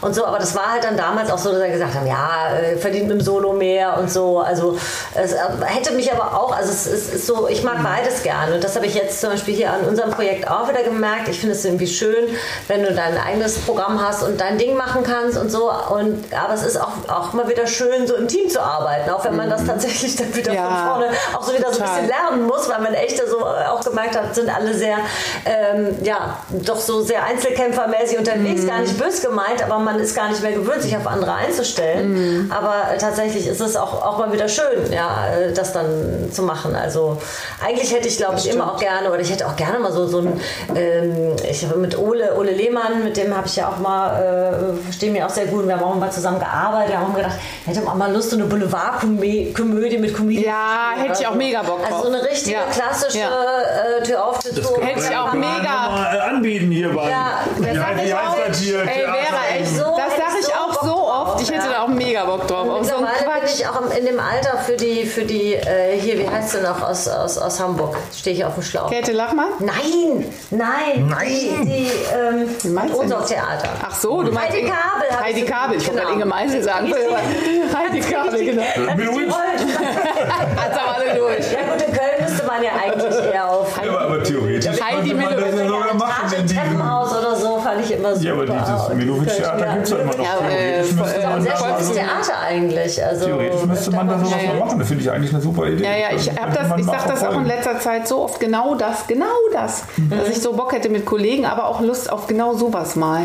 und 0.01 0.13
so, 0.15 0.25
aber 0.25 0.39
das 0.39 0.55
war 0.55 0.71
halt 0.73 0.83
dann 0.83 0.97
damals 0.97 1.29
auch 1.31 1.37
so, 1.37 1.51
dass 1.51 1.61
wir 1.61 1.69
gesagt 1.69 1.93
haben, 1.95 2.07
ja, 2.07 2.49
äh, 2.59 2.77
verdient 2.77 3.07
mit 3.07 3.19
dem 3.19 3.23
Solo 3.25 3.53
mehr 3.53 3.97
und 3.97 4.11
so, 4.11 4.39
also 4.39 4.77
es 5.15 5.33
äh, 5.33 5.37
hätte 5.65 5.93
mich 5.93 6.11
aber 6.11 6.37
auch, 6.39 6.55
also 6.55 6.71
es 6.71 6.85
ist 6.87 7.27
so, 7.27 7.47
ich 7.47 7.63
mag 7.63 7.81
beides 7.83 8.23
gerne 8.23 8.55
und 8.55 8.63
das 8.63 8.75
habe 8.75 8.85
ich 8.85 8.95
jetzt 8.95 9.21
zum 9.21 9.31
Beispiel 9.31 9.55
hier 9.55 9.64
an 9.71 9.81
unserem 9.81 10.11
Projekt 10.11 10.49
auch 10.49 10.67
wieder 10.69 10.83
gemerkt, 10.83 11.27
ich 11.29 11.39
finde 11.39 11.55
es 11.55 11.65
irgendwie 11.65 11.87
schön, 11.87 12.27
wenn 12.67 12.83
du 12.83 12.93
dein 12.93 13.17
eigenes 13.17 13.57
Programm 13.59 14.01
hast 14.05 14.23
und 14.23 14.39
dein 14.39 14.57
Ding 14.57 14.75
machen 14.75 15.03
kannst 15.03 15.37
und 15.37 15.49
so. 15.49 15.71
Und, 15.71 16.23
aber 16.33 16.53
es 16.53 16.63
ist 16.63 16.77
auch, 16.77 16.91
auch 17.07 17.33
mal 17.33 17.47
wieder 17.49 17.67
schön, 17.67 18.07
so 18.07 18.15
im 18.15 18.27
Team 18.27 18.49
zu 18.49 18.61
arbeiten, 18.61 19.09
auch 19.09 19.23
wenn 19.25 19.35
man 19.35 19.49
das 19.49 19.65
tatsächlich 19.65 20.15
dann 20.15 20.33
wieder 20.35 20.53
Ja, 20.53 20.67
von 20.67 20.87
vorne 20.87 21.07
auch 21.35 21.43
so 21.43 21.53
wieder 21.53 21.71
so 21.71 21.81
ein 21.81 21.87
total. 21.87 22.01
bisschen 22.01 22.07
lernen 22.09 22.45
muss, 22.47 22.69
weil 22.69 22.81
man 22.81 22.93
echt 22.93 23.21
so 23.27 23.45
auch 23.45 23.83
gemerkt 23.83 24.15
hat, 24.17 24.33
sind 24.35 24.49
alle 24.53 24.73
sehr, 24.73 24.97
ähm, 25.45 25.95
ja, 26.03 26.37
doch 26.49 26.79
so 26.79 27.01
sehr 27.01 27.23
einzelkämpfermäßig 27.23 28.17
unterwegs, 28.17 28.65
gar 28.65 28.79
nicht 28.79 28.97
bös 28.97 29.21
gemeint, 29.21 29.63
aber 29.63 29.79
man 29.79 29.99
ist 29.99 30.15
gar 30.15 30.29
nicht 30.29 30.41
mehr 30.41 30.51
gewöhnt, 30.53 30.81
sich 30.81 30.95
auf 30.95 31.07
andere 31.07 31.33
einzustellen. 31.33 32.51
Aber 32.55 32.93
äh, 32.93 32.97
tatsächlich 32.97 33.47
ist 33.47 33.61
es 33.61 33.75
auch, 33.75 34.03
auch 34.05 34.17
mal 34.17 34.31
wieder 34.31 34.47
schön, 34.47 34.91
ja, 34.91 35.27
äh, 35.35 35.53
das 35.53 35.73
dann 35.73 36.29
zu 36.31 36.43
machen. 36.43 36.75
Also 36.75 37.21
eigentlich 37.63 37.93
hätte 37.93 38.07
ich, 38.07 38.17
glaube 38.17 38.35
ich, 38.37 38.49
immer 38.49 38.71
auch 38.73 38.79
gerne, 38.79 39.09
oder 39.09 39.19
ich 39.19 39.31
hätte 39.31 39.47
auch 39.47 39.54
auch 39.55 39.57
gerne 39.57 39.79
mal 39.79 39.91
so, 39.91 40.05
so 40.07 40.19
ein, 40.19 40.39
ähm, 40.75 41.35
ich 41.49 41.65
habe 41.65 41.77
mit 41.79 41.97
Ole, 41.97 42.35
Ole 42.37 42.51
Lehmann, 42.51 43.03
mit 43.03 43.17
dem 43.17 43.35
habe 43.35 43.47
ich 43.47 43.55
ja 43.55 43.69
auch 43.69 43.77
mal, 43.79 44.21
äh, 44.77 44.83
verstehe 44.83 45.11
mich 45.11 45.23
auch 45.23 45.29
sehr 45.29 45.45
gut, 45.47 45.65
wir 45.67 45.75
haben 45.75 45.83
auch 45.83 45.95
mal 45.95 46.11
zusammen 46.11 46.39
gearbeitet, 46.39 46.91
wir 46.91 46.99
haben 46.99 47.13
gedacht, 47.15 47.35
hätte 47.65 47.81
auch 47.87 47.95
mal 47.95 48.11
Lust, 48.11 48.29
so 48.31 48.35
eine 48.37 48.45
Boulevardkomödie 48.45 49.97
mit 49.97 50.13
Comedians. 50.15 50.45
Ja, 50.45 50.93
hätte 51.01 51.21
ich 51.21 51.27
auch 51.27 51.35
mega 51.35 51.61
Bock 51.63 51.79
Also 51.83 51.89
drauf. 51.95 52.01
so 52.05 52.07
eine 52.13 52.23
richtige 52.23 52.55
Ja. 52.57 52.63
klassische 52.71 53.19
Ja. 53.19 53.29
äh, 53.99 54.03
Tür 54.03 54.25
auf, 54.25 54.39
Tür 54.39 54.53
zu. 54.53 54.81
Hätte 54.81 54.99
ich 55.09 55.15
auch 55.17 55.33
mega- 55.33 55.89
mal, 55.89 56.15
äh, 56.15 56.19
anbieten 56.19 56.71
hier 56.71 56.89
bei. 56.93 57.09
Ja, 57.09 57.39
das 57.57 57.65
wie 57.73 57.77
sag 57.77 58.03
ich 58.05 58.13
auch. 58.13 58.35
Ey, 58.37 59.03
wäre 59.07 59.59
echt 59.59 59.77
so. 59.77 59.83
Das 59.95 60.15
sage 60.17 60.39
ich 60.41 60.53
auch 60.53 60.73
so 60.83 60.87
drauf, 60.89 61.27
oft. 61.27 61.41
Ich 61.41 61.49
hätte 61.51 61.65
ja. 61.67 61.71
da 61.73 61.81
auch 61.83 61.87
mega 61.87 62.25
Bock 62.25 62.47
drauf. 62.47 62.67
Auf 62.69 62.85
so 62.85 62.94
ich 63.53 63.67
auch 63.67 63.81
im- 63.81 63.91
in 63.97 64.05
dem 64.05 64.19
Alter 64.19 64.57
für 64.59 64.75
die, 64.75 65.05
für 65.05 65.23
die 65.23 65.53
äh, 65.55 65.97
hier, 65.99 66.17
wie 66.19 66.27
heißt 66.29 66.51
sie 66.51 66.61
noch, 66.61 66.81
aus, 66.81 67.07
aus, 67.07 67.37
aus 67.37 67.59
Hamburg. 67.59 67.95
Stehe 68.15 68.35
ich 68.35 68.45
auf 68.45 68.53
dem 68.55 68.63
Schlauch. 68.63 68.89
Käthe 68.89 69.11
Lachmann? 69.11 69.49
Nein, 69.59 70.25
nein. 70.51 71.07
Nein. 71.07 71.27
Die, 71.27 71.65
die 71.65 72.67
ähm, 72.67 72.91
unser? 72.93 73.25
Theater. 73.25 73.69
Ach 73.83 73.95
so, 73.95 74.21
du 74.23 74.31
meinst 74.31 74.51
Heidi 74.53 74.65
Kabel 74.67 75.19
Heidi 75.23 75.39
ich 75.41 75.45
so- 75.47 75.51
Kabel. 75.53 75.77
Ich 75.77 75.87
wollte 75.87 75.91
genau. 76.01 76.03
gerade 76.03 76.13
Inge 76.15 76.25
Meisel 76.25 76.63
sagen. 76.63 76.93
Heidi 77.77 77.99
Kabel, 78.01 78.45
genau. 78.45 78.63
Hat's 80.55 80.77
aber 80.77 80.95
alle 80.95 81.15
durch. 81.17 81.51
Ja 81.51 81.59
gut, 81.71 81.81
in 81.87 81.93
Köln 81.93 82.23
müsste 82.29 82.45
man 82.45 82.63
ja 82.63 82.71
eigentlich 82.73 83.33
eher 83.33 83.49
auf 83.49 83.75
Ja, 83.83 83.89
aber, 83.91 84.01
aber 84.01 84.23
theoretisch 84.23 84.81
Heidi 84.81 85.09
könnte 85.11 85.15
man 85.25 85.35
das 85.35 85.59
ja 85.59 85.67
sogar 85.67 85.93
machen 85.93 86.33
in 86.33 86.39
im 86.41 86.47
fand 87.65 87.81
ich 87.81 87.91
immer 87.91 88.15
super. 88.15 88.25
Ja, 88.25 88.33
aber 88.33 88.45
dieses 88.45 89.39
ja, 89.39 89.73
gibt 89.73 89.83
es 89.83 89.89
ja 89.89 89.97
immer 89.97 90.15
noch. 90.15 90.23
Ja, 90.23 90.49
äh, 90.49 90.83
Theoretisch 90.83 90.91
müsste 90.93 91.19
äh, 91.19 91.25
man 91.25 91.41
Sehr 91.41 91.51
das 91.51 91.61
machen. 91.61 91.93
Theater 91.93 92.39
eigentlich. 92.47 93.05
Also, 93.05 93.25
Theoretisch 93.25 93.65
müsste 93.65 93.91
man 93.91 94.07
da 94.07 94.19
sowas 94.19 94.31
mal 94.47 94.59
machen. 94.59 94.79
Das 94.79 94.87
finde 94.87 95.03
ich 95.03 95.11
eigentlich 95.11 95.33
eine 95.33 95.41
super 95.41 95.67
Idee. 95.67 95.83
Ja, 95.83 95.97
ja, 95.97 96.07
ich 96.15 96.25
das, 96.25 96.69
man 96.69 96.79
ich 96.79 96.85
mal 96.85 96.99
sag 96.99 97.07
das 97.07 97.23
auch 97.23 97.37
in 97.37 97.45
letzter 97.45 97.79
Zeit 97.79 98.07
so 98.07 98.21
oft 98.23 98.39
genau 98.39 98.75
das, 98.75 99.07
genau 99.07 99.25
das, 99.51 99.83
dass 100.09 100.29
ich 100.29 100.41
so 100.41 100.53
Bock 100.53 100.73
hätte 100.73 100.89
mit 100.89 101.05
Kollegen, 101.05 101.45
aber 101.45 101.67
auch 101.67 101.81
Lust 101.81 102.11
auf 102.11 102.27
genau 102.27 102.53
sowas 102.53 102.95
mal, 102.95 103.23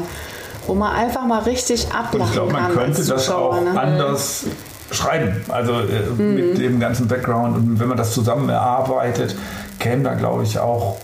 wo 0.67 0.75
man 0.75 0.93
einfach 0.95 1.25
mal 1.27 1.41
richtig 1.41 1.87
Und 1.87 1.95
ablachen 1.95 2.27
ich 2.27 2.33
glaube, 2.33 2.53
man 2.53 2.63
kann 2.65 2.75
könnte 2.75 3.05
das 3.05 3.31
auch 3.31 3.61
ne? 3.61 3.79
anders 3.79 4.45
schreiben. 4.91 5.45
Also 5.49 5.73
äh, 5.73 6.11
Mhm. 6.17 6.35
mit 6.35 6.59
dem 6.59 6.81
ganzen 6.81 7.07
Background 7.09 7.57
und 7.57 7.81
wenn 7.81 7.89
man 7.89 7.97
das 7.97 8.13
zusammen 8.13 8.49
erarbeitet, 8.49 9.37
käme 9.79 10.03
da, 10.03 10.15
glaube 10.15 10.43
ich, 10.43 10.59
auch 10.59 10.97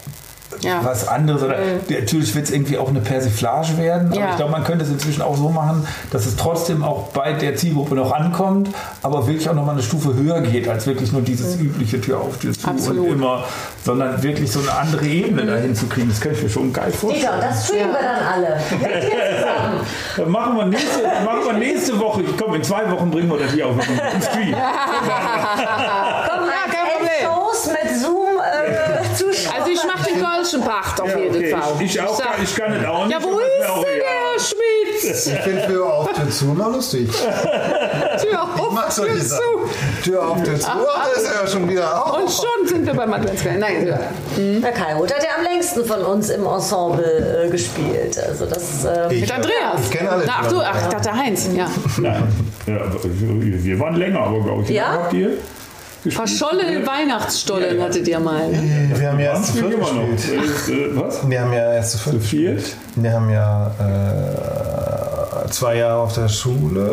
Ja. 0.62 0.80
was 0.84 1.06
anderes. 1.08 1.42
Oder 1.42 1.56
natürlich 1.88 2.34
wird 2.34 2.46
es 2.46 2.50
irgendwie 2.50 2.78
auch 2.78 2.88
eine 2.88 3.00
Persiflage 3.00 3.76
werden, 3.78 4.08
aber 4.12 4.20
Ja. 4.20 4.30
ich 4.30 4.36
glaube, 4.36 4.52
man 4.52 4.64
könnte 4.64 4.84
es 4.84 4.90
inzwischen 4.90 5.22
auch 5.22 5.36
so 5.36 5.48
machen, 5.48 5.86
dass 6.10 6.26
es 6.26 6.36
trotzdem 6.36 6.82
auch 6.84 7.08
bei 7.08 7.32
der 7.32 7.56
Zielgruppe 7.56 7.94
noch 7.94 8.12
ankommt, 8.12 8.68
aber 9.02 9.26
wirklich 9.26 9.48
auch 9.48 9.54
nochmal 9.54 9.74
eine 9.74 9.82
Stufe 9.82 10.14
höher 10.14 10.40
geht, 10.40 10.68
als 10.68 10.86
wirklich 10.86 11.12
nur 11.12 11.22
dieses 11.22 11.56
übliche 11.60 12.00
Tür 12.00 12.20
auf, 12.20 12.38
Tür 12.38 12.52
zu 12.52 12.68
Absolut. 12.68 13.06
und 13.08 13.12
immer, 13.14 13.44
sondern 13.84 14.22
wirklich 14.22 14.50
so 14.50 14.60
eine 14.60 14.72
andere 14.72 15.06
Ebene 15.06 15.44
dahin 15.46 15.74
zu 15.74 15.86
kriegen. 15.86 16.08
Das 16.08 16.20
könnte 16.20 16.38
ich 16.38 16.44
mir 16.44 16.50
schon 16.50 16.72
geil 16.72 16.90
vorstellen. 16.92 17.32
Dieter, 17.32 17.46
das 17.48 17.66
streamen 17.66 17.92
wir 17.92 18.00
dann 18.02 18.26
alle. 18.26 18.56
Machen 20.26 20.56
wir 20.56 20.66
nächste, 20.66 21.02
machen 21.24 21.40
wir 21.46 21.52
nächste 21.54 21.98
Woche, 22.00 22.22
ich 22.22 22.36
komm, 22.36 22.54
in 22.54 22.62
zwei 22.62 22.90
Wochen 22.90 23.10
bringen 23.10 23.28
wir 23.30 23.38
das 23.38 23.52
hier 23.52 23.66
auf 23.66 23.74
den 23.76 24.22
Stream. 24.22 24.52
Komm, 24.56 26.46
Ja, 26.46 26.64
kein 26.70 26.86
Problem. 26.92 27.22
Shows 27.22 27.66
mit 27.68 28.00
Zoom 28.00 28.38
äh. 28.40 28.95
Also 29.24 29.70
ich 29.70 29.84
mache 29.84 30.04
den 30.12 30.22
Kölschen 30.24 30.60
Pacht 30.62 31.00
auf 31.00 31.08
Ja, 31.08 31.18
jeden 31.18 31.36
okay. 31.36 31.50
Fall. 31.50 31.62
Ich, 31.80 31.94
ich 31.94 32.00
auch, 32.00 32.18
gar- 32.18 32.34
ich 32.42 32.54
kann 32.56 32.72
es 32.72 32.86
auch 32.86 33.06
nicht. 33.06 33.12
ja, 33.12 33.22
wo 33.22 33.38
ist 33.38 33.46
ist 33.46 33.84
denn 33.84 33.98
der 34.00 34.40
Schmitz? 34.40 35.26
Ich 35.26 35.38
finde 35.40 35.66
Tür 35.66 35.86
auf, 35.92 36.12
Tür 36.12 36.30
zu 36.30 36.44
mal 36.46 36.72
lustig. 36.72 37.08
Tür 37.10 38.42
auf, 38.42 38.94
Tür 38.94 39.06
zu. 39.20 39.36
Tür 40.04 40.26
auf, 40.28 40.42
Tür 40.42 40.58
zu. 40.58 40.66
Ach, 40.68 40.78
da 41.06 41.20
ist 41.20 41.26
er 41.26 41.42
ja 41.42 41.46
schon 41.48 41.68
wieder 41.68 42.04
auf. 42.06 42.18
Und 42.20 42.30
schon 42.30 42.66
sind 42.66 42.86
wir 42.86 42.94
beim 42.94 43.12
Adventskalender. 43.12 43.66
Nein, 43.68 43.86
ja. 43.86 43.98
Der 44.60 44.72
Kai 44.72 44.94
Roth 44.94 45.14
hat 45.14 45.22
ja 45.22 45.30
am 45.38 45.44
längsten 45.44 45.84
von 45.84 46.00
uns 46.02 46.30
im 46.30 46.44
Ensemble 46.46 47.44
äh, 47.46 47.50
gespielt. 47.50 48.18
Also 48.18 48.46
das 48.46 48.84
äh, 48.84 49.14
Ich- 49.14 49.20
mit 49.22 49.32
Andreas. 49.32 49.80
Ich 49.84 49.90
kenne 49.90 50.10
alle. 50.10 50.24
Na, 50.26 50.32
ach 50.42 50.48
du, 50.48 50.60
ach, 50.60 50.76
ich 50.82 50.88
dachte 50.88 51.12
Heinz. 51.12 51.48
Ja. 51.54 51.68
Nein. 51.98 52.22
Ja, 52.66 52.80
wir 53.02 53.80
waren 53.80 53.94
länger, 53.94 54.20
aber 54.20 54.40
glaube 54.42 54.62
ich. 54.64 54.70
Ja? 54.70 54.92
Habt 54.92 55.12
ihr? 55.12 55.32
Verschollene 56.10 56.86
Weihnachtsstollen 56.86 57.80
hattet 57.82 58.06
ihr 58.08 58.20
mal. 58.20 58.48
Ne? 58.48 58.90
Wir 58.94 59.08
haben 59.10 59.18
ja 59.18 59.32
erst 59.32 59.46
zu 59.46 59.52
viert 59.64 59.80
gespielt. 59.80 60.68
Äh, 60.68 60.72
äh, 60.72 60.96
was? 61.00 61.28
Wir 61.28 61.40
haben 61.40 61.52
ja 61.52 61.72
erst 61.74 61.92
zu 61.92 61.98
viert. 61.98 62.22
viert? 62.22 62.76
Wir 62.96 63.12
haben 63.12 63.30
ja 63.30 63.70
äh, 65.46 65.50
zwei 65.50 65.76
Jahre 65.76 66.00
auf 66.02 66.12
der 66.14 66.28
Schule 66.28 66.90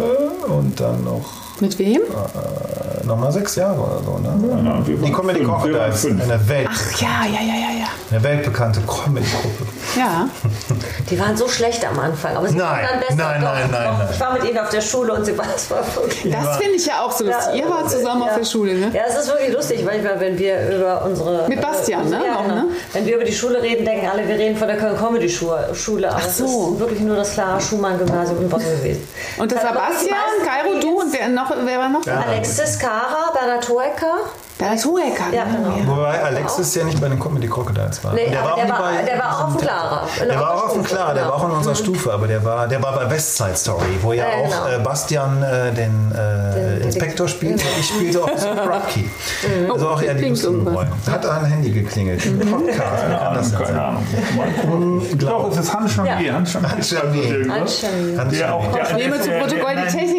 und 0.48 0.80
dann 0.80 1.04
noch, 1.04 1.26
Mit 1.60 1.78
wem? 1.80 2.02
äh, 2.02 3.06
noch 3.06 3.18
mal 3.20 3.32
sechs 3.32 3.56
Jahre 3.56 3.80
oder 3.80 4.02
so. 4.04 4.18
Ne? 4.20 4.64
Ja, 4.64 4.88
wir 4.88 4.98
Die 4.98 5.12
Comedy 5.12 5.46
waren 5.48 5.62
Crocodiles, 5.62 6.02
fünf. 6.02 6.24
eine, 6.24 6.50
Welt, 6.50 6.70
Ach 6.72 7.02
ja, 7.02 7.08
ja, 7.26 7.42
ja, 7.42 7.54
ja, 7.56 7.80
ja. 7.80 7.88
eine 8.12 8.24
weltbekannte 8.24 8.82
Comedy-Gruppe. 8.82 9.66
Ja. 9.98 10.28
die 11.14 11.20
waren 11.20 11.38
so 11.38 11.48
schlecht 11.48 11.86
am 11.86 12.00
Anfang. 12.00 12.36
Aber 12.36 12.48
sie 12.48 12.58
Nein, 12.58 12.68
waren 12.68 12.82
dann 12.90 13.00
besser. 13.02 13.16
nein, 13.16 13.42
Doch, 13.42 13.54
nein, 13.54 13.70
nein, 13.72 13.98
nein. 14.00 14.08
Ich 14.12 14.20
war 14.20 14.34
mit 14.34 14.44
ihnen 14.46 14.58
auf 14.58 14.70
der 14.70 14.82
Schule 14.82 15.14
und 15.14 15.24
sie 15.26 15.38
waren 15.38 15.48
es 15.56 15.70
war 15.70 15.84
wirklich. 15.96 16.34
Das 16.34 16.58
finde 16.58 16.74
ich 16.76 16.86
ja 16.88 17.02
auch 17.02 17.12
so 17.12 17.24
lustig. 17.24 17.54
Ihr 17.62 17.70
wart 17.70 17.92
zusammen 17.92 18.24
auf 18.24 18.36
der 18.36 18.46
Schule, 18.46 18.74
ne? 18.74 18.92
Ja, 18.94 19.04
es 19.08 19.16
ist 19.16 19.28
wirklich 19.28 19.54
lustig, 19.54 19.84
manchmal, 19.86 20.20
wenn 20.20 20.40
wir 20.40 20.76
über 20.76 21.06
unsere. 21.06 21.48
Mit 21.48 21.62
Bastian, 21.62 22.10
ne? 22.10 22.20
Ja, 22.26 22.34
Noch, 22.34 22.42
genau. 22.44 22.56
ne? 22.56 22.66
Wenn 22.94 23.06
wir 23.06 23.16
über 23.18 23.26
die 23.26 23.32
Schule 23.34 23.62
reden, 23.62 23.86
denken 23.86 24.08
alle, 24.08 24.28
wir 24.28 24.36
reden 24.36 24.58
von 24.58 24.68
der 24.68 24.78
Köln 24.78 24.98
Comedy 24.98 25.30
Schule. 25.30 26.10
Aber 26.10 26.18
Ach 26.20 26.26
es 26.28 26.38
so. 26.40 26.74
ist 26.74 26.80
wirklich 26.80 27.02
nur 27.02 27.16
das 27.16 27.34
Clara 27.34 27.60
Schumann 27.62 28.00
Gymnasium 28.00 28.42
in 28.42 28.50
Bonn 28.50 28.60
gewesen. 28.60 29.08
Und 29.38 29.52
das 29.52 29.64
war 29.64 29.74
Bastian, 29.74 30.18
Kairo, 30.44 30.80
du 30.82 31.00
und 31.02 31.14
wer, 31.14 31.28
noch, 31.28 31.54
wer 31.64 31.78
war 31.78 31.90
noch? 31.90 32.02
Alexis 32.08 32.80
Kara, 32.80 33.23
Bernhard 33.44 33.68
Hoeker. 33.70 34.16
Da 34.60 34.72
ist 34.74 34.86
Hoeker. 34.86 35.34
Ja, 35.34 35.46
ne? 35.46 35.74
genau. 35.80 35.98
Wobei 35.98 36.22
Alexis 36.24 36.76
ja 36.76 36.84
nicht 36.86 37.02
bei 37.02 37.10
den 37.10 37.20
Comedy 37.20 37.48
Crocodiles 37.50 38.02
war. 38.04 38.14
Nee, 38.14 38.30
der 38.30 38.44
war 38.44 38.54
auch 38.54 38.56
der 38.56 38.70
war- 38.70 38.80
bei 38.82 39.02
der 39.02 39.20
war 39.20 39.32
auch 39.36 39.44
auf 39.46 39.52
dem 39.58 39.62
Clara. 39.62 40.08
Der 40.30 40.40
war 40.40 40.54
auch 40.54 40.64
auf 40.68 40.74
dem 40.74 40.84
Clara, 40.84 41.14
der 41.16 41.24
war 41.26 41.34
auch 41.36 41.44
in 41.46 41.52
unserer 41.52 41.76
Stufe, 41.76 42.14
aber 42.14 42.28
der 42.28 42.46
war, 42.46 42.68
der 42.68 42.82
war 42.82 42.94
bei 42.96 43.10
West 43.10 43.36
Side 43.36 43.56
Story, 43.56 43.98
wo 44.02 44.14
ja 44.14 44.26
Ja, 44.26 44.36
auch 44.38 44.66
genau. 44.68 44.80
äh, 44.80 44.84
Bastian 44.84 45.44
äh, 45.44 45.74
den 45.74 46.14
äh, 46.16 46.78
Inspektor 46.84 47.28
spielte. 47.28 47.64
Ich 47.80 47.88
spielte 47.88 48.24
auch 48.24 48.38
so 48.38 48.48
Rocky. 48.72 49.10
Also 49.72 49.90
auch 49.90 50.02
eher 50.02 50.14
die 50.14 50.20
klingt 50.20 50.30
lustigen 50.38 50.54
irgendwas. 50.66 50.76
Rollen. 50.76 50.92
Hat 51.12 51.26
ein 51.26 51.46
Handy 51.46 51.72
geklingelt. 51.72 52.22
Podcast. 52.52 53.04
Wer 53.10 53.18
kann 53.18 53.34
das 53.34 53.56
Keine? 53.58 53.82
Ahnung. 53.84 55.02
Doch, 55.18 55.52
es 55.52 55.58
ist 55.58 55.74
Hans 55.74 55.92
Chamier. 55.94 56.22
Ja. 56.22 56.34
Hans 56.36 56.52
Chamier. 56.52 56.70
Hans 56.72 56.90
Chamier. 56.90 57.24
Irgendwas. 57.24 57.60
Hans 57.60 57.82
Chamier. 57.82 58.20
Hans 58.20 58.38
Der 58.38 58.54
auch 58.56 58.62
Chamier. 58.64 58.76
der, 58.84 58.92
Ich 58.92 58.98
nehme 58.98 59.16
der- 59.16 59.22
zu 59.24 59.30
der- 59.30 59.40
Protokoll, 59.40 59.76
nein, 59.76 59.86
die 59.92 59.98
Techniker 59.98 60.04
gucken 60.04 60.04
unschuldig 60.04 60.13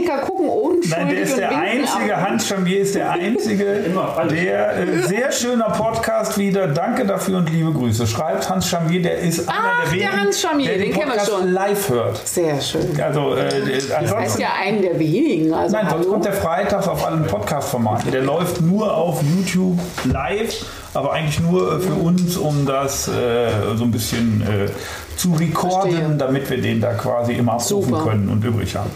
Nein, 0.90 1.08
der 1.08 1.20
ist 1.22 1.36
der 1.38 1.50
einzige, 1.56 2.16
Hans 2.20 2.46
Chamier 2.48 2.80
ist 2.80 2.94
der 2.94 3.10
einzige, 3.10 3.64
der 4.30 4.76
äh, 4.78 4.98
sehr 5.02 5.32
schöner 5.32 5.70
Podcast 5.70 6.36
wieder. 6.38 6.66
Danke 6.68 7.06
dafür 7.06 7.38
und 7.38 7.50
liebe 7.50 7.72
Grüße. 7.72 8.06
Schreibt 8.06 8.48
Hans 8.48 8.68
Chamier, 8.68 9.02
der 9.02 9.18
ist 9.18 9.48
einer 9.48 9.58
Ach, 9.58 9.82
der 9.84 9.90
der 9.90 9.92
wenigen, 9.92 10.20
Hans 10.20 10.40
Chamier, 10.42 10.68
der 10.68 10.78
den, 10.78 10.84
den 10.84 10.92
kennen 10.92 11.06
wir 11.10 11.16
Podcast 11.16 11.30
schon. 11.30 11.52
live 11.52 11.88
hört. 11.88 12.28
Sehr 12.28 12.60
schön. 12.60 13.00
Also, 13.00 13.34
äh, 13.34 13.78
Das 14.00 14.14
heißt 14.14 14.38
ja 14.38 14.48
einen 14.62 14.82
der 14.82 14.98
wenigen. 14.98 15.52
Also 15.54 15.76
nein, 15.76 15.86
sonst 15.90 16.08
kommt 16.08 16.24
der 16.24 16.32
freitags 16.34 16.88
auf 16.88 17.06
allen 17.06 17.26
Podcast-Formaten. 17.26 18.10
Der 18.10 18.22
läuft 18.22 18.60
nur 18.60 18.94
auf 18.94 19.22
YouTube 19.22 19.78
live, 20.04 20.54
aber 20.92 21.12
eigentlich 21.12 21.40
nur 21.40 21.76
äh, 21.76 21.80
für 21.80 21.94
uns, 21.94 22.36
um 22.36 22.66
das 22.66 23.08
äh, 23.08 23.48
so 23.76 23.84
ein 23.84 23.90
bisschen 23.90 24.42
äh, 24.42 24.68
zu 25.16 25.32
recorden, 25.34 25.92
Verstehe. 25.92 26.16
damit 26.18 26.50
wir 26.50 26.60
den 26.60 26.80
da 26.80 26.92
quasi 26.94 27.32
immer 27.34 27.52
abrufen 27.54 27.92
Super. 27.94 28.04
können 28.10 28.28
und 28.28 28.44
übrig 28.44 28.74
haben. 28.76 28.90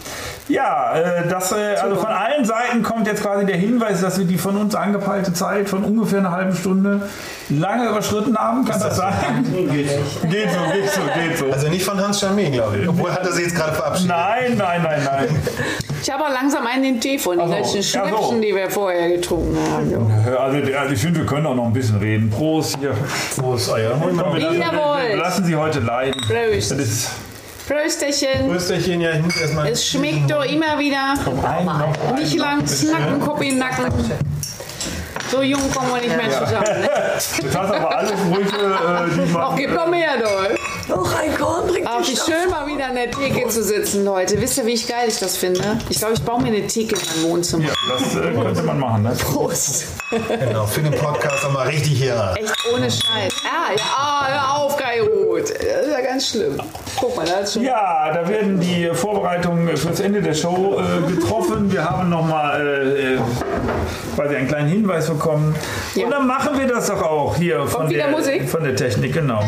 Ja, 0.48 0.94
äh, 0.96 1.28
das, 1.28 1.52
äh, 1.52 1.76
also 1.76 1.96
von 1.96 2.06
allen 2.10 2.44
Seiten 2.44 2.82
kommt 2.82 3.06
jetzt 3.06 3.22
quasi 3.22 3.44
der 3.44 3.56
Hinweis, 3.56 4.00
dass 4.00 4.18
wir 4.18 4.24
die 4.24 4.38
von 4.38 4.56
uns 4.56 4.74
angepeilte 4.74 5.32
Zeit 5.32 5.68
von 5.68 5.84
ungefähr 5.84 6.20
einer 6.20 6.30
halben 6.30 6.56
Stunde 6.56 7.02
lange 7.50 7.88
überschritten 7.90 8.36
haben. 8.36 8.64
Kann 8.64 8.80
das 8.80 8.96
sein? 8.96 9.44
Geht 9.70 9.90
so, 9.90 10.28
geht 10.28 10.50
so, 10.50 10.60
geht 10.72 10.90
so, 10.90 11.00
geht 11.20 11.38
so. 11.38 11.52
Also 11.52 11.68
nicht 11.68 11.84
von 11.84 12.02
Hans 12.02 12.20
Chamier, 12.20 12.50
glaube 12.50 12.78
ich. 12.78 12.88
Obwohl 12.88 13.12
hat 13.12 13.26
er 13.26 13.32
sich 13.32 13.44
jetzt 13.44 13.56
gerade 13.56 13.74
verabschiedet. 13.74 14.10
Nein, 14.10 14.56
nein, 14.56 14.82
nein, 14.82 15.02
nein. 15.04 15.28
Ich 16.00 16.10
habe 16.10 16.24
auch 16.24 16.32
langsam 16.32 16.66
einen 16.66 16.82
den 16.82 17.00
Tee 17.00 17.18
von 17.18 17.38
den 17.38 17.48
so, 17.48 17.54
letzten 17.54 17.76
ja, 17.76 17.82
so. 17.82 17.88
Schnäppchen, 17.88 18.40
die 18.40 18.54
wir 18.54 18.70
vorher 18.70 19.08
getrunken 19.10 19.58
haben. 19.70 20.12
Also, 20.38 20.78
also 20.78 20.94
ich 20.94 21.00
finde, 21.00 21.20
wir 21.20 21.26
können 21.26 21.46
auch 21.46 21.54
noch 21.54 21.66
ein 21.66 21.72
bisschen 21.72 21.98
reden. 21.98 22.30
Prost 22.30 22.78
hier. 22.78 22.94
Prost, 23.36 23.68
Jawohl. 23.68 24.16
wir 24.16 25.16
lassen 25.16 25.44
Sie 25.44 25.56
heute 25.56 25.80
leiden. 25.80 26.14
Prost. 26.26 27.27
Das 27.68 27.76
Prösterchen. 27.76 28.48
Prösterchen, 28.48 29.00
ja, 29.00 29.12
ich 29.12 29.22
muss 29.22 29.36
erstmal. 29.36 29.68
Es 29.68 29.86
schmeckt 29.86 30.30
doch 30.30 30.44
immer 30.44 30.78
wieder. 30.78 31.14
ein 31.44 31.66
noch. 31.66 32.16
Nicht 32.16 32.36
lang 32.36 32.66
snacken, 32.66 33.20
Kopf 33.20 33.42
in 33.42 33.50
den 33.50 33.58
Nacken. 33.58 33.92
So 35.30 35.42
jung 35.42 35.60
kommen 35.70 35.90
wir 35.94 36.00
nicht 36.00 36.16
mehr 36.16 36.30
zusammen. 36.30 36.80
Ne? 36.80 36.90
Jetzt 37.42 37.56
hast 37.56 37.70
aber 37.70 37.98
alle 37.98 38.08
Sprüche, 38.08 38.56
äh, 38.56 39.10
die 39.14 39.30
Ach, 39.34 39.48
man. 39.50 39.56
gib 39.56 39.74
noch 39.74 39.86
mehr, 39.88 40.16
doch. 40.18 40.96
Noch 40.96 41.14
ein 41.20 41.36
Korn 41.36 41.66
bringt 41.66 41.86
Ach, 41.86 42.00
wie 42.00 42.16
schön 42.16 42.48
mal 42.48 42.66
wieder 42.66 42.86
an 42.86 42.94
der 42.94 43.10
Theke 43.10 43.46
zu 43.48 43.62
sitzen, 43.62 44.06
Leute. 44.06 44.40
Wisst 44.40 44.56
ihr, 44.56 44.64
wie 44.64 44.72
ich 44.72 44.88
geil 44.88 45.06
ich 45.08 45.18
das 45.18 45.36
finde? 45.36 45.78
Ich 45.90 45.98
glaube, 45.98 46.14
ich 46.14 46.22
baue 46.22 46.40
mir 46.40 46.48
eine 46.48 46.66
Theke 46.66 46.94
in 46.94 47.02
mein 47.22 47.30
Wohnzimmer. 47.30 47.64
Ja, 47.64 47.72
das 47.90 48.16
äh, 48.16 48.32
könnte 48.32 48.62
man 48.62 48.78
machen. 48.78 49.02
Ne? 49.02 49.14
Prost. 49.20 49.88
Genau, 50.10 50.64
für 50.64 50.80
den 50.80 50.94
Podcast 50.94 51.44
nochmal 51.44 51.68
richtig 51.68 51.98
hier. 51.98 52.34
Echt 52.36 52.54
ohne 52.72 52.90
Scheiß. 52.90 53.34
Ah, 53.44 53.72
ja, 53.76 53.82
ah, 53.98 54.28
hör 54.28 54.56
auf, 54.56 54.76
Kairo. 54.78 55.17
Gut. 55.38 55.50
Das 55.50 55.86
ist 55.86 55.92
ja 55.92 56.00
ganz 56.00 56.28
schlimm. 56.28 56.58
Guck 57.00 57.16
mal, 57.16 57.26
da 57.26 57.40
ist 57.40 57.54
schon. 57.54 57.62
Ja, 57.62 58.12
da 58.12 58.28
werden 58.28 58.60
die 58.60 58.90
Vorbereitungen 58.92 59.76
fürs 59.76 60.00
Ende 60.00 60.22
der 60.22 60.34
Show 60.34 60.80
äh, 60.80 61.12
getroffen. 61.12 61.70
Wir 61.70 61.84
haben 61.84 62.08
nochmal 62.08 62.66
äh, 62.66 63.14
äh, 63.14 63.18
quasi 64.14 64.36
einen 64.36 64.48
kleinen 64.48 64.68
Hinweis 64.68 65.08
bekommen. 65.08 65.54
Ja. 65.94 66.04
Und 66.04 66.10
dann 66.10 66.26
machen 66.26 66.58
wir 66.58 66.66
das 66.66 66.86
doch 66.86 67.02
auch 67.02 67.36
hier 67.36 67.66
von 67.66 67.88
der, 67.88 68.08
Musik? 68.08 68.48
von 68.48 68.64
der 68.64 68.76
Technik, 68.76 69.14
genau. 69.14 69.42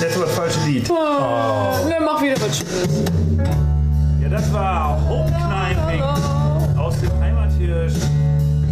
Jetzt 0.00 0.18
war 0.18 0.26
das 0.26 0.34
falsche 0.34 0.60
Lied. 0.66 0.90
Oh, 0.90 1.88
ne, 1.88 1.96
mach 2.04 2.20
wieder 2.20 2.34
was 2.40 2.58
Schönes. 2.58 3.04
Ja, 4.20 4.28
das 4.28 4.52
war 4.52 4.98
Homeknifing 5.08 6.02
aus 6.76 6.98
dem 7.00 7.20
Heimathirsch 7.20 7.94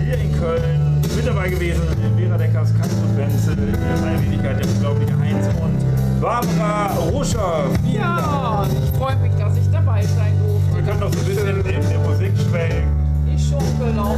hier 0.03 0.15
in 0.15 0.39
Köln. 0.41 1.01
Mit 1.17 1.27
dabei 1.27 1.49
gewesen 1.49 1.83
Vera 2.17 2.37
Deckers, 2.37 2.73
Kasput 2.77 3.17
Wenzel, 3.17 3.59
in 3.59 3.73
der 3.73 3.97
Freiwilligkeit 3.97 4.59
der 4.59 4.69
unglaubliche 4.69 5.19
Heinz 5.19 5.47
und 5.63 6.10
Barbara 6.21 6.93
Ruscher. 7.11 7.65
Ja, 7.91 8.67
ich 8.71 8.99
freue 8.99 9.17
mich, 9.17 9.33
dass 9.39 9.57
ich 9.57 9.71
dabei 9.73 10.03
sein 10.03 10.35
durfte. 10.39 10.77
Wir 10.77 10.83
können 10.83 11.01
noch 11.01 11.11
so 11.11 11.19
ein 11.19 11.25
bisschen 11.25 11.49
in 11.49 11.89
der 11.89 11.99
Musik 12.01 12.33
schwelgen. 12.37 12.89
Ich 13.35 13.49
schon, 13.49 13.63
genau. 13.79 14.17